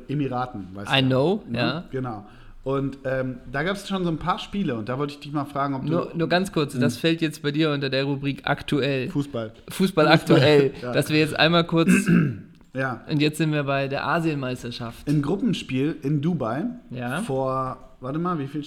Emiraten, 0.08 0.68
weißt 0.72 0.90
du? 0.90 0.96
I 0.96 1.02
know, 1.02 1.42
mhm, 1.46 1.54
ja. 1.54 1.84
Genau. 1.90 2.24
Und 2.64 2.98
ähm, 3.04 3.36
da 3.52 3.62
gab 3.62 3.76
es 3.76 3.86
schon 3.86 4.04
so 4.04 4.10
ein 4.10 4.16
paar 4.16 4.38
Spiele 4.38 4.74
und 4.74 4.88
da 4.88 4.98
wollte 4.98 5.12
ich 5.12 5.20
dich 5.20 5.32
mal 5.32 5.44
fragen, 5.44 5.74
ob 5.74 5.84
du. 5.84 5.92
Nur, 5.92 6.12
nur 6.16 6.28
ganz 6.28 6.50
kurz, 6.50 6.74
mhm. 6.74 6.80
das 6.80 6.96
fällt 6.96 7.20
jetzt 7.20 7.42
bei 7.42 7.52
dir 7.52 7.70
unter 7.70 7.90
der 7.90 8.04
Rubrik 8.04 8.40
aktuell. 8.44 9.10
Fußball. 9.10 9.52
Fußball 9.68 10.08
aktuell. 10.08 10.72
ja. 10.82 10.92
Dass 10.92 11.10
wir 11.10 11.18
jetzt 11.18 11.38
einmal 11.38 11.64
kurz. 11.64 11.90
ja. 12.74 13.02
Und 13.08 13.20
jetzt 13.20 13.36
sind 13.36 13.52
wir 13.52 13.64
bei 13.64 13.86
der 13.86 14.06
Asienmeisterschaft. 14.06 15.06
Im 15.08 15.20
Gruppenspiel 15.20 15.94
in 16.02 16.22
Dubai. 16.22 16.64
Ja. 16.90 17.20
Vor, 17.20 17.76
warte 18.00 18.18
mal, 18.18 18.38
wie 18.38 18.48
viele 18.48 18.64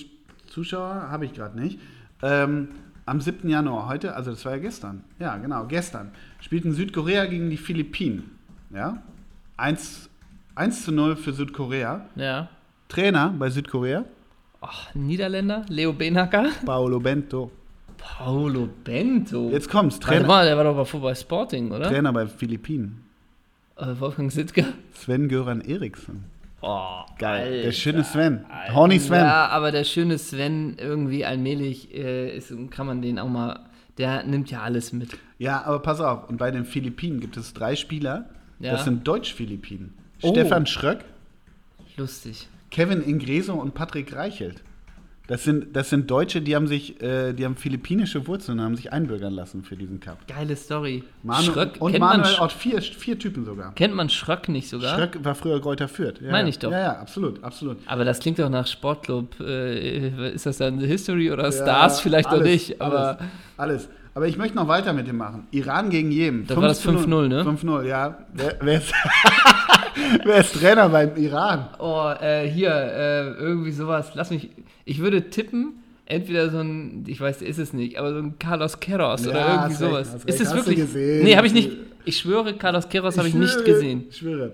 Zuschauer 0.48 1.10
habe 1.10 1.26
ich 1.26 1.34
gerade 1.34 1.60
nicht. 1.60 1.80
Ähm, 2.22 2.70
am 3.06 3.22
7. 3.22 3.50
Januar 3.50 3.88
heute, 3.88 4.16
also 4.16 4.32
das 4.32 4.46
war 4.46 4.54
ja 4.54 4.60
gestern, 4.60 5.04
ja 5.20 5.38
genau, 5.38 5.66
gestern, 5.66 6.12
spielten 6.42 6.74
Südkorea 6.74 7.26
gegen 7.26 7.50
die 7.50 7.58
Philippinen. 7.58 8.38
Ja? 8.72 9.02
1, 9.58 10.10
1 10.56 10.84
zu 10.86 10.92
0 10.92 11.16
für 11.16 11.34
Südkorea. 11.34 12.06
Ja. 12.16 12.50
Trainer 12.88 13.34
bei 13.38 13.50
Südkorea. 13.50 14.06
Ach, 14.62 14.94
Niederländer, 14.94 15.66
Leo 15.70 15.94
Benacker. 15.94 16.50
Paolo 16.66 17.00
Bento. 17.00 17.52
Paolo 17.98 18.70
Bento? 18.84 19.50
Jetzt 19.50 19.70
kommt's, 19.70 20.00
Trainer. 20.00 20.28
Mal, 20.28 20.46
der 20.46 20.58
war 20.58 20.64
doch 20.64 20.92
bei 20.92 21.00
bei 21.00 21.16
Sporting, 21.16 21.72
oder? 21.72 21.90
Trainer 21.90 22.14
bei 22.14 22.28
Philippinen. 22.28 23.04
Äh, 23.76 24.00
Wolfgang 24.00 24.32
Sittger. 24.32 24.66
Sven-Göran 24.94 25.62
Eriksen. 25.62 26.26
Oh, 26.62 27.02
geil. 27.18 27.64
Der 27.64 27.72
schöne 27.72 28.04
Sven. 28.04 28.46
Alter. 28.50 28.74
Horny 28.74 29.00
Sven. 29.00 29.20
Ja, 29.20 29.48
aber 29.48 29.72
der 29.72 29.84
schöne 29.84 30.18
Sven, 30.18 30.76
irgendwie 30.78 31.26
allmählich 31.26 31.94
äh, 31.94 32.36
ist, 32.36 32.54
kann 32.72 32.86
man 32.86 33.02
den 33.02 33.20
auch 33.20 33.30
mal. 33.30 33.62
Der 33.98 34.24
nimmt 34.24 34.50
ja 34.52 34.62
alles 34.62 34.94
mit. 34.94 35.18
Ja, 35.38 35.64
aber 35.64 35.80
pass 35.80 36.00
auf. 36.00 36.30
Und 36.30 36.38
bei 36.38 36.52
den 36.52 36.66
Philippinen 36.66 37.20
gibt 37.20 37.38
es 37.38 37.54
drei 37.54 37.76
Spieler. 37.76 38.30
Ja. 38.60 38.72
Das 38.74 38.84
sind 38.84 39.08
Deutsch-Philippinen. 39.08 39.94
Oh. 40.22 40.32
Stefan 40.32 40.66
Schröck. 40.66 41.00
Lustig. 41.98 42.48
Kevin 42.72 43.02
Ingreso 43.02 43.56
und 43.56 43.74
Patrick 43.74 44.16
Reichelt. 44.16 44.64
Das 45.30 45.44
sind, 45.44 45.76
das 45.76 45.92
sind 45.92 46.10
Deutsche, 46.10 46.42
die 46.42 46.56
haben 46.56 46.66
sich, 46.66 47.00
äh, 47.04 47.34
die 47.34 47.46
haben 47.46 47.56
philippinische 47.56 48.26
Wurzeln 48.26 48.58
und 48.58 48.66
haben 48.66 48.76
sich 48.76 48.92
einbürgern 48.92 49.32
lassen 49.32 49.62
für 49.62 49.76
diesen 49.76 50.00
Cup. 50.00 50.28
Geile 50.28 50.56
Story. 50.56 51.04
Manu 51.22 51.52
Schröck, 51.52 51.74
und 51.80 52.00
Manuel 52.00 52.34
Ott, 52.40 52.52
vier, 52.52 52.82
vier 52.82 53.20
Typen 53.20 53.46
sogar. 53.46 53.76
Kennt 53.76 53.94
man 53.94 54.10
Schröck 54.10 54.50
nicht 54.50 54.68
sogar? 54.68 54.96
Schröck 54.96 55.24
war 55.24 55.36
früher 55.36 55.62
Kräuter 55.62 55.88
Fürth. 55.88 56.20
Ja, 56.20 56.32
Meine 56.32 56.50
ich 56.50 56.58
doch. 56.58 56.72
Ja, 56.72 56.80
ja, 56.80 57.00
absolut, 57.00 57.44
absolut. 57.44 57.78
Aber 57.86 58.06
das 58.06 58.20
klingt 58.22 58.40
doch 58.40 58.50
nach 58.50 58.66
Sportclub. 58.66 59.40
Äh, 59.40 60.32
ist 60.34 60.48
das 60.48 60.58
dann 60.58 60.80
History 60.80 61.32
oder 61.32 61.52
Stars? 61.52 61.98
Ja, 61.98 62.02
Vielleicht 62.02 62.30
alles, 62.30 62.40
doch 62.40 62.50
nicht. 62.50 62.82
Aber 62.82 63.20
alles, 63.56 63.88
alles. 63.88 63.90
Aber 64.14 64.28
ich 64.28 64.38
möchte 64.38 64.56
noch 64.58 64.68
weiter 64.68 64.94
mit 64.94 65.08
dem 65.08 65.18
machen. 65.18 65.48
Iran 65.52 65.90
gegen 65.90 66.12
Jemen. 66.12 66.46
Da 66.48 66.56
war 66.56 66.68
das 66.68 66.86
5-0, 66.86 67.28
ne? 67.28 67.44
5-0, 67.44 67.84
ja. 67.84 68.18
Wer, 68.34 68.58
wer, 68.62 68.78
ist, 68.78 68.92
wer, 70.26 70.38
ist, 70.38 70.56
Trainer 70.56 70.90
beim 70.90 71.16
Iran? 71.16 71.70
Oh, 71.78 72.12
äh, 72.20 72.48
hier, 72.50 72.72
äh, 72.72 73.30
irgendwie 73.34 73.72
sowas. 73.72 74.12
Lass 74.16 74.32
mich. 74.32 74.50
Ich 74.86 75.00
würde 75.00 75.30
tippen, 75.30 75.84
entweder 76.06 76.50
so 76.50 76.60
ein, 76.60 77.06
ich 77.08 77.22
weiß, 77.22 77.42
ist 77.42 77.60
es 77.60 77.72
nicht, 77.74 77.98
aber 77.98 78.14
so 78.14 78.20
ein 78.20 78.40
Carlos 78.40 78.80
Queiroz 78.80 79.26
ja, 79.26 79.32
oder 79.32 79.54
irgendwie 79.54 79.76
sowas. 79.76 80.14
Recht, 80.16 80.30
ist 80.30 80.42
es 80.42 80.54
wirklich? 80.54 80.78
Gesehen? 80.78 81.24
Nee, 81.24 81.38
habe 81.38 81.48
ich 81.48 81.54
nicht. 81.54 81.72
Ich 82.06 82.18
schwöre, 82.18 82.56
Carlos 82.56 82.90
Queiroz 82.90 83.18
habe 83.18 83.28
ich 83.28 83.36
nicht 83.36 83.64
gesehen. 83.66 84.06
Ich 84.10 84.18
schwöre. 84.18 84.54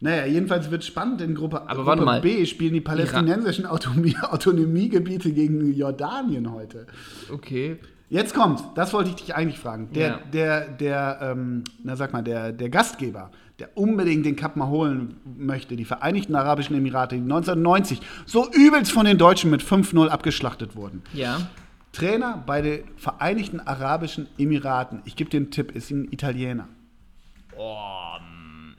Naja, 0.00 0.24
jedenfalls 0.26 0.70
wird 0.70 0.82
spannend 0.82 1.20
in 1.20 1.34
Gruppe, 1.34 1.68
aber 1.68 1.84
Gruppe 1.84 2.04
mal. 2.04 2.20
B 2.20 2.46
spielen 2.46 2.72
die 2.72 2.80
palästinensischen 2.80 3.66
Autonomie, 3.66 4.16
Autonomiegebiete 4.22 5.32
gegen 5.32 5.74
Jordanien 5.74 6.52
heute. 6.52 6.86
Okay. 7.30 7.78
Jetzt 8.10 8.34
kommt, 8.34 8.62
das 8.74 8.92
wollte 8.92 9.10
ich 9.10 9.16
dich 9.16 9.34
eigentlich 9.36 9.60
fragen. 9.60 9.92
Der, 9.92 10.08
ja. 10.08 10.18
der, 10.32 10.68
der, 10.68 11.18
ähm, 11.22 11.62
na 11.84 11.94
sag 11.94 12.12
mal, 12.12 12.22
der, 12.22 12.52
der 12.52 12.68
Gastgeber, 12.68 13.30
der 13.60 13.76
unbedingt 13.76 14.26
den 14.26 14.34
Cup 14.34 14.56
mal 14.56 14.66
holen 14.66 15.16
möchte, 15.38 15.76
die 15.76 15.84
Vereinigten 15.84 16.34
Arabischen 16.34 16.74
Emirate, 16.76 17.14
die 17.14 17.22
1990 17.22 18.00
so 18.26 18.50
übelst 18.50 18.90
von 18.90 19.06
den 19.06 19.16
Deutschen 19.16 19.48
mit 19.48 19.62
5-0 19.62 20.08
abgeschlachtet 20.08 20.74
wurden. 20.74 21.02
Ja. 21.12 21.48
Trainer 21.92 22.42
bei 22.44 22.62
den 22.62 22.84
Vereinigten 22.96 23.60
Arabischen 23.60 24.26
Emiraten, 24.38 25.02
ich 25.04 25.14
gebe 25.14 25.30
dir 25.30 25.38
einen 25.38 25.52
Tipp, 25.52 25.74
ist 25.74 25.90
ein 25.90 26.10
Italiener. 26.10 26.66
Oh, 27.56 28.16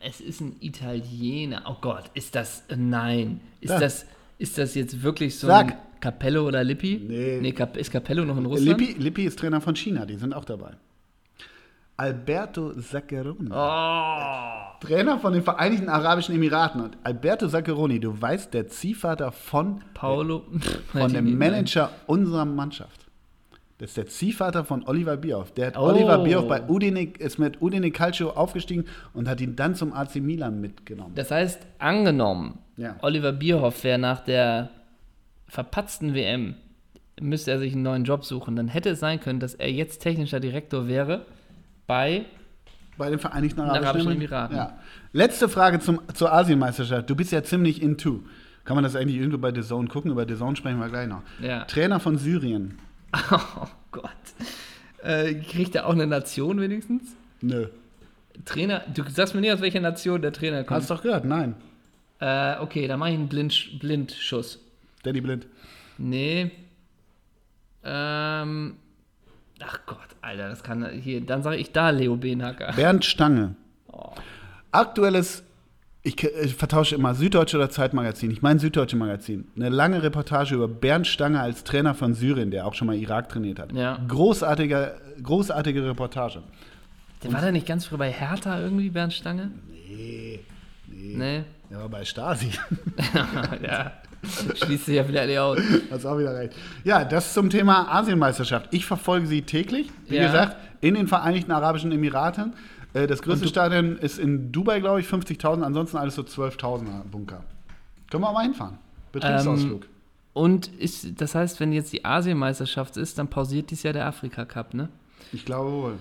es 0.01 0.19
ist 0.19 0.41
ein 0.41 0.57
Italiener. 0.59 1.63
Oh 1.67 1.75
Gott, 1.79 2.05
ist 2.13 2.35
das, 2.35 2.63
nein. 2.75 3.39
Ist, 3.61 3.69
ja. 3.69 3.79
das, 3.79 4.05
ist 4.41 4.57
das 4.57 4.75
jetzt 4.75 5.03
wirklich 5.03 5.37
so 5.37 5.47
Sag. 5.47 5.71
ein 5.71 5.77
Capello 5.99 6.47
oder 6.47 6.63
Lippi? 6.63 6.99
Nee. 7.07 7.39
nee 7.41 7.55
ist 7.79 7.91
Capello 7.91 8.25
noch 8.25 8.37
in 8.37 8.45
Russland? 8.45 8.79
Lippi, 8.79 8.99
Lippi 8.99 9.25
ist 9.25 9.37
Trainer 9.37 9.61
von 9.61 9.75
China, 9.75 10.05
die 10.05 10.15
sind 10.15 10.33
auch 10.33 10.45
dabei. 10.45 10.71
Alberto 11.95 12.73
Zaccheroni. 12.73 13.51
Oh. 13.51 14.79
Trainer 14.79 15.19
von 15.19 15.33
den 15.33 15.43
Vereinigten 15.43 15.87
Arabischen 15.87 16.33
Emiraten. 16.33 16.81
Und 16.81 16.97
Alberto 17.03 17.47
Zaccheroni, 17.47 17.99
du 17.99 18.19
weißt, 18.19 18.51
der 18.55 18.67
Ziehvater 18.67 19.31
von 19.31 19.81
Paulo, 19.93 20.45
von 20.91 21.13
dem 21.13 21.37
Manager 21.37 21.91
unserer 22.07 22.45
Mannschaft. 22.45 23.05
Das 23.77 23.89
ist 23.89 23.97
der 23.97 24.07
Ziehvater 24.07 24.65
von 24.65 24.83
Oliver 24.87 25.17
Bierhoff. 25.17 25.51
Der 25.53 25.67
hat 25.67 25.77
oh. 25.77 25.81
Oliver 25.81 26.19
Bierhoff 26.19 26.47
bei 26.47 26.67
Udine, 26.67 27.13
ist 27.19 27.37
mit 27.37 27.61
Udine 27.61 27.91
Calcio 27.91 28.31
aufgestiegen 28.31 28.85
und 29.13 29.27
hat 29.27 29.39
ihn 29.41 29.55
dann 29.55 29.75
zum 29.75 29.93
AC 29.93 30.15
Milan 30.15 30.59
mitgenommen. 30.61 31.13
Das 31.13 31.29
heißt, 31.29 31.59
angenommen, 31.77 32.59
ja. 32.81 32.95
Oliver 33.01 33.31
Bierhoff 33.31 33.83
wäre 33.83 33.99
nach 33.99 34.21
der 34.21 34.69
verpatzten 35.47 36.13
WM, 36.13 36.55
müsste 37.19 37.51
er 37.51 37.59
sich 37.59 37.73
einen 37.73 37.83
neuen 37.83 38.03
Job 38.03 38.25
suchen. 38.25 38.55
Dann 38.55 38.67
hätte 38.67 38.89
es 38.89 38.99
sein 38.99 39.19
können, 39.19 39.39
dass 39.39 39.53
er 39.53 39.71
jetzt 39.71 39.99
technischer 39.99 40.39
Direktor 40.39 40.87
wäre 40.87 41.25
bei 41.87 42.25
bei 42.97 43.09
den 43.09 43.19
Vereinigten 43.19 43.61
Arabischen, 43.61 43.85
Arabischen 43.85 44.11
Emiraten. 44.11 44.57
Ja. 44.57 44.77
Letzte 45.11 45.49
Frage 45.49 45.79
zum, 45.79 46.01
zur 46.13 46.31
Asienmeisterschaft. 46.31 47.09
Du 47.09 47.15
bist 47.15 47.31
ja 47.31 47.41
ziemlich 47.41 47.81
into. 47.81 48.23
Kann 48.63 48.75
man 48.75 48.83
das 48.83 48.95
eigentlich 48.95 49.17
irgendwo 49.17 49.39
bei 49.39 49.51
The 49.53 49.61
Zone 49.61 49.87
gucken? 49.87 50.11
Über 50.11 50.27
The 50.27 50.35
Zone 50.35 50.55
sprechen 50.55 50.79
wir 50.79 50.89
gleich 50.89 51.07
noch. 51.07 51.23
Ja. 51.41 51.63
Trainer 51.65 51.99
von 51.99 52.17
Syrien. 52.17 52.77
Oh 53.31 53.67
Gott. 53.91 54.09
Äh, 55.03 55.33
kriegt 55.33 55.75
er 55.75 55.87
auch 55.87 55.93
eine 55.93 56.07
Nation 56.07 56.61
wenigstens? 56.61 57.15
Nö. 57.41 57.67
Trainer, 58.45 58.83
du 58.93 59.03
sagst 59.09 59.35
mir 59.35 59.41
nicht, 59.41 59.51
aus 59.51 59.59
welcher 59.59 59.81
Nation 59.81 60.21
der 60.21 60.31
Trainer 60.31 60.63
kommt. 60.63 60.79
Hast 60.79 60.89
du 60.89 60.93
doch 60.93 61.01
gehört, 61.01 61.25
nein. 61.25 61.55
Äh, 62.21 62.59
okay, 62.59 62.87
dann 62.87 62.99
mache 62.99 63.09
ich 63.09 63.15
einen 63.15 63.27
Blind, 63.27 63.79
Blindschuss. 63.79 64.59
Danny 65.03 65.19
Blind. 65.19 65.47
Nee. 65.97 66.51
Ähm, 67.83 68.75
Ach 69.63 69.79
Gott, 69.85 69.97
Alter, 70.21 70.49
das 70.49 70.63
kann 70.63 70.87
hier. 70.89 71.21
Dann 71.21 71.43
sage 71.43 71.57
ich 71.57 71.71
da 71.71 71.89
Leo 71.89 72.15
Benhacker. 72.15 72.73
Bernd 72.75 73.05
Stange. 73.05 73.55
Oh. 73.91 74.11
Aktuelles, 74.71 75.43
ich, 76.03 76.23
ich, 76.23 76.55
vertausche 76.55 76.95
immer 76.95 77.13
Süddeutsche 77.13 77.57
oder 77.57 77.69
Zeitmagazin. 77.69 78.31
Ich 78.31 78.41
meine 78.41 78.59
Süddeutsche 78.59 78.95
Magazin. 78.95 79.47
Eine 79.55 79.69
lange 79.69 80.01
Reportage 80.01 80.55
über 80.55 80.67
Bernd 80.67 81.07
Stange 81.07 81.39
als 81.39 81.63
Trainer 81.63 81.93
von 81.93 82.13
Syrien, 82.13 82.51
der 82.51 82.65
auch 82.65 82.73
schon 82.73 82.87
mal 82.87 82.95
Irak 82.95 83.29
trainiert 83.29 83.59
hat. 83.59 83.71
Ja. 83.73 83.99
Großartige, 84.07 84.95
großartige 85.21 85.85
Reportage. 85.85 86.43
Der 87.21 87.29
Und 87.29 87.35
war 87.35 87.41
da 87.41 87.51
nicht 87.51 87.67
ganz 87.67 87.85
früh 87.85 87.97
bei 87.97 88.11
Hertha 88.11 88.59
irgendwie, 88.59 88.89
Bernd 88.89 89.13
Stange? 89.13 89.51
Nee. 89.87 90.39
Nee. 90.87 91.15
nee. 91.17 91.43
Der 91.71 91.79
war 91.79 91.89
bei 91.89 92.03
Stasi. 92.03 92.51
ja. 93.63 93.93
Schließt 94.55 94.85
sich 94.85 94.95
ja 94.95 95.05
vielleicht 95.05 95.37
aus. 95.39 95.57
Hast 95.89 96.05
auch 96.05 96.19
wieder 96.19 96.35
recht. 96.35 96.53
Ja, 96.83 97.05
das 97.05 97.33
zum 97.33 97.49
Thema 97.49 97.87
Asienmeisterschaft. 97.89 98.67
Ich 98.71 98.85
verfolge 98.85 99.25
sie 99.25 99.41
täglich, 99.43 99.89
wie 100.07 100.17
ja. 100.17 100.25
gesagt, 100.25 100.57
in 100.81 100.95
den 100.95 101.07
Vereinigten 101.07 101.51
Arabischen 101.51 101.93
Emiraten. 101.93 102.53
Äh, 102.93 103.07
das 103.07 103.21
größte 103.21 103.47
Stadion 103.47 103.97
ist 103.97 104.19
in 104.19 104.51
Dubai, 104.51 104.81
glaube 104.81 104.99
ich, 104.99 105.07
50.000, 105.07 105.63
ansonsten 105.63 105.95
alles 105.95 106.15
so 106.15 106.23
12.000er 106.23 107.03
Bunker. 107.09 107.41
Können 108.09 108.23
wir 108.23 108.29
auch 108.29 108.33
mal 108.33 108.43
hinfahren. 108.43 108.77
Betriebsausflug. 109.13 109.83
Ähm, 109.85 109.89
und 110.33 110.67
ist, 110.67 111.21
das 111.21 111.35
heißt, 111.35 111.61
wenn 111.61 111.71
jetzt 111.71 111.93
die 111.93 112.03
Asienmeisterschaft 112.03 112.97
ist, 112.97 113.17
dann 113.17 113.29
pausiert 113.29 113.71
dies 113.71 113.83
Jahr 113.83 113.93
der 113.93 114.07
Afrika 114.07 114.43
Cup, 114.43 114.73
ne? 114.73 114.89
Ich 115.31 115.45
glaube 115.45 115.71
wohl. 115.71 115.93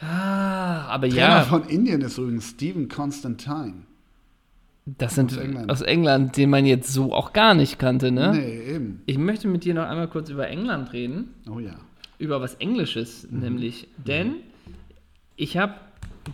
Ah, 0.00 0.86
aber 0.88 1.08
Trainer 1.08 1.28
ja. 1.28 1.42
von 1.44 1.64
Indien 1.68 2.02
ist 2.02 2.18
übrigens 2.18 2.50
Stephen 2.50 2.88
Constantine. 2.88 3.74
Das 4.84 5.14
sind 5.14 5.32
aus 5.32 5.38
England. 5.38 5.70
aus 5.70 5.80
England, 5.82 6.36
den 6.36 6.50
man 6.50 6.66
jetzt 6.66 6.92
so 6.92 7.12
auch 7.12 7.32
gar 7.32 7.54
nicht 7.54 7.78
kannte, 7.78 8.10
ne? 8.10 8.32
Nee, 8.34 8.74
eben. 8.74 9.02
Ich 9.06 9.16
möchte 9.16 9.46
mit 9.46 9.64
dir 9.64 9.74
noch 9.74 9.86
einmal 9.86 10.08
kurz 10.08 10.28
über 10.28 10.48
England 10.48 10.92
reden. 10.92 11.34
Oh 11.48 11.60
ja. 11.60 11.76
Über 12.18 12.40
was 12.40 12.54
Englisches, 12.54 13.28
mhm. 13.30 13.40
nämlich. 13.40 13.86
Denn 13.96 14.28
mhm. 14.28 14.36
ich 15.36 15.56
habe 15.56 15.74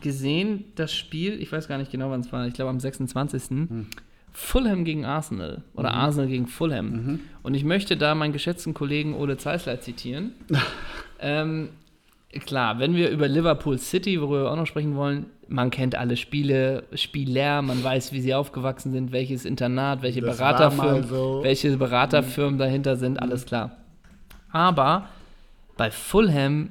gesehen, 0.00 0.64
das 0.76 0.94
Spiel, 0.94 1.40
ich 1.40 1.52
weiß 1.52 1.68
gar 1.68 1.76
nicht 1.78 1.92
genau, 1.92 2.10
wann 2.10 2.20
es 2.20 2.32
war, 2.32 2.46
ich 2.46 2.54
glaube 2.54 2.70
am 2.70 2.80
26. 2.80 3.50
Mhm. 3.50 3.86
Fulham 4.32 4.84
gegen 4.84 5.04
Arsenal 5.04 5.62
oder 5.74 5.90
mhm. 5.90 5.98
Arsenal 5.98 6.28
gegen 6.28 6.46
Fulham. 6.46 6.90
Mhm. 6.90 7.20
Und 7.42 7.54
ich 7.54 7.64
möchte 7.64 7.96
da 7.96 8.14
meinen 8.14 8.32
geschätzten 8.32 8.72
Kollegen 8.72 9.14
Ole 9.14 9.36
Zeisler 9.36 9.80
zitieren. 9.80 10.32
ähm, 11.20 11.70
klar, 12.46 12.78
wenn 12.78 12.94
wir 12.94 13.10
über 13.10 13.28
Liverpool 13.28 13.78
City, 13.78 14.20
worüber 14.20 14.44
wir 14.44 14.52
auch 14.52 14.56
noch 14.56 14.66
sprechen 14.66 14.94
wollen, 14.94 15.26
man 15.48 15.70
kennt 15.70 15.94
alle 15.94 16.16
Spiele, 16.16 16.84
Spieler, 16.92 17.62
man 17.62 17.82
weiß, 17.82 18.12
wie 18.12 18.20
sie 18.20 18.34
aufgewachsen 18.34 18.92
sind, 18.92 19.12
welches 19.12 19.44
Internat, 19.44 20.02
welche 20.02 20.20
das 20.20 20.36
Beraterfirmen, 20.36 21.08
so. 21.08 21.40
welche 21.42 21.76
Beraterfirmen 21.76 22.54
mhm. 22.54 22.58
dahinter 22.58 22.96
sind, 22.96 23.18
alles 23.18 23.46
klar. 23.46 23.76
Aber 24.50 25.08
bei 25.76 25.90
Fulham, 25.90 26.70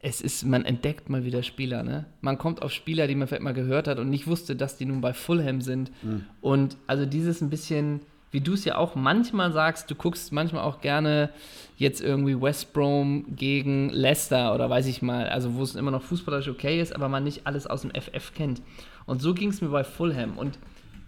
es 0.00 0.20
ist, 0.22 0.44
man 0.46 0.64
entdeckt 0.64 1.10
mal 1.10 1.24
wieder 1.24 1.42
Spieler, 1.42 1.82
ne? 1.82 2.06
Man 2.22 2.38
kommt 2.38 2.62
auf 2.62 2.72
Spieler, 2.72 3.06
die 3.06 3.14
man 3.14 3.28
vielleicht 3.28 3.42
mal 3.42 3.52
gehört 3.52 3.86
hat 3.86 3.98
und 3.98 4.08
nicht 4.08 4.26
wusste, 4.26 4.56
dass 4.56 4.78
die 4.78 4.86
nun 4.86 5.02
bei 5.02 5.12
Fulham 5.12 5.60
sind. 5.60 5.90
Mhm. 6.02 6.24
Und 6.40 6.76
also 6.86 7.04
dieses 7.04 7.42
ein 7.42 7.50
bisschen 7.50 8.00
wie 8.30 8.40
du 8.40 8.52
es 8.54 8.64
ja 8.64 8.76
auch 8.76 8.94
manchmal 8.94 9.52
sagst, 9.52 9.90
du 9.90 9.94
guckst 9.94 10.32
manchmal 10.32 10.62
auch 10.62 10.80
gerne 10.80 11.30
jetzt 11.76 12.00
irgendwie 12.00 12.40
West 12.40 12.72
Brom 12.72 13.24
gegen 13.34 13.90
Leicester 13.90 14.54
oder 14.54 14.70
weiß 14.70 14.86
ich 14.86 15.02
mal, 15.02 15.28
also 15.28 15.54
wo 15.54 15.62
es 15.62 15.74
immer 15.74 15.90
noch 15.90 16.02
fußballerisch 16.02 16.48
okay 16.48 16.80
ist, 16.80 16.94
aber 16.94 17.08
man 17.08 17.24
nicht 17.24 17.46
alles 17.46 17.66
aus 17.66 17.82
dem 17.82 17.90
FF 17.90 18.34
kennt. 18.34 18.62
Und 19.06 19.20
so 19.20 19.34
ging 19.34 19.48
es 19.48 19.60
mir 19.60 19.68
bei 19.68 19.82
Fulham. 19.82 20.38
Und 20.38 20.58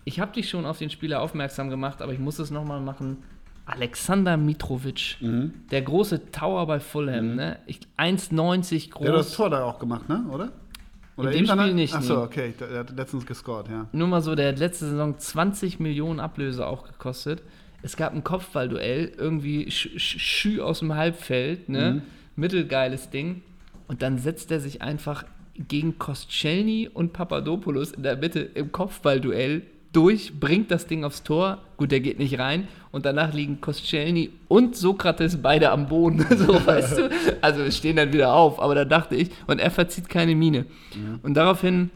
ich 0.05 0.19
habe 0.19 0.33
dich 0.33 0.49
schon 0.49 0.67
auf 0.67 0.79
den 0.79 0.91
Spieler 0.91 1.23
aufmerksam 1.23 1.71
gemacht, 1.71 2.03
aber 2.03 2.13
ich 2.13 2.19
muss 2.19 2.39
es 2.39 2.51
nochmal 2.51 2.81
machen. 2.81 3.19
Alexander 3.65 4.37
Mitrovic, 4.37 5.19
mhm. 5.21 5.53
der 5.71 5.83
große 5.83 6.33
Tower 6.33 6.67
bei 6.67 6.81
Fulham, 6.81 7.31
mhm. 7.31 7.37
ne? 7.37 7.59
1,90 7.97 8.91
groß. 8.91 9.03
Der 9.03 9.13
hat 9.13 9.21
das 9.21 9.33
Tor 9.33 9.51
da 9.51 9.65
auch 9.65 9.79
gemacht, 9.79 10.09
ne? 10.09 10.25
Oder? 10.33 10.51
Oder 11.16 11.33
in 11.33 11.44
dem 11.44 11.46
Spiel 11.46 11.75
nicht. 11.75 11.94
Achso, 11.94 12.22
okay, 12.22 12.55
der 12.59 12.81
hat 12.81 12.96
letztens 12.96 13.27
gescored, 13.27 13.68
ja. 13.68 13.87
Nur 13.92 14.09
mal 14.09 14.22
so, 14.22 14.35
der 14.35 14.48
hat 14.48 14.59
letzte 14.59 14.87
Saison 14.87 15.18
20 15.18 15.79
Millionen 15.81 16.20
Ablöse 16.20 16.66
auch 16.66 16.85
gekostet. 16.85 17.42
Es 17.83 17.96
gab 17.96 18.14
ein 18.14 18.25
Kopfballduell, 18.25 19.12
irgendwie 19.16 19.70
Schü 19.70 20.61
aus 20.61 20.79
dem 20.79 20.94
Halbfeld, 20.94 21.68
ne? 21.68 21.94
Mhm. 21.94 22.03
Mittelgeiles 22.37 23.11
Ding. 23.11 23.42
Und 23.88 24.03
dann 24.03 24.18
setzt 24.18 24.51
er 24.51 24.61
sich 24.61 24.81
einfach 24.81 25.25
gegen 25.57 25.98
Kostschelny 25.98 26.88
und 26.92 27.12
Papadopoulos 27.12 27.92
in 27.92 28.05
der 28.05 28.16
Mitte 28.16 28.40
im 28.40 28.72
Kopfballduell 28.72 29.62
durch, 29.93 30.39
bringt 30.39 30.71
das 30.71 30.87
Ding 30.87 31.05
aufs 31.05 31.23
Tor. 31.23 31.59
Gut, 31.77 31.93
der 31.93 32.01
geht 32.01 32.19
nicht 32.19 32.39
rein. 32.39 32.69
Und 32.91 33.07
danach 33.07 33.33
liegen 33.33 33.61
Koscielny 33.61 34.31
und 34.49 34.77
Sokrates 34.77 35.41
beide 35.41 35.71
am 35.71 35.89
Boden. 35.89 36.27
so, 36.37 36.67
weißt 36.67 36.99
du? 36.99 37.11
Also 37.41 37.71
stehen 37.71 37.97
dann 37.97 38.13
wieder 38.13 38.35
auf. 38.35 38.61
Aber 38.61 38.75
da 38.75 38.85
dachte 38.85 39.17
ich, 39.17 39.31
und 39.47 39.61
er 39.61 39.71
verzieht 39.71 40.09
keine 40.09 40.35
Miene. 40.35 40.67
Ja. 40.93 41.19
Und 41.23 41.35
daraufhin 41.35 41.91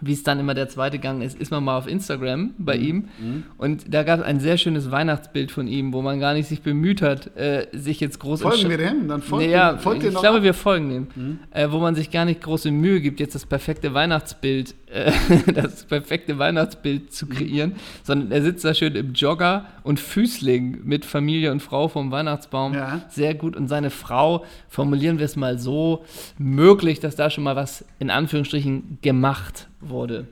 wie 0.00 0.12
es 0.12 0.22
dann 0.22 0.38
immer 0.38 0.54
der 0.54 0.68
zweite 0.68 0.98
Gang 0.98 1.22
ist, 1.22 1.38
ist 1.38 1.50
man 1.50 1.64
mal 1.64 1.78
auf 1.78 1.86
Instagram 1.86 2.54
bei 2.58 2.76
mhm. 2.76 2.84
ihm. 2.84 2.96
Mhm. 3.18 3.42
Und 3.56 3.94
da 3.94 4.02
gab 4.02 4.20
es 4.20 4.24
ein 4.24 4.40
sehr 4.40 4.58
schönes 4.58 4.90
Weihnachtsbild 4.90 5.50
von 5.50 5.66
ihm, 5.66 5.92
wo 5.92 6.02
man 6.02 6.20
gar 6.20 6.34
nicht 6.34 6.48
sich 6.48 6.62
bemüht 6.62 7.02
hat, 7.02 7.36
äh, 7.36 7.66
sich 7.72 8.00
jetzt 8.00 8.18
groß 8.18 8.42
Folgen 8.42 8.68
wir 8.68 8.78
dem? 8.78 9.08
Dann 9.08 9.22
folgen, 9.22 9.46
naja, 9.46 9.78
folgt 9.78 10.04
Ich 10.04 10.14
glaube, 10.14 10.42
wir 10.42 10.54
folgen 10.54 10.90
dem. 10.90 11.06
Mhm. 11.14 11.38
Äh, 11.50 11.70
wo 11.70 11.78
man 11.78 11.94
sich 11.94 12.10
gar 12.10 12.24
nicht 12.24 12.42
große 12.42 12.70
Mühe 12.70 13.00
gibt, 13.00 13.20
jetzt 13.20 13.34
das 13.34 13.46
perfekte 13.46 13.94
Weihnachtsbild, 13.94 14.74
äh, 14.88 15.12
das 15.54 15.84
perfekte 15.84 16.38
Weihnachtsbild 16.38 17.12
zu 17.12 17.26
mhm. 17.26 17.30
kreieren, 17.30 17.72
sondern 18.02 18.30
er 18.32 18.42
sitzt 18.42 18.64
da 18.64 18.74
schön 18.74 18.94
im 18.94 19.12
Jogger 19.14 19.66
und 19.82 19.98
Füßling 19.98 20.80
mit 20.84 21.04
Familie 21.04 21.52
und 21.52 21.60
Frau 21.60 21.88
vom 21.88 22.10
Weihnachtsbaum. 22.10 22.74
Ja. 22.74 23.02
Sehr 23.08 23.34
gut. 23.34 23.56
Und 23.56 23.68
seine 23.68 23.90
Frau, 23.90 24.44
formulieren 24.68 25.18
wir 25.18 25.24
es 25.24 25.36
mal 25.36 25.58
so, 25.58 26.04
möglich, 26.38 27.00
dass 27.00 27.16
da 27.16 27.30
schon 27.30 27.44
mal 27.44 27.56
was 27.56 27.84
in 27.98 28.10
Anführungsstrichen 28.10 28.98
gemacht 29.00 29.68
wurde. 29.80 30.26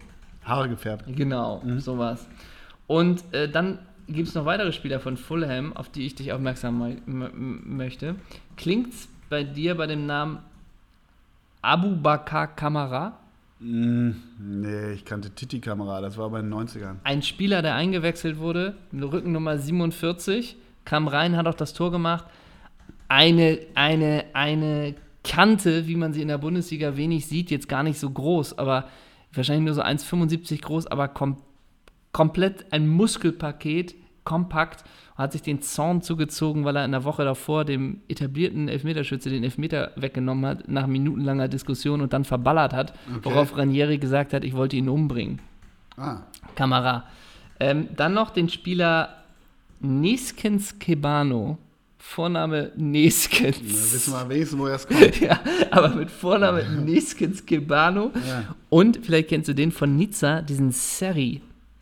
Haare 0.45 0.69
gefärbt. 0.69 1.05
Genau, 1.09 1.61
mhm. 1.65 1.81
sowas. 1.81 2.27
Und 2.87 3.25
äh, 3.33 3.49
dann 3.49 3.79
gibt 4.09 4.29
es 4.29 4.35
noch 4.35 4.45
weitere 4.45 4.73
Spieler 4.73 5.01
von 5.01 5.17
Fulham, 5.17 5.73
auf 5.75 5.89
die 5.89 6.07
ich 6.07 6.15
dich 6.15 6.33
aufmerksam 6.33 6.99
möchte. 7.07 8.17
Klingt 8.57 8.93
es 8.93 9.09
bei 9.31 9.45
dir 9.45 9.75
bei 9.77 9.87
dem 9.87 10.07
Namen 10.07 10.39
Abu 11.63 11.97
Bakar 11.97 12.49
Kamara? 12.49 13.19
Mm, 13.61 14.11
nee, 14.39 14.93
ich 14.93 15.05
kannte 15.05 15.31
Titi 15.31 15.61
Kamara, 15.61 16.01
das 16.03 16.19
war 16.19 16.29
bei 16.29 16.43
den 16.43 16.53
90ern. 16.53 16.97
Ein 17.05 17.23
Spieler, 17.23 17.63
der 17.63 17.75
eingewechselt 17.75 18.39
wurde, 18.39 18.75
Rückennummer 18.93 19.59
47, 19.59 20.57
kam 20.85 21.09
rein, 21.09 21.37
hat 21.37 21.47
auch 21.47 21.55
das 21.55 21.73
Tor 21.73 21.91
gemacht. 21.91 22.27
Eine, 23.09 23.61
eine, 23.75 24.25
eine 24.35 24.95
Kante, 25.23 25.87
wie 25.87 25.97
man 25.97 26.13
sie 26.13 26.21
in 26.21 26.29
der 26.29 26.39
Bundesliga 26.39 26.97
wenig 26.97 27.27
sieht, 27.27 27.51
jetzt 27.51 27.69
gar 27.69 27.83
nicht 27.83 27.99
so 27.99 28.11
groß, 28.11 28.59
aber 28.59 28.89
wahrscheinlich 29.37 29.65
nur 29.65 29.75
so 29.75 29.83
1,75 29.83 30.63
groß, 30.63 30.87
aber 30.87 31.09
kom 31.09 31.37
komplett 32.13 32.73
ein 32.73 32.87
Muskelpaket, 32.87 33.97
kompakt, 34.23 34.85
hat 35.17 35.33
sich 35.33 35.43
den 35.43 35.63
Zorn 35.63 36.01
zugezogen, 36.01 36.65
weil 36.65 36.77
er 36.77 36.85
in 36.85 36.93
der 36.93 37.05
Woche 37.05 37.25
davor 37.25 37.65
dem 37.65 38.01
etablierten 38.09 38.69
Elfmeterschütze 38.69 39.31
den 39.31 39.45
Elfmeter 39.45 39.93
weggenommen 39.97 40.47
hat, 40.47 40.69
nach 40.69 40.87
minutenlanger 40.87 41.49
Diskussion 41.49 42.01
und 42.01 42.13
dann 42.13 42.25
verballert 42.25 42.73
hat, 42.73 42.95
okay. 43.09 43.21
worauf 43.25 43.57
Ranieri 43.57 43.99
gesagt 43.99 44.33
hat, 44.33 44.45
ich 44.45 44.55
wollte 44.55 44.77
ihn 44.77 44.89
umbringen. 44.89 45.41
Ah. 45.97 46.19
Kamera. 46.55 47.05
Ähm, 47.61 47.89
dann 47.97 48.15
noch 48.15 48.31
den 48.31 48.49
Spieler 48.49 49.25
Niskens 49.81 50.79
Kebano 50.79 51.59
Vorname 52.07 52.71
Neskens. 52.77 53.57
Ja, 53.57 53.93
wissen 53.93 54.13
wir 54.13 54.29
wenigstens, 54.29 54.59
woher 54.61 54.75
es 54.77 54.87
kommt. 54.87 55.21
ja, 55.21 55.41
aber 55.73 55.89
mit 55.89 56.11
Vorname 56.11 56.63
Neskens 56.63 57.45
Kebano. 57.45 58.13
Ja. 58.15 58.55
Und 58.69 59.01
vielleicht 59.03 59.31
kennst 59.31 59.49
du 59.49 59.55
den 59.55 59.73
von 59.73 59.97
Nizza, 59.97 60.41
diesen 60.43 60.71
Seri. 60.71 61.41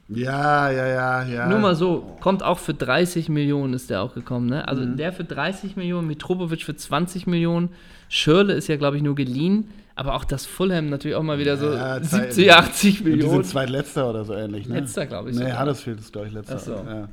Ja, 0.09 0.70
ja, 0.70 0.87
ja, 0.87 1.25
ja. 1.25 1.49
Nur 1.49 1.59
mal 1.59 1.75
so, 1.75 2.16
kommt 2.20 2.43
auch 2.43 2.61
für 2.61 2.73
30 2.73 3.29
Millionen 3.29 3.75
ist 3.75 3.91
der 3.91 4.01
auch 4.01 4.14
gekommen, 4.14 4.47
ne? 4.47 4.66
Also 4.66 4.83
mhm. 4.83 4.97
der 4.97 5.12
für 5.12 5.25
30 5.25 5.77
Millionen, 5.77 6.07
Mitropovic 6.07 6.62
für 6.62 6.77
20 6.77 7.27
Millionen, 7.27 7.70
Schirle 8.09 8.55
ist 8.55 8.68
ja, 8.68 8.77
glaube 8.77 8.97
ich, 8.97 9.03
nur 9.03 9.14
geliehen, 9.14 9.68
aber 9.97 10.14
auch 10.14 10.25
das 10.25 10.47
Fulham 10.47 10.89
natürlich 10.89 11.16
auch 11.16 11.23
mal 11.23 11.39
wieder 11.39 11.59
so 11.59 11.73
ja, 11.73 12.03
70, 12.03 12.53
80 12.53 13.05
Millionen. 13.05 13.23
Die 13.23 13.29
sind 13.29 13.47
zweitletzter 13.47 14.09
oder 14.09 14.25
so 14.25 14.35
ähnlich, 14.35 14.66
ne? 14.66 14.81
Letzter, 14.81 15.05
glaube 15.05 15.31
ich. 15.31 15.37
Nee, 15.37 15.45
sogar. 15.45 15.61
Huddersfield 15.61 16.01
ist, 16.01 16.12
glaube 16.12 16.29
ich, 16.29 16.33
letzter. 16.33 16.57
Ach 16.57 16.61
so. 16.61 16.73
Ja. 16.73 17.09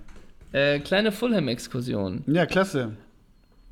Äh, 0.52 0.80
kleine 0.80 1.12
Fulham-Exkursion. 1.12 2.24
Ja, 2.28 2.46
klasse. 2.46 2.94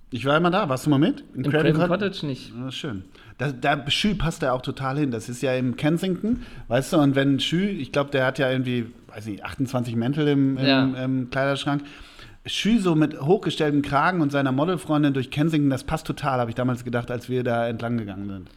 Ich 0.09 0.25
war 0.25 0.37
immer 0.37 0.51
da. 0.51 0.69
Warst 0.69 0.85
du 0.85 0.89
mal 0.89 0.99
mit? 0.99 1.23
In, 1.33 1.43
In 1.43 1.51
Craven, 1.51 1.73
Craven 1.73 1.87
Cottage 1.89 2.25
nicht. 2.25 2.53
Ja, 2.57 2.71
schön. 2.71 3.03
Da, 3.37 3.51
da 3.51 3.89
Schü 3.89 4.15
passt 4.15 4.41
da 4.41 4.53
auch 4.53 4.61
total 4.61 4.97
hin. 4.97 5.11
Das 5.11 5.29
ist 5.29 5.41
ja 5.41 5.53
im 5.53 5.75
Kensington, 5.75 6.43
weißt 6.69 6.93
du, 6.93 6.97
und 6.97 7.15
wenn 7.15 7.39
Schü, 7.39 7.67
ich 7.67 7.91
glaube, 7.91 8.09
der 8.11 8.25
hat 8.25 8.39
ja 8.39 8.49
irgendwie, 8.49 8.87
weiß 9.07 9.25
nicht, 9.27 9.43
28 9.43 9.95
Mäntel 9.95 10.27
im, 10.27 10.57
im, 10.57 10.65
ja. 10.65 10.83
im 11.03 11.29
Kleiderschrank. 11.29 11.83
Schü 12.45 12.79
so 12.79 12.95
mit 12.95 13.19
hochgestelltem 13.19 13.81
Kragen 13.81 14.21
und 14.21 14.31
seiner 14.31 14.53
Modelfreundin 14.53 15.13
durch 15.13 15.29
Kensington, 15.29 15.69
das 15.69 15.83
passt 15.83 16.07
total, 16.07 16.39
habe 16.39 16.49
ich 16.49 16.55
damals 16.55 16.85
gedacht, 16.85 17.11
als 17.11 17.27
wir 17.27 17.43
da 17.43 17.67
entlang 17.67 17.97
gegangen 17.97 18.29
sind. 18.29 18.49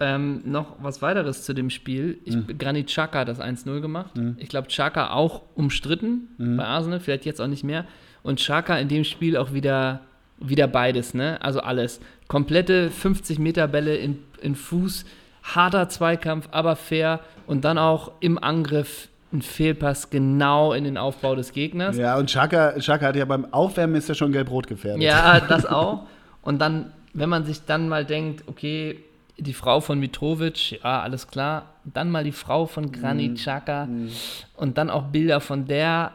Ähm, 0.00 0.42
noch 0.44 0.76
was 0.80 1.02
weiteres 1.02 1.44
zu 1.44 1.54
dem 1.54 1.70
Spiel. 1.70 2.18
Ich, 2.24 2.36
mhm. 2.36 2.58
Granit 2.58 2.86
Xhaka 2.86 3.20
hat 3.20 3.28
das 3.28 3.40
1-0 3.40 3.80
gemacht. 3.80 4.16
Mhm. 4.16 4.36
Ich 4.38 4.48
glaube, 4.48 4.68
Xhaka 4.68 5.10
auch 5.10 5.42
umstritten 5.54 6.28
mhm. 6.38 6.56
bei 6.56 6.64
Arsenal, 6.64 7.00
vielleicht 7.00 7.24
jetzt 7.24 7.40
auch 7.40 7.46
nicht 7.46 7.64
mehr. 7.64 7.84
Und 8.22 8.38
Xhaka 8.38 8.78
in 8.78 8.88
dem 8.88 9.04
Spiel 9.04 9.36
auch 9.36 9.52
wieder, 9.52 10.00
wieder 10.38 10.68
beides, 10.68 11.14
ne? 11.14 11.38
Also 11.42 11.60
alles. 11.60 12.00
Komplette 12.28 12.90
50-Meter-Bälle 12.90 13.96
in, 13.96 14.18
in 14.40 14.54
Fuß, 14.54 15.04
harter 15.42 15.88
Zweikampf, 15.88 16.48
aber 16.52 16.76
fair. 16.76 17.20
Und 17.46 17.64
dann 17.64 17.78
auch 17.78 18.12
im 18.20 18.42
Angriff 18.42 19.08
ein 19.32 19.42
Fehlpass 19.42 20.10
genau 20.10 20.72
in 20.72 20.84
den 20.84 20.96
Aufbau 20.96 21.34
des 21.34 21.52
Gegners. 21.52 21.96
Ja, 21.96 22.16
und 22.16 22.26
Xhaka, 22.26 22.72
Xhaka 22.78 23.06
hat 23.06 23.16
ja 23.16 23.24
beim 23.24 23.52
Aufwärmen 23.52 23.96
ist 23.96 24.08
ja 24.08 24.14
schon 24.14 24.32
gelb-rot 24.32 24.66
gefährdet. 24.66 25.02
Ja, 25.02 25.40
das 25.40 25.66
auch. 25.70 26.06
Und 26.42 26.60
dann, 26.60 26.92
wenn 27.12 27.28
man 27.28 27.44
sich 27.44 27.64
dann 27.64 27.88
mal 27.88 28.04
denkt, 28.04 28.44
okay, 28.46 29.00
die 29.38 29.52
Frau 29.52 29.80
von 29.80 29.98
Mitrovic, 29.98 30.82
ja, 30.82 31.00
alles 31.02 31.28
klar. 31.28 31.74
Dann 31.84 32.10
mal 32.10 32.24
die 32.24 32.32
Frau 32.32 32.66
von 32.66 32.92
Granit 32.92 33.32
mhm. 33.32 33.34
Xhaka 33.36 33.86
mm. 33.86 34.08
und 34.56 34.78
dann 34.78 34.90
auch 34.90 35.04
Bilder 35.04 35.40
von 35.40 35.66
der. 35.66 36.12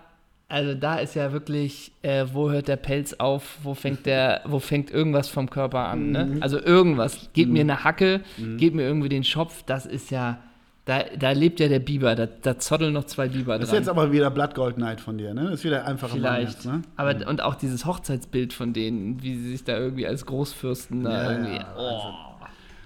Also 0.50 0.76
da 0.76 0.98
ist 0.98 1.16
ja 1.16 1.32
wirklich, 1.32 1.94
äh, 2.04 2.26
wo 2.32 2.52
hört 2.52 2.68
der 2.68 2.76
Pelz 2.76 3.14
auf, 3.14 3.58
wo 3.64 3.74
fängt 3.74 4.06
der, 4.06 4.42
wo 4.46 4.60
fängt 4.60 4.92
irgendwas 4.92 5.30
vom 5.30 5.50
Körper 5.50 5.88
an, 5.88 6.12
ne? 6.12 6.26
Mhm. 6.26 6.44
Also 6.44 6.60
irgendwas. 6.60 7.30
Gib 7.34 7.50
mir 7.50 7.64
mhm. 7.64 7.72
eine 7.72 7.84
Hacke, 7.84 8.22
gib 8.58 8.76
mir 8.76 8.84
irgendwie 8.84 9.10
den 9.10 9.24
Schopf, 9.24 9.64
das 9.64 9.86
ist 9.86 10.12
ja, 10.12 10.40
da, 10.86 11.04
da 11.18 11.32
lebt 11.32 11.62
ja 11.62 11.70
der 11.70 11.80
Biber, 11.80 12.14
da, 12.14 12.28
da 12.28 12.60
zotteln 12.60 12.94
noch 12.94 13.06
zwei 13.06 13.30
Biber 13.30 13.58
Das 13.58 13.70
ist 13.70 13.74
jetzt 13.74 13.90
aber 13.90 14.12
wieder 14.12 14.30
Blattgold 14.30 14.78
Night 14.78 15.00
von 15.00 15.18
dir, 15.18 15.34
ne? 15.34 15.46
Das 15.46 15.54
ist 15.54 15.64
wieder 15.64 15.86
einfacher 15.86 16.14
Vielleicht. 16.14 16.66
Mann 16.66 16.82
ne? 16.82 16.82
Aber, 16.98 17.28
Und 17.28 17.42
auch 17.42 17.56
dieses 17.56 17.86
Hochzeitsbild 17.86 18.52
von 18.52 18.74
denen, 18.74 19.24
wie 19.24 19.36
sie 19.36 19.52
sich 19.52 19.64
da 19.64 19.78
irgendwie 19.78 20.06
als 20.06 20.26
Großfürsten 20.26 21.06
da 21.06 21.24
ja, 21.24 21.32
irgendwie. 21.32 21.56
Ja, 21.56 21.74
oh. 21.78 22.33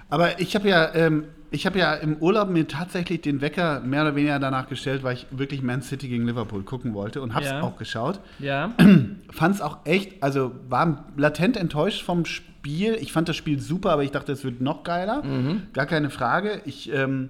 Aber 0.09 0.39
ich 0.39 0.55
habe 0.55 0.69
ja, 0.69 0.93
ähm, 0.95 1.25
ich 1.51 1.65
habe 1.65 1.79
ja 1.79 1.93
im 1.93 2.17
Urlaub 2.17 2.49
mir 2.49 2.67
tatsächlich 2.67 3.21
den 3.21 3.41
Wecker 3.41 3.79
mehr 3.81 4.01
oder 4.01 4.15
weniger 4.15 4.39
danach 4.39 4.67
gestellt, 4.67 5.03
weil 5.03 5.15
ich 5.15 5.27
wirklich 5.31 5.61
Man 5.61 5.81
City 5.81 6.07
gegen 6.07 6.25
Liverpool 6.25 6.63
gucken 6.63 6.93
wollte 6.93 7.21
und 7.21 7.33
habe 7.33 7.45
es 7.45 7.51
ja. 7.51 7.61
auch 7.61 7.77
geschaut. 7.77 8.19
Ja. 8.39 8.73
Fand 9.29 9.55
es 9.55 9.61
auch 9.61 9.79
echt, 9.85 10.21
also 10.21 10.51
war 10.69 11.05
latent 11.15 11.57
enttäuscht 11.57 12.03
vom 12.03 12.25
Spiel. 12.25 12.97
Ich 12.99 13.13
fand 13.13 13.29
das 13.29 13.35
Spiel 13.35 13.59
super, 13.59 13.91
aber 13.91 14.03
ich 14.03 14.11
dachte, 14.11 14.31
es 14.31 14.43
wird 14.43 14.61
noch 14.61 14.83
geiler. 14.83 15.23
Mhm. 15.23 15.63
Gar 15.73 15.85
keine 15.85 16.09
Frage. 16.09 16.61
Ich 16.65 16.91
ähm, 16.91 17.29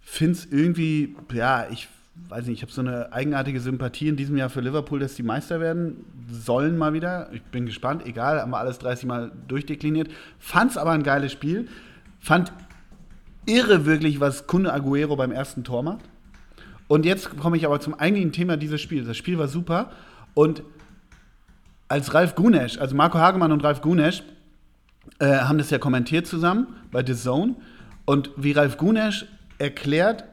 finde 0.00 0.32
es 0.32 0.46
irgendwie, 0.50 1.14
ja, 1.32 1.66
ich 1.70 1.88
weiß 2.28 2.46
nicht, 2.46 2.58
ich 2.58 2.62
habe 2.62 2.72
so 2.72 2.80
eine 2.80 3.12
eigenartige 3.12 3.60
Sympathie 3.60 4.08
in 4.08 4.16
diesem 4.16 4.36
Jahr 4.36 4.50
für 4.50 4.60
Liverpool, 4.60 4.98
dass 4.98 5.14
die 5.14 5.22
Meister 5.22 5.60
werden 5.60 6.04
sollen 6.30 6.78
mal 6.78 6.92
wieder. 6.92 7.28
Ich 7.32 7.42
bin 7.42 7.66
gespannt, 7.66 8.06
egal, 8.06 8.40
haben 8.40 8.50
wir 8.50 8.58
alles 8.58 8.78
30 8.78 9.06
Mal 9.06 9.32
durchdekliniert. 9.48 10.08
Fand 10.38 10.70
es 10.70 10.76
aber 10.76 10.92
ein 10.92 11.02
geiles 11.02 11.32
Spiel. 11.32 11.68
Fand 12.22 12.52
irre 13.46 13.84
wirklich, 13.84 14.20
was 14.20 14.46
Kunde 14.46 14.72
Aguero 14.72 15.16
beim 15.16 15.32
ersten 15.32 15.64
Tor 15.64 15.82
macht. 15.82 16.04
Und 16.86 17.04
jetzt 17.04 17.36
komme 17.36 17.56
ich 17.56 17.66
aber 17.66 17.80
zum 17.80 17.94
eigentlichen 17.94 18.30
Thema 18.30 18.56
dieses 18.56 18.80
Spiels. 18.80 19.08
Das 19.08 19.16
Spiel 19.16 19.38
war 19.38 19.48
super. 19.48 19.90
Und 20.34 20.62
als 21.88 22.14
Ralf 22.14 22.36
Gunesch, 22.36 22.78
also 22.78 22.94
Marco 22.94 23.18
Hagemann 23.18 23.50
und 23.50 23.64
Ralf 23.64 23.80
Gunesch, 23.80 24.22
äh, 25.18 25.38
haben 25.38 25.58
das 25.58 25.70
ja 25.70 25.78
kommentiert 25.78 26.28
zusammen 26.28 26.68
bei 26.92 27.04
The 27.04 27.14
Zone. 27.14 27.56
Und 28.04 28.30
wie 28.36 28.52
Ralf 28.52 28.76
Gunesch 28.76 29.26
erklärt, 29.58 30.24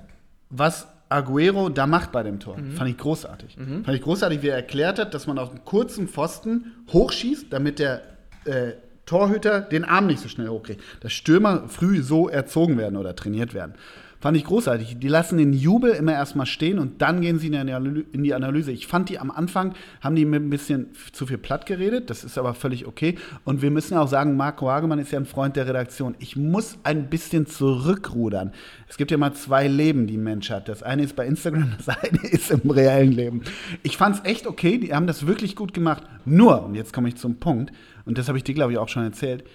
was 0.52 0.88
Aguero 1.10 1.70
da 1.70 1.88
macht 1.88 2.12
bei 2.12 2.22
dem 2.22 2.40
Tor. 2.40 2.58
Mhm. 2.58 2.74
Fand 2.74 2.90
ich 2.92 2.98
großartig. 2.98 3.58
Mhm. 3.58 3.84
Fand 3.84 3.98
ich 3.98 4.04
großartig, 4.04 4.44
wie 4.44 4.50
er 4.50 4.56
erklärt 4.58 5.00
hat, 5.00 5.16
dass 5.16 5.26
man 5.26 5.40
auf 5.40 5.50
einen 5.50 5.66
kurzen 5.66 6.08
Pfosten 6.08 6.72
hochschießt, 6.94 7.48
damit 7.50 7.80
der 7.80 8.04
äh, 8.46 8.74
Torhüter 9.10 9.62
den 9.62 9.86
Arm 9.86 10.06
nicht 10.06 10.20
so 10.20 10.30
schnell 10.30 10.50
hochkriegt. 10.50 10.84
Dass 11.00 11.14
Stürmer 11.14 11.68
früh 11.68 12.04
so 12.04 12.30
erzogen 12.30 12.78
werden 12.78 12.96
oder 12.96 13.16
trainiert 13.16 13.56
werden. 13.56 13.74
Fand 14.22 14.36
ich 14.36 14.44
großartig. 14.44 14.98
Die 15.00 15.08
lassen 15.08 15.38
den 15.38 15.54
Jubel 15.54 15.92
immer 15.92 16.12
erstmal 16.12 16.46
stehen 16.46 16.78
und 16.78 17.02
dann 17.02 17.22
gehen 17.22 17.40
sie 17.40 17.48
in 17.48 18.24
die 18.24 18.34
Analyse. 18.34 18.74
Ich 18.74 18.86
fand 18.86 19.08
die 19.08 19.18
am 19.18 19.32
Anfang, 19.32 19.76
haben 20.02 20.16
die 20.18 20.26
mir 20.26 20.38
ein 20.38 20.50
bisschen 20.50 20.88
zu 21.14 21.26
viel 21.26 21.38
platt 21.38 21.66
geredet. 21.66 22.10
Das 22.10 22.26
ist 22.26 22.38
aber 22.38 22.54
völlig 22.54 22.86
okay. 22.86 23.16
Und 23.46 23.62
wir 23.62 23.72
müssen 23.72 23.98
auch 23.98 24.10
sagen, 24.10 24.36
Marco 24.36 24.70
Hagemann 24.70 25.00
ist 25.00 25.12
ja 25.14 25.20
ein 25.20 25.26
Freund 25.26 25.56
der 25.56 25.68
Redaktion. 25.68 26.16
Ich 26.20 26.36
muss 26.36 26.78
ein 26.84 27.10
bisschen 27.10 27.46
zurückrudern. 27.46 28.52
Es 28.90 28.98
gibt 28.98 29.10
ja 29.12 29.18
mal 29.18 29.34
zwei 29.34 29.70
Leben, 29.70 30.06
die 30.06 30.18
ein 30.18 30.24
Mensch 30.24 30.50
hat. 30.50 30.68
Das 30.68 30.84
eine 30.84 31.04
ist 31.04 31.16
bei 31.16 31.26
Instagram, 31.26 31.72
das 31.78 31.88
eine 31.88 32.28
ist 32.28 32.52
im 32.52 32.70
reellen 32.70 33.14
Leben. 33.14 33.44
Ich 33.84 33.96
fand 33.96 34.18
es 34.18 34.26
echt 34.26 34.48
okay. 34.48 34.80
Die 34.80 34.94
haben 34.94 35.08
das 35.08 35.28
wirklich 35.28 35.56
gut 35.56 35.74
gemacht. 35.74 36.04
Nur, 36.26 36.66
und 36.66 36.76
jetzt 36.76 36.92
komme 36.92 37.08
ich 37.08 37.16
zum 37.16 37.38
Punkt, 37.38 37.72
und 38.04 38.18
das 38.18 38.28
habe 38.28 38.38
ich 38.38 38.44
dir, 38.44 38.54
glaube 38.54 38.74
ich, 38.74 38.78
auch 38.78 38.90
schon 38.90 39.04
erzählt, 39.04 39.46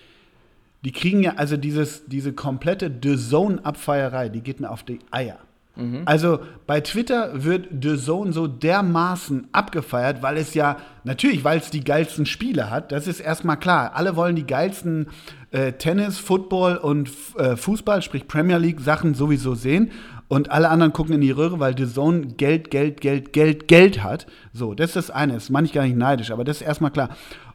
die 0.85 0.93
kriegen 0.93 1.22
ja, 1.22 1.35
also 1.37 1.57
dieses, 1.57 2.07
diese 2.07 2.32
komplette 2.32 2.93
The 3.03 3.16
Zone-Abfeierei, 3.16 4.28
die 4.28 4.43
geht 4.43 4.61
mir 4.61 4.70
auf 4.70 4.82
die 4.82 4.99
Eier. 5.11 5.39
Mhm. 5.76 6.03
Also 6.05 6.41
bei 6.66 6.80
Twitter 6.80 7.45
wird 7.45 7.68
The 7.82 7.97
Zone 7.97 8.32
so 8.32 8.47
dermaßen 8.47 9.49
abgefeiert, 9.53 10.22
weil 10.22 10.37
es 10.37 10.55
ja, 10.55 10.76
natürlich, 11.03 11.43
weil 11.43 11.59
es 11.59 11.70
die 11.70 11.82
geilsten 11.82 12.26
Spiele 12.26 12.70
hat, 12.70 12.93
das 12.93 13.07
ist 13.07 13.20
erstmal 13.20 13.59
klar. 13.59 13.93
Alle 13.95 14.14
wollen 14.14 14.37
die 14.37 14.47
geilsten 14.47 15.09
äh, 15.51 15.72
Tennis, 15.72 16.18
Football 16.18 16.76
und 16.76 17.11
äh, 17.39 17.57
Fußball, 17.57 18.03
sprich 18.03 18.28
Premier 18.28 18.59
League 18.59 18.80
Sachen 18.80 19.14
sowieso 19.14 19.55
sehen. 19.55 19.91
Und 20.28 20.51
alle 20.51 20.70
anderen 20.70 20.93
gucken 20.93 21.14
in 21.14 21.20
die 21.20 21.30
Röhre, 21.30 21.61
weil 21.61 21.76
The 21.76 21.87
Zone 21.87 22.28
Geld, 22.28 22.70
Geld, 22.70 23.01
Geld, 23.01 23.32
Geld, 23.32 23.68
Geld 23.68 24.03
hat. 24.03 24.26
So, 24.53 24.74
das 24.74 24.91
ist 24.91 24.97
das 24.97 25.11
eine. 25.11 25.35
Das 25.35 25.51
meine 25.51 25.66
ich 25.66 25.72
gar 25.72 25.85
nicht 25.85 25.97
neidisch, 25.97 26.30
aber 26.30 26.45
das 26.45 26.61
ist 26.61 26.66
erstmal 26.66 26.91
klar. 26.91 27.11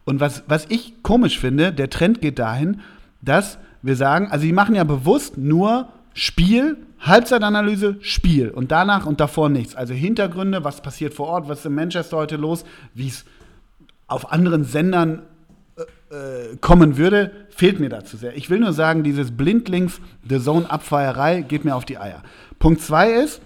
Und 0.05 0.19
was, 0.19 0.43
was 0.47 0.65
ich 0.69 0.93
komisch 1.03 1.39
finde, 1.39 1.73
der 1.73 1.89
Trend 1.89 2.21
geht 2.21 2.39
dahin, 2.39 2.81
dass 3.21 3.57
wir 3.81 3.95
sagen, 3.95 4.29
also 4.31 4.45
die 4.45 4.53
machen 4.53 4.75
ja 4.75 4.83
bewusst 4.83 5.37
nur 5.37 5.89
Spiel, 6.13 6.77
Halbzeitanalyse, 6.99 7.97
Spiel 8.01 8.49
und 8.49 8.71
danach 8.71 9.05
und 9.05 9.19
davor 9.19 9.49
nichts. 9.49 9.75
Also 9.75 9.93
Hintergründe, 9.93 10.63
was 10.63 10.81
passiert 10.81 11.13
vor 11.13 11.27
Ort, 11.27 11.47
was 11.47 11.59
ist 11.59 11.65
in 11.65 11.75
Manchester 11.75 12.17
heute 12.17 12.35
los, 12.35 12.65
wie 12.93 13.07
es 13.07 13.25
auf 14.07 14.31
anderen 14.31 14.63
Sendern 14.65 15.21
äh, 15.77 16.15
äh, 16.15 16.57
kommen 16.57 16.97
würde, 16.97 17.31
fehlt 17.49 17.79
mir 17.79 17.89
dazu 17.89 18.17
sehr. 18.17 18.35
Ich 18.35 18.49
will 18.49 18.59
nur 18.59 18.73
sagen, 18.73 19.03
dieses 19.03 19.31
Blindlings, 19.31 20.01
The 20.27 20.41
Zone 20.41 20.69
Abfeierei 20.69 21.41
geht 21.41 21.63
mir 21.63 21.75
auf 21.75 21.85
die 21.85 21.97
Eier. 21.97 22.21
Punkt 22.57 22.81
zwei 22.81 23.11
ist, 23.13 23.41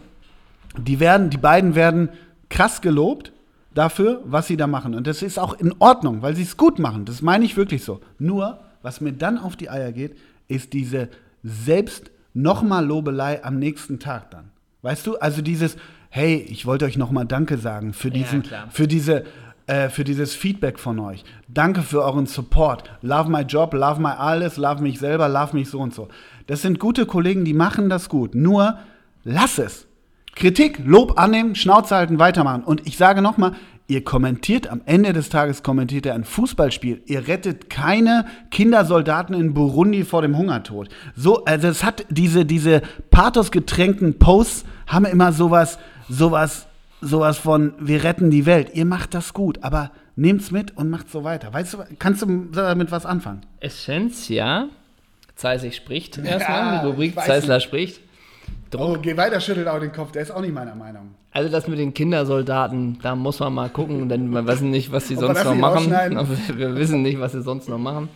die 0.77 0.99
werden, 0.99 1.29
die 1.29 1.37
beiden 1.37 1.75
werden 1.75 2.09
krass 2.49 2.81
gelobt 2.81 3.31
dafür, 3.73 4.21
was 4.25 4.47
sie 4.47 4.57
da 4.57 4.67
machen. 4.67 4.95
Und 4.95 5.05
das 5.05 5.21
ist 5.21 5.37
auch 5.37 5.59
in 5.59 5.73
Ordnung, 5.79 6.21
weil 6.21 6.35
sie 6.35 6.43
es 6.43 6.57
gut 6.57 6.79
machen. 6.79 7.05
Das 7.05 7.21
meine 7.21 7.45
ich 7.45 7.57
wirklich 7.57 7.83
so. 7.83 7.99
Nur 8.17 8.59
was 8.83 9.01
mir 9.01 9.13
dann 9.13 9.39
auf 9.39 9.55
die 9.55 9.71
Eier 9.71 9.91
geht, 9.91 10.15
ist 10.47 10.73
diese 10.73 11.09
selbst 11.41 12.11
nochmal 12.33 12.85
Lobelei 12.85 13.43
am 13.43 13.57
nächsten 13.57 13.99
Tag 13.99 14.29
dann. 14.31 14.51
Weißt 14.83 15.07
du, 15.07 15.17
also 15.17 15.41
dieses, 15.41 15.77
hey, 16.09 16.35
ich 16.49 16.65
wollte 16.65 16.85
euch 16.85 16.97
nochmal 16.97 17.25
Danke 17.25 17.57
sagen 17.57 17.93
für 17.93 18.11
diesen, 18.11 18.43
ja, 18.43 18.67
für 18.69 18.87
diese, 18.87 19.23
äh, 19.65 19.89
für 19.89 20.03
dieses 20.03 20.35
Feedback 20.35 20.77
von 20.77 20.99
euch. 20.99 21.23
Danke 21.47 21.81
für 21.81 22.03
euren 22.03 22.25
Support. 22.25 22.89
Love 23.01 23.31
my 23.31 23.41
job, 23.41 23.73
love 23.73 24.01
my 24.01 24.09
alles, 24.09 24.57
love 24.57 24.83
mich 24.83 24.99
selber, 24.99 25.29
love 25.29 25.55
mich 25.55 25.69
so 25.69 25.79
und 25.79 25.93
so. 25.93 26.09
Das 26.47 26.61
sind 26.61 26.79
gute 26.79 27.05
Kollegen, 27.05 27.45
die 27.45 27.53
machen 27.53 27.89
das 27.89 28.09
gut. 28.09 28.35
Nur 28.35 28.77
lass 29.23 29.57
es. 29.57 29.87
Kritik, 30.35 30.79
Lob 30.83 31.19
annehmen, 31.19 31.55
Schnauze 31.55 31.95
halten, 31.95 32.19
weitermachen. 32.19 32.63
Und 32.63 32.87
ich 32.87 32.97
sage 32.97 33.21
nochmal, 33.21 33.53
Ihr 33.87 34.03
kommentiert, 34.03 34.69
am 34.69 34.81
Ende 34.85 35.11
des 35.11 35.27
Tages 35.27 35.61
kommentiert 35.61 36.05
ihr 36.05 36.13
ein 36.13 36.23
Fußballspiel. 36.23 37.01
Ihr 37.05 37.27
rettet 37.27 37.69
keine 37.69 38.25
Kindersoldaten 38.49 39.35
in 39.35 39.53
Burundi 39.53 40.05
vor 40.05 40.21
dem 40.21 40.37
Hungertod. 40.37 40.87
So, 41.15 41.43
also 41.43 41.67
es 41.67 41.83
hat 41.83 42.05
diese, 42.09 42.45
diese 42.45 42.81
pathosgetränkten 43.11 44.19
Posts 44.19 44.63
haben 44.87 45.05
immer 45.05 45.33
sowas, 45.33 45.79
sowas, 46.07 46.67
sowas 47.01 47.37
von, 47.37 47.73
wir 47.77 48.05
retten 48.05 48.31
die 48.31 48.45
Welt. 48.45 48.69
Ihr 48.73 48.85
macht 48.85 49.13
das 49.13 49.33
gut, 49.33 49.59
aber 49.63 49.91
nehmt's 50.15 50.51
mit 50.51 50.77
und 50.77 50.89
macht's 50.89 51.11
so 51.11 51.25
weiter. 51.25 51.51
Weißt 51.51 51.73
du, 51.73 51.77
kannst 51.99 52.21
du 52.21 52.45
damit 52.53 52.89
was 52.89 53.05
anfangen? 53.05 53.41
Essentia, 53.59 54.69
Zeisig 55.35 55.75
spricht 55.75 56.17
erstmal, 56.17 56.75
ja, 56.75 56.81
die 56.81 56.87
Rubrik 56.87 57.15
Zeisler 57.19 57.59
spricht. 57.59 57.99
Druck. 58.73 58.97
Oh, 58.97 58.99
geh 59.01 59.15
weiter, 59.17 59.39
schüttelt 59.39 59.67
auch 59.67 59.79
den 59.79 59.91
Kopf, 59.91 60.11
der 60.11 60.21
ist 60.21 60.31
auch 60.31 60.41
nicht 60.41 60.53
meiner 60.53 60.75
Meinung. 60.75 61.15
Also 61.31 61.49
das 61.49 61.67
mit 61.67 61.79
den 61.79 61.93
Kindersoldaten, 61.93 62.99
da 63.01 63.15
muss 63.15 63.39
man 63.39 63.53
mal 63.53 63.69
gucken, 63.69 64.09
denn 64.09 64.29
wir 64.31 64.45
wissen 64.47 64.69
nicht, 64.69 64.91
was 64.91 65.07
sie 65.07 65.15
sonst 65.15 65.43
noch 65.43 65.55
machen. 65.55 65.89
Wir 66.55 66.75
wissen 66.75 67.01
nicht, 67.01 67.19
was 67.19 67.31
sie 67.31 67.41
sonst 67.41 67.69
noch 67.69 67.79
machen. 67.79 68.09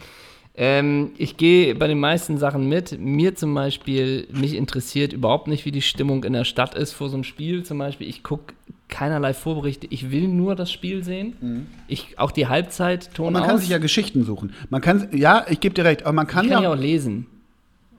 Ähm, 0.59 1.11
ich 1.17 1.37
gehe 1.37 1.75
bei 1.75 1.85
den 1.87 1.99
meisten 1.99 2.39
Sachen 2.39 2.67
mit. 2.67 2.99
Mir 2.99 3.35
zum 3.35 3.53
Beispiel, 3.53 4.27
mich 4.31 4.55
interessiert 4.55 5.13
überhaupt 5.13 5.47
nicht, 5.47 5.65
wie 5.65 5.71
die 5.71 5.83
Stimmung 5.83 6.23
in 6.23 6.33
der 6.33 6.45
Stadt 6.45 6.73
ist 6.73 6.93
vor 6.93 7.09
so 7.09 7.15
einem 7.15 7.23
Spiel. 7.23 7.63
Zum 7.63 7.77
Beispiel, 7.77 8.09
ich 8.09 8.23
gucke 8.23 8.55
keinerlei 8.89 9.35
Vorberichte. 9.35 9.85
Ich 9.91 10.09
will 10.09 10.27
nur 10.27 10.55
das 10.55 10.71
Spiel 10.71 11.03
sehen. 11.03 11.35
Mhm. 11.39 11.67
Ich, 11.87 12.17
auch 12.17 12.31
die 12.31 12.47
Halbzeit 12.47 13.13
Ton 13.13 13.33
Man 13.33 13.43
aus. 13.43 13.49
kann 13.49 13.57
sich 13.59 13.69
ja 13.69 13.77
Geschichten 13.77 14.23
suchen. 14.23 14.53
Man 14.71 14.81
kann, 14.81 15.09
ja, 15.11 15.45
ich 15.47 15.59
gebe 15.59 15.75
dir 15.75 15.85
recht, 15.85 16.03
aber 16.03 16.13
man 16.13 16.25
kann, 16.25 16.45
ich 16.45 16.51
kann 16.51 16.63
ja 16.63 16.71
auch 16.71 16.75
lesen. 16.75 17.27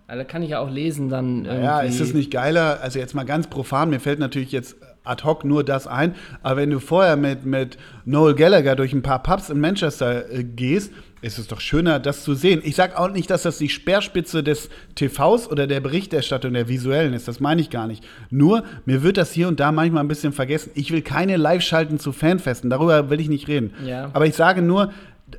Also 0.08 0.24
kann 0.24 0.42
ich 0.42 0.50
ja 0.50 0.58
auch 0.58 0.70
lesen 0.70 1.10
dann. 1.10 1.44
Ja, 1.44 1.80
ist 1.80 2.00
es 2.00 2.14
nicht 2.14 2.30
geiler? 2.30 2.80
Also 2.82 2.98
jetzt 2.98 3.14
mal 3.14 3.24
ganz 3.24 3.46
profan, 3.46 3.90
mir 3.90 4.00
fällt 4.00 4.18
natürlich 4.18 4.52
jetzt 4.52 4.76
ad 5.04 5.22
hoc 5.22 5.44
nur 5.44 5.64
das 5.64 5.86
ein, 5.86 6.14
aber 6.42 6.56
wenn 6.60 6.70
du 6.70 6.80
vorher 6.80 7.16
mit, 7.16 7.44
mit 7.44 7.78
Noel 8.04 8.34
Gallagher 8.34 8.74
durch 8.74 8.92
ein 8.92 9.02
paar 9.02 9.22
Pubs 9.22 9.50
in 9.50 9.60
Manchester 9.60 10.30
äh, 10.30 10.44
gehst, 10.44 10.92
ist 11.20 11.38
es 11.38 11.48
doch 11.48 11.60
schöner, 11.60 11.98
das 11.98 12.22
zu 12.22 12.34
sehen. 12.34 12.62
Ich 12.64 12.76
sage 12.76 12.98
auch 12.98 13.10
nicht, 13.10 13.28
dass 13.28 13.42
das 13.42 13.58
die 13.58 13.68
Speerspitze 13.68 14.42
des 14.42 14.68
TVs 14.94 15.50
oder 15.50 15.66
der 15.66 15.80
Berichterstattung 15.80 16.52
der 16.52 16.68
visuellen 16.68 17.12
ist. 17.12 17.26
Das 17.26 17.40
meine 17.40 17.60
ich 17.60 17.70
gar 17.70 17.86
nicht. 17.86 18.04
Nur, 18.30 18.62
mir 18.84 19.02
wird 19.02 19.16
das 19.16 19.32
hier 19.32 19.48
und 19.48 19.58
da 19.58 19.72
manchmal 19.72 20.04
ein 20.04 20.08
bisschen 20.08 20.32
vergessen. 20.32 20.70
Ich 20.74 20.92
will 20.92 21.02
keine 21.02 21.36
Live-Schalten 21.36 21.98
zu 21.98 22.12
Fanfesten. 22.12 22.70
Darüber 22.70 23.10
will 23.10 23.20
ich 23.20 23.28
nicht 23.28 23.48
reden. 23.48 23.74
Ja. 23.84 24.10
Aber 24.12 24.26
ich 24.26 24.36
sage 24.36 24.62
nur, 24.62 24.92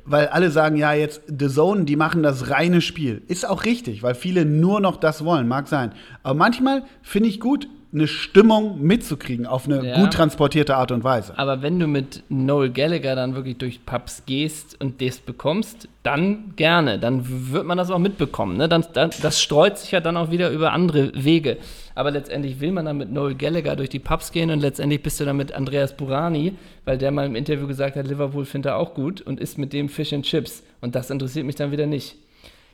weil 0.04 0.28
alle 0.28 0.50
sagen, 0.50 0.76
ja, 0.76 0.92
jetzt 0.92 1.22
The 1.26 1.48
Zone, 1.48 1.84
die 1.84 1.96
machen 1.96 2.22
das 2.22 2.50
reine 2.50 2.80
Spiel. 2.80 3.22
Ist 3.26 3.48
auch 3.48 3.64
richtig, 3.64 4.02
weil 4.02 4.14
viele 4.14 4.44
nur 4.44 4.80
noch 4.80 4.96
das 4.96 5.24
wollen, 5.24 5.48
mag 5.48 5.68
sein. 5.68 5.92
Aber 6.22 6.34
manchmal 6.34 6.84
finde 7.02 7.28
ich 7.28 7.40
gut, 7.40 7.68
eine 7.92 8.06
Stimmung 8.06 8.80
mitzukriegen 8.80 9.46
auf 9.46 9.66
eine 9.66 9.84
ja. 9.84 10.00
gut 10.00 10.12
transportierte 10.12 10.76
Art 10.76 10.92
und 10.92 11.02
Weise. 11.02 11.36
Aber 11.36 11.60
wenn 11.60 11.80
du 11.80 11.88
mit 11.88 12.22
Noel 12.28 12.70
Gallagher 12.70 13.16
dann 13.16 13.34
wirklich 13.34 13.58
durch 13.58 13.84
Pubs 13.84 14.22
gehst 14.26 14.80
und 14.80 15.02
das 15.02 15.18
bekommst, 15.18 15.88
dann 16.04 16.54
gerne. 16.54 17.00
Dann 17.00 17.52
wird 17.52 17.66
man 17.66 17.76
das 17.76 17.90
auch 17.90 17.98
mitbekommen. 17.98 18.56
Ne? 18.56 18.68
Dann, 18.68 18.84
dann, 18.92 19.10
das 19.22 19.42
streut 19.42 19.78
sich 19.78 19.90
ja 19.90 20.00
dann 20.00 20.16
auch 20.16 20.30
wieder 20.30 20.50
über 20.50 20.72
andere 20.72 21.12
Wege. 21.14 21.56
Aber 21.96 22.12
letztendlich 22.12 22.60
will 22.60 22.70
man 22.70 22.84
dann 22.84 22.96
mit 22.96 23.10
Noel 23.10 23.34
Gallagher 23.34 23.74
durch 23.74 23.88
die 23.88 23.98
Pubs 23.98 24.30
gehen 24.30 24.50
und 24.50 24.60
letztendlich 24.60 25.02
bist 25.02 25.18
du 25.18 25.24
dann 25.24 25.36
mit 25.36 25.52
Andreas 25.52 25.96
Burani, 25.96 26.54
weil 26.84 26.96
der 26.96 27.10
mal 27.10 27.26
im 27.26 27.34
Interview 27.34 27.66
gesagt 27.66 27.96
hat, 27.96 28.06
Liverpool 28.06 28.44
findet 28.44 28.70
er 28.70 28.76
auch 28.76 28.94
gut 28.94 29.20
und 29.20 29.40
isst 29.40 29.58
mit 29.58 29.72
dem 29.72 29.88
Fish 29.88 30.12
and 30.12 30.24
Chips. 30.24 30.62
Und 30.80 30.94
das 30.94 31.10
interessiert 31.10 31.44
mich 31.44 31.56
dann 31.56 31.72
wieder 31.72 31.86
nicht. 31.86 32.16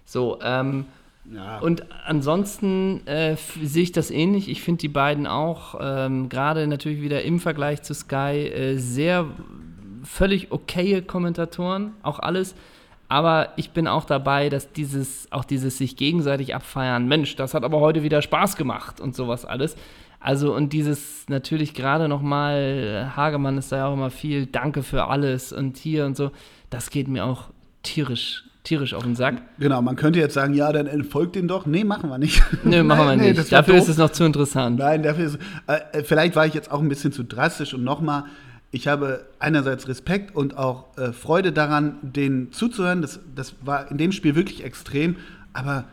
So, 0.04 0.38
ähm, 0.44 0.84
Und 1.60 1.84
ansonsten 2.04 3.06
äh, 3.06 3.36
sehe 3.62 3.82
ich 3.82 3.92
das 3.92 4.10
ähnlich. 4.10 4.48
Ich 4.48 4.62
finde 4.62 4.80
die 4.80 4.88
beiden 4.88 5.26
auch, 5.26 5.74
ähm, 5.80 6.28
gerade 6.28 6.66
natürlich 6.66 7.02
wieder 7.02 7.22
im 7.22 7.40
Vergleich 7.40 7.82
zu 7.82 7.94
Sky, 7.94 8.48
äh, 8.48 8.76
sehr 8.76 9.26
völlig 10.04 10.52
okaye 10.52 11.02
Kommentatoren, 11.02 11.94
auch 12.02 12.20
alles. 12.20 12.54
Aber 13.08 13.52
ich 13.56 13.70
bin 13.70 13.86
auch 13.86 14.04
dabei, 14.04 14.48
dass 14.48 14.72
dieses, 14.72 15.30
auch 15.30 15.44
dieses 15.44 15.78
sich 15.78 15.96
gegenseitig 15.96 16.54
abfeiern, 16.54 17.06
Mensch, 17.06 17.36
das 17.36 17.54
hat 17.54 17.64
aber 17.64 17.80
heute 17.80 18.02
wieder 18.02 18.22
Spaß 18.22 18.56
gemacht 18.56 19.00
und 19.00 19.14
sowas 19.14 19.44
alles. 19.44 19.76
Also 20.18 20.54
und 20.54 20.72
dieses 20.72 21.28
natürlich 21.28 21.74
gerade 21.74 22.08
nochmal, 22.08 23.12
Hagemann 23.14 23.58
ist 23.58 23.70
da 23.70 23.76
ja 23.76 23.86
auch 23.86 23.94
immer 23.94 24.10
viel, 24.10 24.46
danke 24.46 24.82
für 24.82 25.04
alles 25.04 25.52
und 25.52 25.76
hier 25.76 26.06
und 26.06 26.16
so, 26.16 26.30
das 26.70 26.90
geht 26.90 27.06
mir 27.06 27.24
auch 27.24 27.50
tierisch 27.82 28.45
tierisch 28.66 28.94
auf 28.94 29.04
den 29.04 29.14
Sack. 29.14 29.36
Genau, 29.58 29.80
man 29.80 29.96
könnte 29.96 30.18
jetzt 30.18 30.34
sagen, 30.34 30.52
ja, 30.52 30.72
dann 30.72 30.86
entfolgt 30.86 31.36
den 31.36 31.48
doch. 31.48 31.66
Nee, 31.66 31.84
machen 31.84 32.10
wir 32.10 32.18
nicht. 32.18 32.42
Nee, 32.64 32.82
machen 32.82 33.06
wir 33.06 33.16
nicht. 33.16 33.38
Nee, 33.38 33.44
dafür 33.48 33.76
ist 33.76 33.88
es 33.88 33.96
noch 33.96 34.10
zu 34.10 34.24
interessant. 34.24 34.78
Nein, 34.78 35.02
dafür 35.02 35.26
ist 35.26 35.38
äh, 35.66 36.02
vielleicht 36.02 36.34
war 36.36 36.46
ich 36.46 36.54
jetzt 36.54 36.70
auch 36.70 36.80
ein 36.80 36.88
bisschen 36.88 37.12
zu 37.12 37.22
drastisch 37.22 37.74
und 37.74 37.84
nochmal, 37.84 38.24
ich 38.72 38.88
habe 38.88 39.26
einerseits 39.38 39.88
Respekt 39.88 40.34
und 40.34 40.58
auch 40.58 40.96
äh, 40.98 41.12
Freude 41.12 41.52
daran, 41.52 41.98
denen 42.02 42.52
zuzuhören. 42.52 43.02
Das, 43.02 43.20
das 43.34 43.54
war 43.62 43.90
in 43.90 43.98
dem 43.98 44.12
Spiel 44.12 44.34
wirklich 44.34 44.64
extrem, 44.64 45.16
aber 45.52 45.84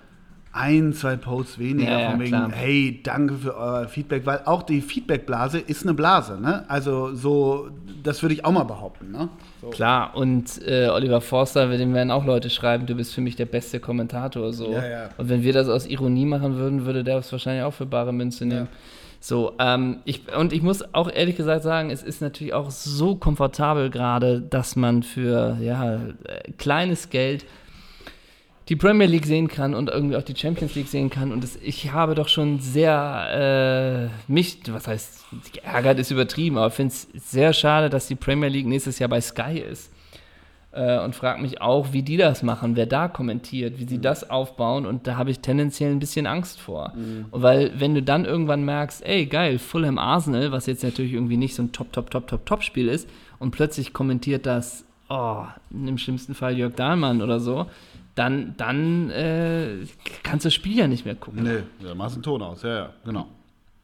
ein, 0.53 0.93
zwei 0.93 1.15
Posts 1.15 1.57
weniger 1.57 1.99
ja, 1.99 2.11
von 2.11 2.19
wegen, 2.19 2.29
klar. 2.29 2.51
hey, 2.51 3.01
danke 3.01 3.33
für 3.33 3.57
euer 3.57 3.87
Feedback, 3.87 4.25
weil 4.27 4.41
auch 4.45 4.61
die 4.61 4.81
Feedbackblase 4.81 5.57
ist 5.59 5.83
eine 5.83 5.95
Blase, 5.95 6.39
ne? 6.39 6.63
Also 6.67 7.15
so, 7.15 7.69
das 8.03 8.21
würde 8.21 8.35
ich 8.35 8.45
auch 8.45 8.51
mal 8.51 8.63
behaupten, 8.63 9.11
ne? 9.11 9.29
So. 9.61 9.69
Klar, 9.69 10.15
und 10.15 10.61
äh, 10.67 10.89
Oliver 10.89 11.21
Forster, 11.21 11.75
dem 11.75 11.95
werden 11.95 12.11
auch 12.11 12.23
Leute 12.23 12.51
schreiben, 12.51 12.85
du 12.85 12.93
bist 12.93 13.15
für 13.15 13.21
mich 13.21 13.35
der 13.35 13.47
beste 13.47 13.79
Kommentator, 13.79 14.53
so. 14.53 14.71
Ja, 14.71 14.87
ja. 14.87 15.09
Und 15.17 15.27
wenn 15.27 15.41
wir 15.41 15.53
das 15.53 15.67
aus 15.67 15.87
Ironie 15.87 16.25
machen 16.25 16.55
würden, 16.55 16.85
würde 16.85 17.03
der 17.03 17.15
das 17.15 17.31
wahrscheinlich 17.31 17.63
auch 17.63 17.73
für 17.73 17.87
bare 17.87 18.13
Münze 18.13 18.45
nehmen. 18.45 18.67
So, 19.19 19.53
ähm, 19.57 20.01
ich, 20.05 20.21
und 20.37 20.53
ich 20.53 20.61
muss 20.61 20.93
auch 20.93 21.09
ehrlich 21.09 21.37
gesagt 21.37 21.63
sagen, 21.63 21.89
es 21.89 22.03
ist 22.03 22.21
natürlich 22.21 22.53
auch 22.53 22.69
so 22.69 23.15
komfortabel 23.15 23.89
gerade, 23.89 24.41
dass 24.41 24.75
man 24.75 25.01
für 25.01 25.57
ja, 25.61 25.95
äh, 25.95 26.51
kleines 26.57 27.09
Geld 27.09 27.45
die 28.69 28.75
Premier 28.75 29.07
League 29.07 29.25
sehen 29.25 29.47
kann 29.47 29.73
und 29.73 29.89
irgendwie 29.89 30.15
auch 30.15 30.23
die 30.23 30.35
Champions 30.35 30.75
League 30.75 30.87
sehen 30.87 31.09
kann. 31.09 31.31
Und 31.31 31.43
das, 31.43 31.57
ich 31.61 31.91
habe 31.91 32.15
doch 32.15 32.29
schon 32.29 32.59
sehr 32.59 34.09
äh, 34.29 34.31
mich, 34.31 34.59
was 34.69 34.87
heißt, 34.87 35.25
geärgert 35.51 35.99
ist 35.99 36.11
übertrieben, 36.11 36.57
aber 36.57 36.71
finde 36.71 36.93
es 36.93 37.31
sehr 37.31 37.51
schade, 37.53 37.89
dass 37.89 38.07
die 38.07 38.15
Premier 38.15 38.49
League 38.49 38.67
nächstes 38.67 38.99
Jahr 38.99 39.09
bei 39.09 39.19
Sky 39.19 39.59
ist. 39.59 39.91
Äh, 40.71 40.99
und 41.03 41.13
frage 41.13 41.41
mich 41.41 41.61
auch, 41.61 41.91
wie 41.91 42.03
die 42.03 42.17
das 42.17 42.41
machen, 42.41 42.75
wer 42.77 42.85
da 42.85 43.09
kommentiert, 43.09 43.79
wie 43.79 43.85
sie 43.85 43.97
mhm. 43.97 44.03
das 44.03 44.29
aufbauen. 44.29 44.85
Und 44.85 45.07
da 45.07 45.17
habe 45.17 45.29
ich 45.29 45.39
tendenziell 45.39 45.91
ein 45.91 45.99
bisschen 45.99 46.25
Angst 46.25 46.59
vor. 46.59 46.93
Mhm. 46.95 47.25
Weil, 47.31 47.73
wenn 47.79 47.93
du 47.93 48.01
dann 48.01 48.23
irgendwann 48.23 48.63
merkst, 48.63 49.05
ey, 49.05 49.25
geil, 49.25 49.59
Fulham 49.59 49.97
Arsenal, 49.97 50.53
was 50.53 50.67
jetzt 50.67 50.83
natürlich 50.83 51.13
irgendwie 51.13 51.37
nicht 51.37 51.53
so 51.53 51.63
ein 51.63 51.73
Top, 51.73 51.91
Top, 51.91 52.09
Top, 52.09 52.27
Top, 52.27 52.45
Top-Spiel 52.45 52.87
ist, 52.87 53.09
und 53.39 53.51
plötzlich 53.51 53.91
kommentiert 53.91 54.45
das, 54.45 54.85
oh, 55.09 55.43
im 55.69 55.97
schlimmsten 55.97 56.33
Fall 56.33 56.57
Jörg 56.57 56.75
Dahlmann 56.75 57.21
oder 57.21 57.41
so 57.41 57.67
dann, 58.15 58.53
dann 58.57 59.09
äh, 59.09 59.85
kannst 60.23 60.45
du 60.45 60.47
das 60.47 60.53
Spiel 60.53 60.77
ja 60.77 60.87
nicht 60.87 61.05
mehr 61.05 61.15
gucken. 61.15 61.43
Nee, 61.43 61.63
da 61.85 61.95
machst 61.95 62.15
du 62.15 62.17
einen 62.17 62.23
Ton 62.23 62.41
aus, 62.41 62.61
ja, 62.61 62.75
ja, 62.75 62.89
genau. 63.03 63.27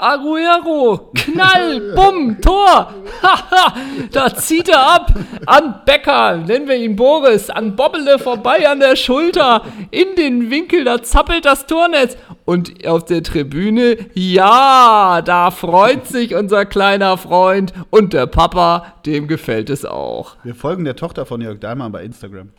Aguero, 0.01 1.11
Knall, 1.13 1.93
Bumm, 1.93 2.39
Tor. 2.39 2.93
da 4.13 4.33
zieht 4.33 4.69
er 4.69 4.79
ab 4.79 5.13
an 5.45 5.81
Becker, 5.85 6.37
nennen 6.37 6.69
wir 6.69 6.77
ihn 6.77 6.95
Boris, 6.95 7.49
an 7.49 7.75
Bobbele 7.75 8.17
vorbei 8.17 8.69
an 8.69 8.79
der 8.79 8.95
Schulter, 8.95 9.61
in 9.91 10.15
den 10.15 10.49
Winkel, 10.49 10.85
da 10.85 11.03
zappelt 11.03 11.43
das 11.43 11.67
Tornetz. 11.67 12.15
Und 12.45 12.87
auf 12.87 13.05
der 13.05 13.23
Tribüne, 13.23 13.97
ja, 14.13 15.21
da 15.21 15.51
freut 15.51 16.07
sich 16.07 16.33
unser 16.33 16.65
kleiner 16.65 17.17
Freund 17.17 17.73
und 17.89 18.13
der 18.13 18.25
Papa, 18.25 18.93
dem 19.05 19.27
gefällt 19.27 19.69
es 19.69 19.83
auch. 19.83 20.37
Wir 20.43 20.55
folgen 20.55 20.85
der 20.85 20.95
Tochter 20.95 21.25
von 21.25 21.41
Jörg 21.41 21.59
Dahlmann 21.59 21.91
bei 21.91 22.03
Instagram. 22.03 22.51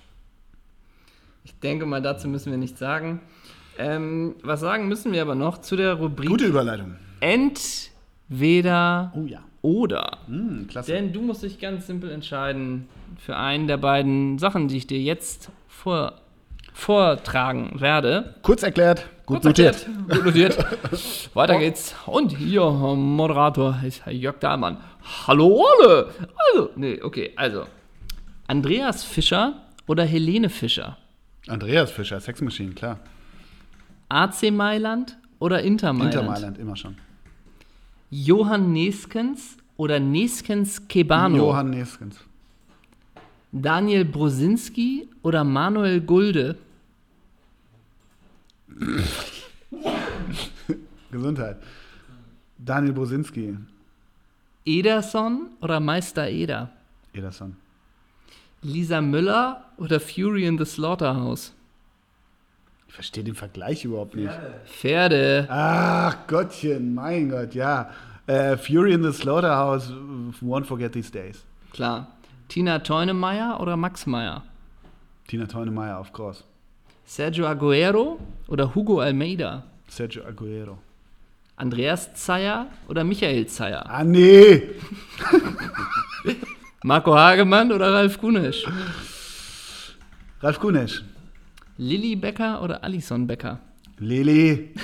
Denke 1.62 1.86
mal, 1.86 2.00
dazu 2.00 2.28
müssen 2.28 2.50
wir 2.50 2.58
nichts 2.58 2.78
sagen. 2.78 3.20
Ähm, 3.78 4.34
was 4.42 4.60
sagen 4.60 4.88
müssen 4.88 5.12
wir 5.12 5.22
aber 5.22 5.34
noch 5.34 5.58
zu 5.58 5.76
der 5.76 5.94
Rubrik? 5.94 6.28
Gute 6.28 6.46
Überleitung. 6.46 6.96
Entweder 7.20 7.92
oh, 9.14 9.26
ja. 9.26 9.40
oder. 9.62 10.18
Mm, 10.26 10.66
klasse. 10.66 10.92
Denn 10.92 11.12
du 11.12 11.20
musst 11.22 11.42
dich 11.42 11.58
ganz 11.58 11.86
simpel 11.86 12.10
entscheiden 12.10 12.88
für 13.18 13.36
einen 13.36 13.66
der 13.66 13.76
beiden 13.76 14.38
Sachen, 14.38 14.68
die 14.68 14.78
ich 14.78 14.86
dir 14.86 15.00
jetzt 15.00 15.50
vor, 15.68 16.14
vortragen 16.72 17.80
werde. 17.80 18.34
Kurz 18.42 18.62
erklärt, 18.62 19.06
gut 19.26 19.36
Kurz 19.36 19.44
notiert. 19.44 19.86
Erklärt, 19.86 20.08
gut 20.08 20.24
notiert. 20.24 20.58
Weiter 21.34 21.58
geht's. 21.58 21.94
Und 22.06 22.36
hier, 22.36 22.70
Moderator 22.70 23.78
ist 23.86 24.02
Jörg 24.06 24.38
Dahlmann. 24.38 24.78
Hallo 25.26 25.66
alle! 25.66 26.08
Also, 26.52 26.70
nee, 26.76 27.00
okay, 27.02 27.32
also. 27.36 27.64
Andreas 28.46 29.04
Fischer 29.04 29.62
oder 29.86 30.04
Helene 30.04 30.48
Fischer? 30.48 30.96
Andreas 31.48 31.90
Fischer, 31.90 32.20
Sex 32.20 32.40
Machine, 32.40 32.72
klar. 32.72 32.98
AC 34.08 34.50
Mailand 34.50 35.16
oder 35.38 35.62
Inter 35.62 35.92
Mailand? 35.92 36.14
Inter 36.14 36.26
Mailand, 36.26 36.58
immer 36.58 36.76
schon. 36.76 36.96
Johann 38.10 38.72
Neskens 38.72 39.56
oder 39.76 40.00
Neskens 40.00 40.86
Kebano? 40.88 41.36
Johann 41.36 41.70
Neskens. 41.70 42.18
Daniel 43.52 44.04
Brosinski 44.04 45.08
oder 45.22 45.44
Manuel 45.44 46.00
Gulde? 46.00 46.56
Gesundheit. 51.10 51.56
Daniel 52.58 52.92
Brosinski. 52.92 53.56
Ederson 54.64 55.48
oder 55.60 55.80
Meister 55.80 56.28
Eder? 56.28 56.70
Ederson. 57.12 57.56
Lisa 58.62 59.00
Müller 59.00 59.64
oder 59.78 60.00
Fury 60.00 60.46
in 60.46 60.58
the 60.58 60.64
Slaughterhouse? 60.64 61.52
Ich 62.88 62.94
verstehe 62.94 63.24
den 63.24 63.34
Vergleich 63.34 63.84
überhaupt 63.84 64.16
nicht. 64.16 64.32
Pferde. 64.66 65.46
Ach 65.48 66.26
Gottchen, 66.26 66.94
mein 66.94 67.30
Gott, 67.30 67.54
ja. 67.54 67.90
Äh, 68.26 68.56
Fury 68.56 68.92
in 68.92 69.02
the 69.02 69.12
Slaughterhouse, 69.12 69.92
won't 70.42 70.64
forget 70.64 70.92
these 70.92 71.10
days. 71.10 71.44
Klar. 71.72 72.08
Tina 72.48 72.80
Teunemeyer 72.80 73.60
oder 73.60 73.76
Max 73.76 74.06
Meyer? 74.06 74.42
Tina 75.28 75.46
Teunemeyer 75.46 75.98
auf 75.98 76.12
Cross. 76.12 76.44
Sergio 77.06 77.46
Aguero 77.46 78.18
oder 78.48 78.74
Hugo 78.74 79.00
Almeida? 79.00 79.62
Sergio 79.88 80.24
Aguero. 80.24 80.78
Andreas 81.56 82.12
Zeyer 82.14 82.66
oder 82.88 83.04
Michael 83.04 83.46
Zeyer? 83.46 83.84
Ah, 83.88 84.02
nee! 84.02 84.62
Marco 86.82 87.14
Hagemann 87.14 87.70
oder 87.72 87.92
Ralf 87.92 88.18
Gunesch? 88.18 88.64
Ralf 90.40 90.58
Gunesch. 90.58 91.04
Lilly 91.76 92.16
Becker 92.16 92.62
oder 92.62 92.82
Alison 92.82 93.26
Becker? 93.26 93.60
Lili. 93.98 94.74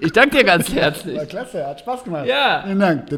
Ich 0.00 0.10
danke 0.12 0.38
dir 0.38 0.44
ganz 0.44 0.72
herzlich. 0.72 1.18
War 1.18 1.26
klasse, 1.26 1.66
hat 1.66 1.80
Spaß 1.80 2.04
gemacht. 2.04 2.26
Ja. 2.26 2.62
Vielen 2.64 2.80
Dank. 2.80 3.10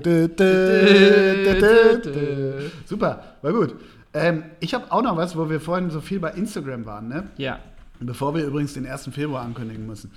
Super, 2.85 3.23
war 3.41 3.53
gut. 3.53 3.77
Ähm, 4.13 4.43
ich 4.59 4.75
habe 4.75 4.91
auch 4.91 5.03
noch 5.03 5.17
was, 5.17 5.37
wo 5.37 5.49
wir 5.49 5.61
vorhin 5.61 5.89
so 5.91 6.01
viel 6.01 6.19
bei 6.19 6.33
Instagram 6.33 6.85
waren, 6.85 7.09
ne? 7.09 7.29
Ja. 7.37 7.61
Bevor 8.01 8.35
wir 8.35 8.45
übrigens 8.45 8.75
den 8.75 8.87
1. 8.87 9.11
Februar 9.13 9.43
ankündigen 9.43 9.87
müssen. 9.87 10.11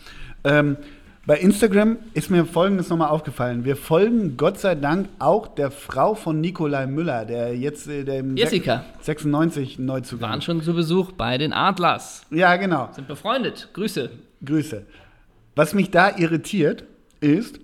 Ähm, 0.43 0.78
bei 1.26 1.39
Instagram 1.39 1.97
ist 2.13 2.30
mir 2.30 2.45
Folgendes 2.45 2.89
nochmal 2.89 3.09
aufgefallen. 3.09 3.65
Wir 3.65 3.76
folgen 3.76 4.38
Gott 4.38 4.59
sei 4.59 4.76
Dank 4.76 5.09
auch 5.17 5.47
der 5.47 5.71
Frau 5.71 6.13
von 6.13 6.39
Nikolai 6.39 6.86
Müller, 6.86 7.26
der 7.26 7.57
jetzt 7.57 7.88
äh, 7.88 8.03
der 8.03 8.19
im 8.19 8.38
Jessica. 8.38 8.86
96 9.01 9.80
neu 9.80 10.01
zu 10.01 10.21
Waren 10.21 10.41
schon 10.41 10.61
zu 10.61 10.73
Besuch 10.73 11.11
bei 11.13 11.38
den 11.39 11.51
Adlers. 11.51 12.26
Ja, 12.30 12.55
genau. 12.57 12.89
Sind 12.91 13.07
befreundet. 13.07 13.69
Grüße. 13.73 14.11
Grüße. 14.43 14.86
Was 15.55 15.73
mich 15.73 15.89
da 15.89 16.15
irritiert, 16.15 16.84
ist, 17.21 17.59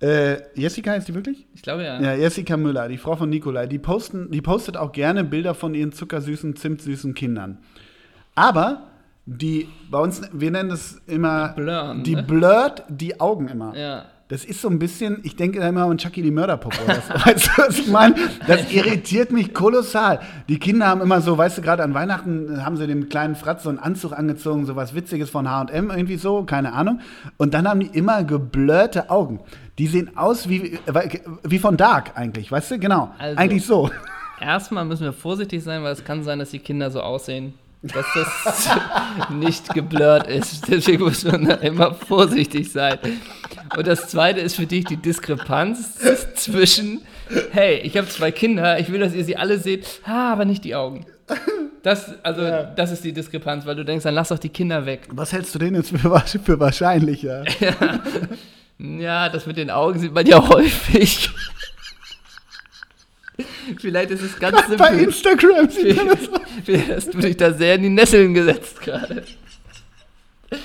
äh, 0.00 0.38
Jessica 0.54 0.94
ist 0.94 1.06
die 1.08 1.14
wirklich? 1.14 1.46
Ich 1.54 1.62
glaube 1.62 1.84
ja. 1.84 2.00
Ja, 2.00 2.14
Jessica 2.14 2.56
Müller, 2.56 2.88
die 2.88 2.98
Frau 2.98 3.16
von 3.16 3.28
Nikolai, 3.28 3.66
die, 3.66 3.78
posten, 3.78 4.30
die 4.30 4.40
postet 4.40 4.76
auch 4.76 4.92
gerne 4.92 5.22
Bilder 5.22 5.54
von 5.54 5.74
ihren 5.74 5.92
zuckersüßen, 5.92 6.56
zimtsüßen 6.56 7.14
Kindern. 7.14 7.58
Aber 8.34 8.91
die 9.26 9.68
bei 9.90 9.98
uns, 9.98 10.22
wir 10.32 10.50
nennen 10.50 10.70
das 10.70 11.00
immer, 11.06 11.50
die, 11.50 11.60
blurren, 11.60 12.02
die 12.02 12.14
ne? 12.16 12.22
blurrt 12.22 12.84
die 12.88 13.20
Augen 13.20 13.48
immer. 13.48 13.76
Ja. 13.76 14.04
Das 14.32 14.46
ist 14.46 14.62
so 14.62 14.68
ein 14.68 14.78
bisschen, 14.78 15.20
ich 15.24 15.36
denke 15.36 15.60
da 15.60 15.68
immer 15.68 15.82
an 15.82 15.98
Chucky 15.98 16.22
die 16.22 16.30
Mörderpuppe. 16.30 16.78
Das, 16.86 17.10
weißt 17.26 17.46
du, 17.46 17.50
was 17.62 17.78
ich 17.80 17.86
meine? 17.88 18.14
Das 18.46 18.72
irritiert 18.72 19.30
mich 19.30 19.52
kolossal. 19.52 20.20
Die 20.48 20.58
Kinder 20.58 20.86
haben 20.86 21.02
immer 21.02 21.20
so, 21.20 21.36
weißt 21.36 21.58
du, 21.58 21.62
gerade 21.62 21.82
an 21.82 21.92
Weihnachten 21.92 22.64
haben 22.64 22.78
sie 22.78 22.86
dem 22.86 23.10
kleinen 23.10 23.34
Fratz 23.34 23.64
so 23.64 23.68
einen 23.68 23.78
Anzug 23.78 24.12
angezogen, 24.12 24.64
so 24.64 24.74
was 24.74 24.94
Witziges 24.94 25.28
von 25.28 25.50
H&M 25.50 25.90
irgendwie 25.90 26.16
so, 26.16 26.44
keine 26.44 26.72
Ahnung. 26.72 27.00
Und 27.36 27.52
dann 27.52 27.68
haben 27.68 27.80
die 27.80 27.88
immer 27.88 28.24
geblurrte 28.24 29.10
Augen. 29.10 29.40
Die 29.78 29.86
sehen 29.86 30.16
aus 30.16 30.48
wie, 30.48 30.78
wie 31.42 31.58
von 31.58 31.76
Dark 31.76 32.12
eigentlich, 32.14 32.50
weißt 32.50 32.70
du? 32.70 32.78
Genau, 32.78 33.12
also, 33.18 33.38
eigentlich 33.38 33.66
so. 33.66 33.90
Erstmal 34.40 34.86
müssen 34.86 35.04
wir 35.04 35.12
vorsichtig 35.12 35.62
sein, 35.62 35.82
weil 35.82 35.92
es 35.92 36.04
kann 36.04 36.24
sein, 36.24 36.38
dass 36.38 36.50
die 36.52 36.58
Kinder 36.58 36.90
so 36.90 37.02
aussehen, 37.02 37.52
dass 37.82 38.06
das 38.14 38.68
nicht 39.30 39.74
geblurrt 39.74 40.28
ist. 40.28 40.68
Deswegen 40.68 41.02
muss 41.02 41.24
man 41.24 41.46
da 41.46 41.54
immer 41.56 41.94
vorsichtig 41.94 42.70
sein. 42.70 42.98
Und 43.76 43.86
das 43.86 44.08
zweite 44.08 44.40
ist 44.40 44.56
für 44.56 44.66
dich 44.66 44.84
die 44.84 44.96
Diskrepanz 44.96 45.98
zwischen, 46.34 47.02
hey, 47.50 47.78
ich 47.78 47.96
habe 47.96 48.08
zwei 48.08 48.30
Kinder, 48.30 48.78
ich 48.78 48.90
will, 48.92 49.00
dass 49.00 49.14
ihr 49.14 49.24
sie 49.24 49.36
alle 49.36 49.58
seht, 49.58 50.00
ah, 50.04 50.32
aber 50.32 50.44
nicht 50.44 50.64
die 50.64 50.74
Augen. 50.74 51.06
Das, 51.82 52.14
also, 52.22 52.42
ja. 52.42 52.62
das 52.62 52.92
ist 52.92 53.02
die 53.02 53.12
Diskrepanz, 53.12 53.66
weil 53.66 53.74
du 53.74 53.84
denkst, 53.84 54.04
dann 54.04 54.14
lass 54.14 54.28
doch 54.28 54.38
die 54.38 54.50
Kinder 54.50 54.86
weg. 54.86 55.08
Was 55.10 55.32
hältst 55.32 55.54
du 55.54 55.58
denn 55.58 55.74
jetzt 55.74 55.90
für, 55.90 55.98
für 55.98 56.60
wahrscheinlicher? 56.60 57.44
ja. 57.60 58.00
ja, 58.78 59.28
das 59.28 59.46
mit 59.46 59.56
den 59.56 59.70
Augen 59.70 59.98
sieht 59.98 60.12
man 60.12 60.24
ja 60.26 60.48
häufig. 60.48 61.30
Vielleicht 63.78 64.10
ist 64.10 64.22
es 64.22 64.38
ganz 64.38 64.58
simpel. 64.60 64.76
Bei 64.78 64.94
Instagram 64.94 65.70
sieht 65.70 65.96
man 65.96 66.08
das 66.08 66.28
Vielleicht 66.64 66.90
hast 66.90 67.14
du 67.14 67.18
dich 67.18 67.36
da 67.36 67.52
sehr 67.52 67.76
in 67.76 67.82
die 67.82 67.88
Nesseln 67.88 68.34
gesetzt 68.34 68.80
gerade. 68.80 69.22
Oh 70.52 70.56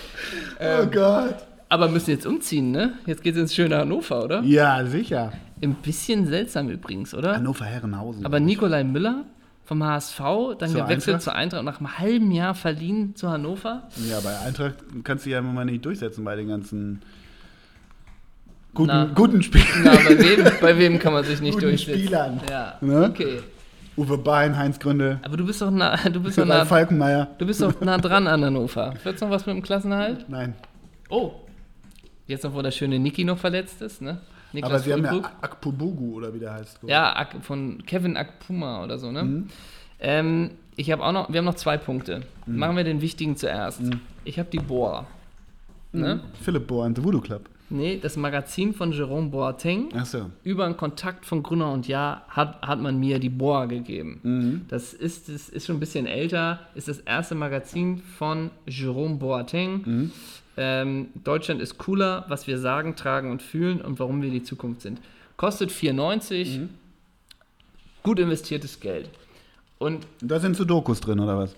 ähm, 0.60 0.92
Gott. 0.92 1.36
Aber 1.70 1.90
müssen 1.90 2.12
jetzt 2.12 2.26
umziehen, 2.26 2.72
ne? 2.72 2.94
Jetzt 3.06 3.24
geht 3.24 3.36
es 3.36 3.42
ins 3.42 3.56
schöne 3.56 3.78
Hannover, 3.78 4.24
oder? 4.24 4.42
Ja, 4.44 4.86
sicher. 4.86 5.34
Ein 5.62 5.76
bisschen 5.76 6.28
seltsam 6.28 6.70
übrigens, 6.70 7.14
oder? 7.14 7.36
Hannover 7.36 7.66
Herrenhausen. 7.66 8.26
Aber 8.26 8.40
Nikolai 8.40 8.84
Müller 8.84 9.26
vom 9.66 9.84
HSV, 9.84 10.20
dann 10.60 10.70
zur 10.70 10.84
gewechselt 10.84 11.16
Eintracht? 11.16 11.22
zur 11.22 11.36
Eintracht 11.36 11.60
und 11.60 11.66
nach 11.66 11.80
einem 11.80 12.00
halben 12.00 12.32
Jahr 12.32 12.56
verliehen 12.56 13.16
zu 13.16 13.30
Hannover. 13.30 13.84
Ja, 14.10 14.20
bei 14.22 14.40
Eintracht 14.40 14.76
kannst 15.04 15.26
du 15.26 15.30
ja 15.30 15.40
immer 15.40 15.66
nicht 15.66 15.84
durchsetzen 15.84 16.24
bei 16.24 16.36
den 16.36 16.48
ganzen 16.48 17.02
guten, 18.78 18.88
na, 18.88 19.06
guten 19.14 19.42
Spielern. 19.42 19.68
Na, 19.84 19.92
bei 19.96 20.18
wem, 20.20 20.52
bei 20.62 20.78
wem 20.78 21.00
kann 21.00 21.14
man 21.14 21.24
sich 21.24 21.42
nicht 21.42 21.56
guten 21.56 21.68
durchsetzen? 21.68 22.00
Spielern. 22.00 22.42
Ja, 22.50 22.78
ne? 22.82 23.10
okay. 23.10 23.40
Uwe 23.98 24.18
Bein, 24.18 24.56
Heinz 24.56 24.80
Gründe. 24.80 25.20
Aber 25.24 25.38
du 25.38 25.46
bist 25.46 25.62
doch 25.62 25.72
nah, 25.72 25.98
du 26.10 26.22
bist 26.22 26.38
doch 26.38 26.46
nah, 26.46 26.66
Falkenmeier. 26.66 27.28
Du 27.38 27.46
bist 27.46 27.62
doch 27.62 27.80
nah 27.82 27.98
dran 27.98 28.28
an 28.28 28.46
Hannover. 28.46 28.94
Wird's 29.04 29.22
noch 29.22 29.30
was 29.30 29.46
mit 29.46 29.56
dem 29.56 29.64
Klassenhalt? 29.64 30.30
Nein. 30.30 30.54
Oh. 31.10 31.32
Jetzt 32.28 32.44
noch, 32.44 32.54
wo 32.54 32.62
der 32.62 32.72
schöne 32.72 33.00
Niki 33.00 33.24
noch 33.24 33.38
verletzt 33.38 33.82
ist, 33.82 34.02
ne? 34.02 34.20
Niklas 34.54 34.72
Aber 34.72 34.80
sie 34.80 34.92
Fulkrug. 34.92 35.26
haben 35.26 35.34
ja 35.34 35.42
Akpubugu 35.42 36.14
oder 36.16 36.34
wie 36.34 36.40
der 36.40 36.54
heißt. 36.54 36.80
Ja, 36.86 37.28
von 37.42 37.84
Kevin 37.86 38.16
Akpuma 38.16 38.84
oder 38.84 38.98
so, 38.98 39.12
ne? 39.12 39.24
Mhm. 39.24 39.48
Ähm, 40.00 40.52
ich 40.76 40.92
habe 40.92 41.04
auch 41.04 41.12
noch, 41.12 41.32
wir 41.32 41.40
haben 41.40 41.46
noch 41.46 41.56
zwei 41.56 41.78
Punkte. 41.78 42.22
Mhm. 42.46 42.60
Machen 42.60 42.78
wir 42.78 42.84
den 42.84 43.02
wichtigen 43.02 43.36
zuerst. 43.36 43.82
Mhm. 43.82 44.02
Ich 44.26 44.38
habe 44.38 44.50
die 44.52 44.60
Bohr. 44.60 45.08
Ne? 45.92 46.16
Mhm. 46.16 46.22
Philipp 46.44 46.68
Bohr 46.68 46.86
und 46.86 46.98
The 46.98 47.04
Voodoo 47.04 47.22
Club. 47.22 47.50
Nee, 47.70 48.00
das 48.02 48.16
Magazin 48.16 48.74
von 48.74 48.94
Jerome 48.94 49.30
Boateng. 49.30 49.90
Ach 49.94 50.06
so. 50.06 50.32
Über 50.44 50.66
einen 50.66 50.78
Kontakt 50.78 51.26
von 51.26 51.44
Grüner 51.44 51.72
und 51.72 51.88
Ja 51.88 52.24
hat, 52.30 52.62
hat 52.62 52.80
man 52.80 52.98
mir 52.98 53.20
die 53.20 53.30
Boa 53.30 53.66
gegeben. 53.66 54.20
Mhm. 54.24 54.66
Das, 54.70 54.94
ist, 54.94 55.28
das 55.28 55.50
ist 55.50 55.66
schon 55.66 55.78
ein 55.78 55.80
bisschen 55.80 56.06
älter, 56.06 56.62
ist 56.76 56.88
das 56.88 57.00
erste 57.00 57.36
Magazin 57.36 58.02
von 58.18 58.52
Jerome 58.66 59.16
Boateng. 59.16 59.82
Mhm. 59.86 60.12
Ähm, 60.56 61.08
Deutschland 61.24 61.62
ist 61.62 61.78
cooler, 61.78 62.26
was 62.30 62.48
wir 62.48 62.58
sagen, 62.58 62.96
tragen 62.96 63.32
und 63.32 63.42
fühlen 63.42 63.82
und 63.82 64.00
warum 64.00 64.22
wir 64.22 64.32
die 64.32 64.44
Zukunft 64.44 64.82
sind. 64.82 65.00
Kostet 65.36 65.70
4,90. 65.70 66.60
Mhm. 66.60 66.70
Gut 68.02 68.20
investiertes 68.20 68.80
Geld. 68.80 69.10
Und 69.78 70.08
da 70.22 70.40
sind 70.40 70.56
so 70.56 70.64
Dokus 70.64 71.02
drin, 71.02 71.20
oder 71.20 71.38
was? 71.38 71.56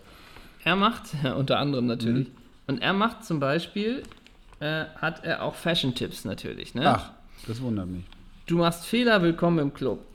Er 0.63 0.75
macht, 0.75 1.03
unter 1.37 1.59
anderem 1.59 1.85
natürlich. 1.85 2.29
Mhm. 2.29 2.33
Und 2.67 2.81
er 2.81 2.93
macht 2.93 3.25
zum 3.25 3.39
Beispiel 3.39 4.03
äh, 4.59 4.85
hat 4.95 5.23
er 5.23 5.43
auch 5.43 5.55
Fashion-Tipps 5.55 6.25
natürlich. 6.25 6.75
Ne? 6.75 6.83
Ach, 6.85 7.11
das 7.47 7.61
wundert 7.61 7.87
mich. 7.87 8.03
Du 8.45 8.57
machst 8.57 8.85
Fehler, 8.85 9.21
willkommen 9.21 9.59
im 9.59 9.73
Club. 9.73 10.05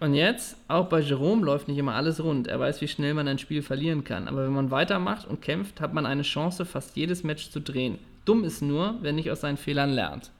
Und 0.00 0.14
jetzt, 0.14 0.56
auch 0.68 0.86
bei 0.86 1.00
Jerome 1.00 1.44
läuft 1.44 1.66
nicht 1.66 1.78
immer 1.78 1.94
alles 1.94 2.22
rund. 2.22 2.46
Er 2.46 2.60
weiß, 2.60 2.80
wie 2.80 2.88
schnell 2.88 3.14
man 3.14 3.26
ein 3.26 3.38
Spiel 3.38 3.62
verlieren 3.62 4.04
kann. 4.04 4.28
Aber 4.28 4.44
wenn 4.44 4.52
man 4.52 4.70
weitermacht 4.70 5.26
und 5.26 5.42
kämpft, 5.42 5.80
hat 5.80 5.92
man 5.92 6.06
eine 6.06 6.22
Chance, 6.22 6.64
fast 6.64 6.96
jedes 6.96 7.24
Match 7.24 7.50
zu 7.50 7.60
drehen. 7.60 7.98
Dumm 8.24 8.44
ist 8.44 8.62
nur, 8.62 8.94
wer 9.00 9.12
nicht 9.12 9.30
aus 9.30 9.40
seinen 9.40 9.56
Fehlern 9.56 9.90
lernt. 9.90 10.30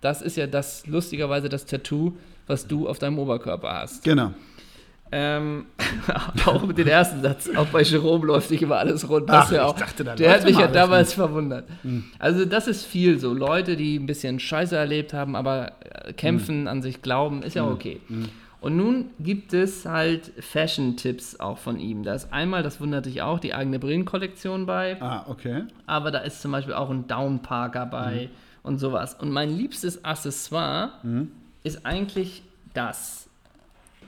Das 0.00 0.22
ist 0.22 0.36
ja 0.36 0.46
das, 0.46 0.86
lustigerweise, 0.86 1.48
das 1.48 1.66
Tattoo, 1.66 2.12
was 2.46 2.66
du 2.66 2.88
auf 2.88 2.98
deinem 2.98 3.18
Oberkörper 3.18 3.72
hast. 3.72 4.04
Genau. 4.04 4.32
Ähm, 5.12 5.66
auch 6.46 6.62
mit 6.64 6.78
dem 6.78 6.86
ersten 6.86 7.20
Satz, 7.22 7.50
auch 7.56 7.66
bei 7.66 7.82
Jerome 7.82 8.26
läuft 8.26 8.50
nicht 8.50 8.62
immer 8.62 8.76
alles 8.76 9.08
rund. 9.08 9.28
Ach, 9.28 9.50
ja 9.50 9.64
auch, 9.64 9.76
der 10.16 10.32
hat 10.32 10.44
mich 10.44 10.56
ja 10.56 10.68
damals 10.68 11.08
nicht. 11.08 11.16
verwundert. 11.16 11.64
Mhm. 11.82 12.04
Also 12.18 12.44
das 12.44 12.68
ist 12.68 12.84
viel 12.84 13.18
so. 13.18 13.34
Leute, 13.34 13.76
die 13.76 13.98
ein 13.98 14.06
bisschen 14.06 14.38
Scheiße 14.38 14.76
erlebt 14.76 15.12
haben, 15.12 15.34
aber 15.34 15.72
äh, 15.80 16.12
kämpfen, 16.12 16.62
mhm. 16.62 16.68
an 16.68 16.82
sich 16.82 17.02
glauben, 17.02 17.42
ist 17.42 17.54
ja 17.54 17.64
mhm. 17.64 17.72
okay. 17.72 18.00
Mhm. 18.08 18.28
Und 18.60 18.76
nun 18.76 19.06
gibt 19.18 19.54
es 19.54 19.86
halt 19.86 20.32
Fashion-Tipps 20.38 21.40
auch 21.40 21.58
von 21.58 21.80
ihm. 21.80 22.02
Da 22.02 22.14
ist 22.14 22.32
einmal, 22.32 22.62
das 22.62 22.80
wundert 22.80 23.06
dich 23.06 23.22
auch, 23.22 23.40
die 23.40 23.54
eigene 23.54 23.78
Brillenkollektion 23.78 24.66
bei. 24.66 25.00
Ah, 25.00 25.24
okay. 25.28 25.64
Aber 25.86 26.10
da 26.10 26.18
ist 26.18 26.42
zum 26.42 26.52
Beispiel 26.52 26.74
auch 26.74 26.90
ein 26.90 27.08
Downparker 27.08 27.86
bei 27.86 28.28
mhm. 28.30 28.36
und 28.62 28.78
sowas. 28.78 29.14
Und 29.14 29.30
mein 29.30 29.56
liebstes 29.56 30.04
Accessoire 30.04 30.92
mhm. 31.02 31.32
ist 31.64 31.86
eigentlich 31.86 32.42
das 32.74 33.19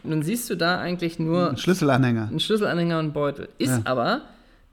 nun 0.04 0.22
siehst 0.22 0.50
du 0.50 0.56
da 0.56 0.80
eigentlich 0.80 1.18
nur. 1.18 1.50
Ein 1.50 1.56
Schlüsselanhänger. 1.56 2.28
Ein 2.30 2.40
Schlüsselanhänger 2.40 2.98
und 2.98 3.12
Beutel. 3.12 3.48
Ist 3.58 3.70
ja. 3.70 3.80
aber, 3.84 4.22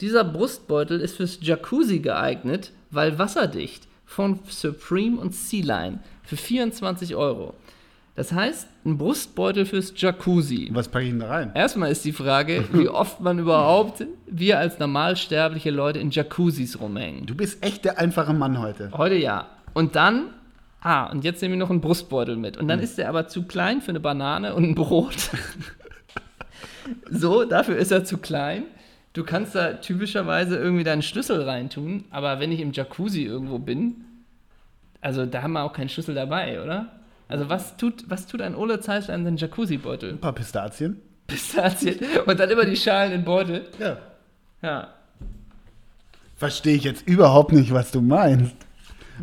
dieser 0.02 0.24
Brustbeutel 0.24 1.00
ist 1.02 1.18
fürs 1.18 1.40
Jacuzzi 1.42 2.00
geeignet, 2.00 2.72
weil 2.92 3.20
wasserdicht. 3.20 3.88
Von 4.06 4.40
Supreme 4.48 5.20
und 5.20 5.36
Sea 5.36 5.64
Line. 5.64 6.00
Für 6.24 6.36
24 6.36 7.16
Euro. 7.16 7.54
Das 8.16 8.34
heißt, 8.34 8.68
ein 8.86 8.98
Brustbeutel 8.98 9.66
fürs 9.66 9.94
Jacuzzi. 9.96 10.70
Was 10.74 10.90
packe 10.90 11.06
ich 11.06 11.12
denn 11.12 11.20
da 11.20 11.30
rein? 11.30 11.52
Erstmal 11.54 11.92
ist 11.92 12.04
die 12.04 12.12
Frage, 12.12 12.66
wie 12.74 12.90
oft 12.90 13.22
man 13.22 13.40
überhaupt, 13.40 14.06
wir 14.28 14.60
als 14.60 14.78
normalsterbliche 14.80 15.72
Leute 15.72 16.00
in 16.00 16.10
Jacuzzis 16.12 16.80
rumhängen. 16.80 17.26
Du 17.26 17.36
bist 17.36 17.64
echt 17.64 17.86
der 17.86 17.98
einfache 17.98 18.34
Mann 18.34 18.60
heute. 18.60 18.92
Heute 18.94 19.16
ja. 19.16 19.48
Und 19.74 19.96
dann 19.96 20.34
Ah, 20.82 21.06
und 21.08 21.24
jetzt 21.24 21.42
nehme 21.42 21.56
ich 21.56 21.60
noch 21.60 21.70
einen 21.70 21.82
Brustbeutel 21.82 22.38
mit. 22.38 22.58
Und 22.58 22.68
dann 22.68 22.80
mhm. 22.80 22.86
ist 22.86 22.98
der 22.98 23.10
aber 23.10 23.28
zu 23.28 23.44
klein 23.44 23.82
für 23.82 23.90
eine 23.90 24.00
Banane 24.00 24.56
und 24.56 24.64
ein 24.64 24.76
Brot. 24.76 25.30
so, 27.10 27.44
dafür 27.44 27.78
ist 27.78 27.92
er 27.92 28.06
zu 28.06 28.18
klein. 28.18 28.64
Du 29.14 29.24
kannst 29.24 29.56
da 29.56 29.74
typischerweise 29.74 30.58
irgendwie 30.58 30.84
deinen 30.84 31.02
Schlüssel 31.02 31.42
reintun, 31.42 32.06
aber 32.12 32.40
wenn 32.40 32.52
ich 32.52 32.60
im 32.60 32.72
Jacuzzi 32.72 33.24
irgendwo 33.24 33.58
bin, 33.58 34.06
also 35.02 35.26
da 35.26 35.42
haben 35.42 35.54
wir 35.54 35.64
auch 35.64 35.74
keinen 35.74 35.90
Schlüssel 35.90 36.16
dabei, 36.16 36.64
oder? 36.64 36.88
Also 37.28 37.50
was 37.50 37.78
tut, 37.78 38.10
was 38.10 38.28
tut 38.28 38.42
ein 38.42 38.56
Ole 38.56 38.80
Zeisler 38.80 39.16
in 39.16 39.24
seinen 39.24 39.38
Jacuzzi-Beutel? 39.38 40.12
Ein 40.12 40.20
paar 40.20 40.34
Pistazien. 40.34 41.02
Pistazien. 41.28 42.00
Und 42.26 42.40
dann 42.40 42.50
immer 42.50 42.66
die 42.66 42.76
Schalen 42.76 43.12
in 43.12 43.24
Beutel. 43.24 43.66
Ja. 43.80 43.98
Ja. 44.62 44.88
Verstehe 46.36 46.76
ich 46.76 46.84
jetzt 46.84 47.08
überhaupt 47.08 47.52
nicht, 47.52 47.74
was 47.74 47.92
du 47.92 48.02
meinst. 48.02 48.56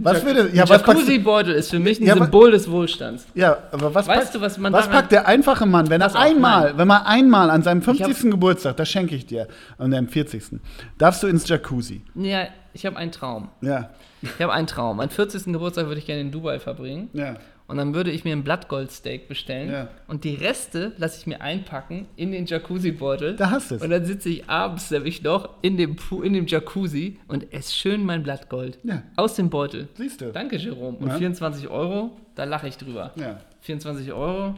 Was 0.00 0.24
würde, 0.24 0.50
ja, 0.52 0.64
Jacuzzi-Beutel 0.64 1.54
ist 1.54 1.70
für 1.70 1.78
mich 1.78 2.00
ein 2.00 2.06
ja, 2.06 2.14
Symbol 2.14 2.50
des 2.50 2.70
Wohlstands. 2.70 3.26
Ja, 3.34 3.58
aber 3.72 3.94
was 3.94 4.06
weißt 4.06 4.20
packt, 4.20 4.34
du, 4.34 4.40
was 4.40 4.58
man 4.58 4.72
Was 4.72 4.88
packt 4.88 5.12
der 5.12 5.26
einfache 5.26 5.66
Mann, 5.66 5.88
wenn 5.90 6.00
er 6.00 6.14
einmal, 6.14 6.76
wenn 6.76 6.88
man 6.88 7.02
einmal 7.02 7.50
an 7.50 7.62
seinem 7.62 7.82
50. 7.82 8.06
Hab, 8.06 8.30
Geburtstag, 8.30 8.76
das 8.76 8.88
schenke 8.88 9.14
ich 9.14 9.26
dir, 9.26 9.48
an 9.78 9.90
deinem 9.90 10.08
40. 10.08 10.60
darfst 10.98 11.22
du 11.22 11.26
ins 11.26 11.48
Jacuzzi? 11.48 12.02
Ja, 12.14 12.48
ich 12.72 12.84
habe 12.84 12.96
einen 12.96 13.12
Traum. 13.12 13.48
Ja. 13.60 13.90
Ich 14.22 14.40
habe 14.40 14.52
einen 14.52 14.66
Traum. 14.66 14.98
Mein 14.98 15.10
40. 15.10 15.44
Geburtstag 15.44 15.86
würde 15.86 15.98
ich 15.98 16.06
gerne 16.06 16.22
in 16.22 16.32
Dubai 16.32 16.58
verbringen. 16.58 17.08
Ja. 17.12 17.36
Und 17.68 17.78
dann 17.78 17.94
würde 17.94 18.12
ich 18.12 18.24
mir 18.24 18.32
ein 18.32 18.44
Blattgoldsteak 18.44 19.26
bestellen. 19.28 19.72
Ja. 19.72 19.88
Und 20.06 20.24
die 20.24 20.34
Reste 20.34 20.92
lasse 20.98 21.18
ich 21.20 21.26
mir 21.26 21.40
einpacken 21.40 22.06
in 22.14 22.30
den 22.30 22.46
Jacuzzi-Beutel. 22.46 23.36
Da 23.36 23.50
hast 23.50 23.70
du 23.70 23.76
es. 23.76 23.82
Und 23.82 23.90
dann 23.90 24.04
sitze 24.04 24.28
ich 24.28 24.48
abends 24.48 24.90
nämlich 24.90 25.22
noch 25.22 25.50
in 25.62 25.76
dem, 25.76 25.96
in 26.22 26.32
dem 26.32 26.46
Jacuzzi 26.46 27.18
und 27.26 27.52
esse 27.52 27.74
schön 27.74 28.04
mein 28.04 28.22
Blattgold. 28.22 28.78
Ja. 28.84 29.02
Aus 29.16 29.34
dem 29.34 29.50
Beutel. 29.50 29.88
Siehst 29.94 30.20
du. 30.20 30.32
Danke, 30.32 30.56
Jerome. 30.56 30.98
Und 30.98 31.08
ja. 31.08 31.16
24 31.16 31.68
Euro, 31.68 32.16
da 32.36 32.44
lache 32.44 32.68
ich 32.68 32.76
drüber. 32.76 33.12
Ja. 33.16 33.40
24 33.62 34.12
Euro, 34.12 34.54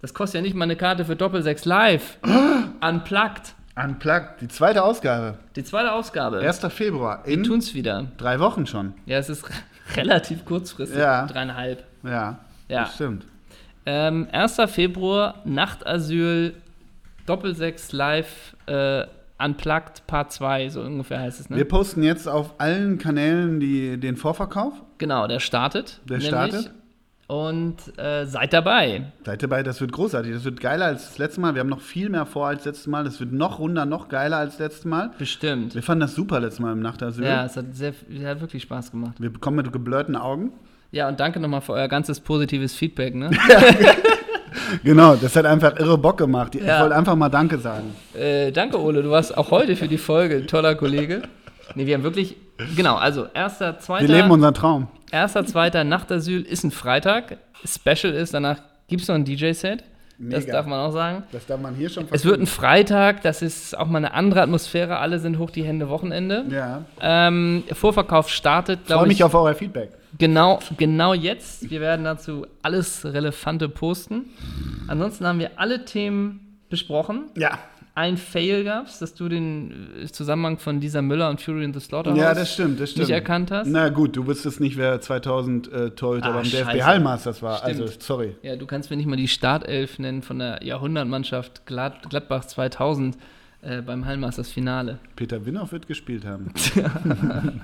das 0.00 0.14
kostet 0.14 0.40
ja 0.40 0.42
nicht 0.42 0.54
mal 0.54 0.64
eine 0.64 0.76
Karte 0.76 1.04
für 1.04 1.16
Doppel 1.16 1.42
6 1.42 1.64
Live. 1.64 2.18
Unplugged. 2.80 3.54
Unplugged, 3.74 4.40
die 4.40 4.48
zweite 4.48 4.84
Ausgabe. 4.84 5.38
Die 5.56 5.64
zweite 5.64 5.92
Ausgabe. 5.92 6.38
1. 6.38 6.60
Februar. 6.68 7.22
Wir 7.26 7.42
tun's 7.42 7.74
wieder. 7.74 8.06
Drei 8.16 8.38
Wochen 8.38 8.66
schon. 8.66 8.94
Ja, 9.06 9.18
es 9.18 9.28
ist 9.28 9.44
relativ 9.96 10.44
kurzfristig. 10.44 10.98
Ja. 10.98 11.26
Dreieinhalb. 11.26 11.82
Ja. 12.04 12.43
Ja. 12.68 12.84
Das 12.84 12.94
stimmt. 12.94 13.26
Ähm, 13.86 14.28
1. 14.32 14.56
Februar, 14.66 15.42
Nachtasyl, 15.44 16.54
Doppelsechs 17.26 17.92
live, 17.92 18.56
äh, 18.66 19.04
Unplugged 19.38 20.06
Part 20.06 20.32
2, 20.32 20.68
so 20.70 20.80
ungefähr 20.80 21.20
heißt 21.20 21.40
es. 21.40 21.50
Ne? 21.50 21.56
Wir 21.56 21.68
posten 21.68 22.02
jetzt 22.02 22.28
auf 22.28 22.54
allen 22.58 22.98
Kanälen 22.98 23.60
die, 23.60 23.98
den 23.98 24.16
Vorverkauf. 24.16 24.74
Genau, 24.98 25.26
der 25.26 25.40
startet. 25.40 26.00
Der 26.08 26.18
nämlich. 26.18 26.28
startet. 26.28 26.70
Und 27.26 27.98
äh, 27.98 28.26
seid 28.26 28.52
dabei. 28.52 29.12
Seid 29.24 29.42
dabei, 29.42 29.62
das 29.62 29.80
wird 29.80 29.92
großartig. 29.92 30.32
Das 30.32 30.44
wird 30.44 30.60
geiler 30.60 30.86
als 30.86 31.08
das 31.08 31.18
letzte 31.18 31.40
Mal. 31.40 31.54
Wir 31.54 31.60
haben 31.60 31.70
noch 31.70 31.80
viel 31.80 32.10
mehr 32.10 32.26
vor 32.26 32.48
als 32.48 32.66
letztes 32.66 32.86
Mal. 32.86 33.02
Das 33.02 33.18
wird 33.18 33.32
noch 33.32 33.58
runder, 33.58 33.86
noch 33.86 34.08
geiler 34.08 34.36
als 34.36 34.58
letztes 34.58 34.84
Mal. 34.84 35.10
Bestimmt. 35.18 35.74
Wir 35.74 35.82
fanden 35.82 36.02
das 36.02 36.14
super 36.14 36.38
letztes 36.38 36.60
Mal 36.60 36.72
im 36.72 36.80
Nachtasyl. 36.80 37.24
Ja, 37.24 37.46
es 37.46 37.56
hat, 37.56 37.74
sehr, 37.74 37.94
hat 38.24 38.40
wirklich 38.42 38.62
Spaß 38.64 38.90
gemacht. 38.90 39.14
Wir 39.18 39.32
kommen 39.32 39.56
mit 39.56 39.72
geblurrten 39.72 40.16
Augen. 40.16 40.52
Ja, 40.94 41.08
und 41.08 41.18
danke 41.18 41.40
nochmal 41.40 41.60
für 41.60 41.72
euer 41.72 41.88
ganzes 41.88 42.20
positives 42.20 42.72
Feedback. 42.72 43.16
Ne? 43.16 43.28
genau, 44.84 45.16
das 45.16 45.34
hat 45.34 45.44
einfach 45.44 45.76
irre 45.76 45.98
Bock 45.98 46.18
gemacht. 46.18 46.54
Ich 46.54 46.64
ja. 46.64 46.80
wollte 46.80 46.94
einfach 46.94 47.16
mal 47.16 47.28
Danke 47.28 47.58
sagen. 47.58 47.96
Äh, 48.16 48.52
danke, 48.52 48.80
Ole. 48.80 49.02
Du 49.02 49.10
warst 49.10 49.36
auch 49.36 49.50
heute 49.50 49.74
für 49.74 49.88
die 49.88 49.98
Folge 49.98 50.46
toller 50.46 50.76
Kollege. 50.76 51.22
Nee, 51.74 51.86
wir 51.86 51.94
haben 51.94 52.04
wirklich, 52.04 52.36
genau, 52.76 52.94
also 52.94 53.26
erster, 53.34 53.76
zweiter. 53.80 54.06
Wir 54.06 54.14
leben 54.14 54.30
unseren 54.30 54.54
Traum. 54.54 54.86
Erster, 55.10 55.44
zweiter 55.44 55.82
Nachtasyl 55.82 56.42
ist 56.42 56.62
ein 56.62 56.70
Freitag. 56.70 57.38
Special 57.64 58.14
ist, 58.14 58.32
danach 58.32 58.58
gibt 58.86 59.02
es 59.02 59.08
noch 59.08 59.16
ein 59.16 59.24
DJ-Set. 59.24 59.82
Das 60.18 60.46
darf 60.46 60.66
man 60.66 60.78
auch 60.78 60.92
sagen. 60.92 61.24
Das 61.32 61.44
darf 61.44 61.60
man 61.60 61.74
hier 61.74 61.88
schon 61.88 62.06
Es 62.12 62.24
wird 62.24 62.38
ein 62.38 62.46
Freitag, 62.46 63.22
das 63.22 63.42
ist 63.42 63.76
auch 63.76 63.88
mal 63.88 63.98
eine 63.98 64.14
andere 64.14 64.42
Atmosphäre. 64.42 64.98
Alle 64.98 65.18
sind 65.18 65.40
hoch 65.40 65.50
die 65.50 65.64
Hände 65.64 65.88
Wochenende. 65.88 66.44
Ja. 66.50 66.82
Ähm, 67.00 67.64
Vorverkauf 67.72 68.28
startet, 68.28 68.86
glaube 68.86 69.00
ich. 69.00 69.00
Freue 69.00 69.08
mich 69.08 69.24
auf 69.24 69.34
euer 69.34 69.54
Feedback. 69.54 69.90
Genau, 70.18 70.60
genau 70.76 71.14
jetzt. 71.14 71.70
Wir 71.70 71.80
werden 71.80 72.04
dazu 72.04 72.46
alles 72.62 73.04
Relevante 73.04 73.68
posten. 73.68 74.26
Ansonsten 74.86 75.26
haben 75.26 75.38
wir 75.38 75.58
alle 75.58 75.84
Themen 75.84 76.58
besprochen. 76.68 77.30
Ja. 77.36 77.58
Ein 77.96 78.16
Fail 78.16 78.64
gab 78.64 78.88
es, 78.88 78.98
dass 78.98 79.14
du 79.14 79.28
den 79.28 80.02
äh, 80.02 80.06
Zusammenhang 80.06 80.58
von 80.58 80.80
dieser 80.80 81.00
Müller 81.00 81.30
und 81.30 81.40
Fury 81.40 81.62
in 81.62 81.72
the 81.72 81.78
Slaughterhouse 81.78 82.18
ja, 82.18 82.34
das 82.34 82.52
stimmt, 82.52 82.80
das 82.80 82.90
stimmt. 82.90 83.06
nicht 83.06 83.14
erkannt 83.14 83.52
hast. 83.52 83.68
Na 83.68 83.88
gut, 83.88 84.16
du 84.16 84.26
wusstest 84.26 84.58
nicht, 84.58 84.76
wer 84.76 85.00
2000 85.00 85.72
äh, 85.72 85.90
Torhüter 85.90 86.26
ah, 86.26 86.32
beim 86.32 86.42
DFB 86.42 86.82
Hallmasters 86.82 87.40
war. 87.40 87.58
Stimmt. 87.58 87.82
Also, 87.82 87.94
sorry. 88.00 88.34
Ja, 88.42 88.56
du 88.56 88.66
kannst 88.66 88.90
mir 88.90 88.96
nicht 88.96 89.06
mal 89.06 89.14
die 89.14 89.28
Startelf 89.28 90.00
nennen 90.00 90.22
von 90.22 90.40
der 90.40 90.64
Jahrhundertmannschaft 90.64 91.66
Glad 91.66 92.10
Gladbach 92.10 92.44
2000 92.46 93.16
äh, 93.62 93.80
beim 93.80 94.04
Hallmasters 94.04 94.50
Finale. 94.50 94.98
Peter 95.14 95.46
Winnow 95.46 95.70
wird 95.70 95.86
gespielt 95.86 96.26
haben. 96.26 96.52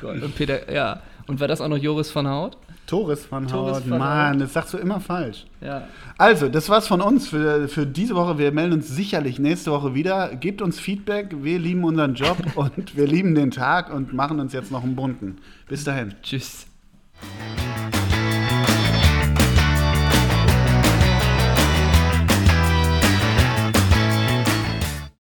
Gott, 0.00 0.22
und 0.22 0.36
Peter, 0.36 0.70
ja. 0.70 1.00
Und 1.26 1.40
war 1.40 1.48
das 1.48 1.60
auch 1.60 1.68
noch 1.68 1.78
Joris 1.78 2.10
von 2.10 2.28
Haut? 2.28 2.56
Torres 2.86 3.24
von 3.24 3.48
Torres 3.48 3.78
Haut, 3.78 3.86
Mann, 3.86 4.38
das 4.38 4.52
sagst 4.52 4.72
du 4.74 4.78
immer 4.78 5.00
falsch. 5.00 5.44
Ja. 5.60 5.88
Also, 6.18 6.48
das 6.48 6.68
war's 6.68 6.86
von 6.86 7.00
uns 7.00 7.28
für, 7.28 7.68
für 7.68 7.84
diese 7.84 8.14
Woche. 8.14 8.38
Wir 8.38 8.52
melden 8.52 8.74
uns 8.74 8.88
sicherlich 8.88 9.38
nächste 9.38 9.72
Woche 9.72 9.94
wieder. 9.94 10.36
Gebt 10.36 10.62
uns 10.62 10.78
Feedback. 10.78 11.34
Wir 11.42 11.58
lieben 11.58 11.82
unseren 11.84 12.14
Job 12.14 12.38
und 12.54 12.96
wir 12.96 13.06
lieben 13.06 13.34
den 13.34 13.50
Tag 13.50 13.92
und 13.92 14.12
machen 14.12 14.38
uns 14.38 14.52
jetzt 14.52 14.70
noch 14.70 14.84
einen 14.84 14.94
bunten. 14.94 15.38
Bis 15.68 15.82
dahin. 15.82 16.14
Tschüss. 16.22 16.66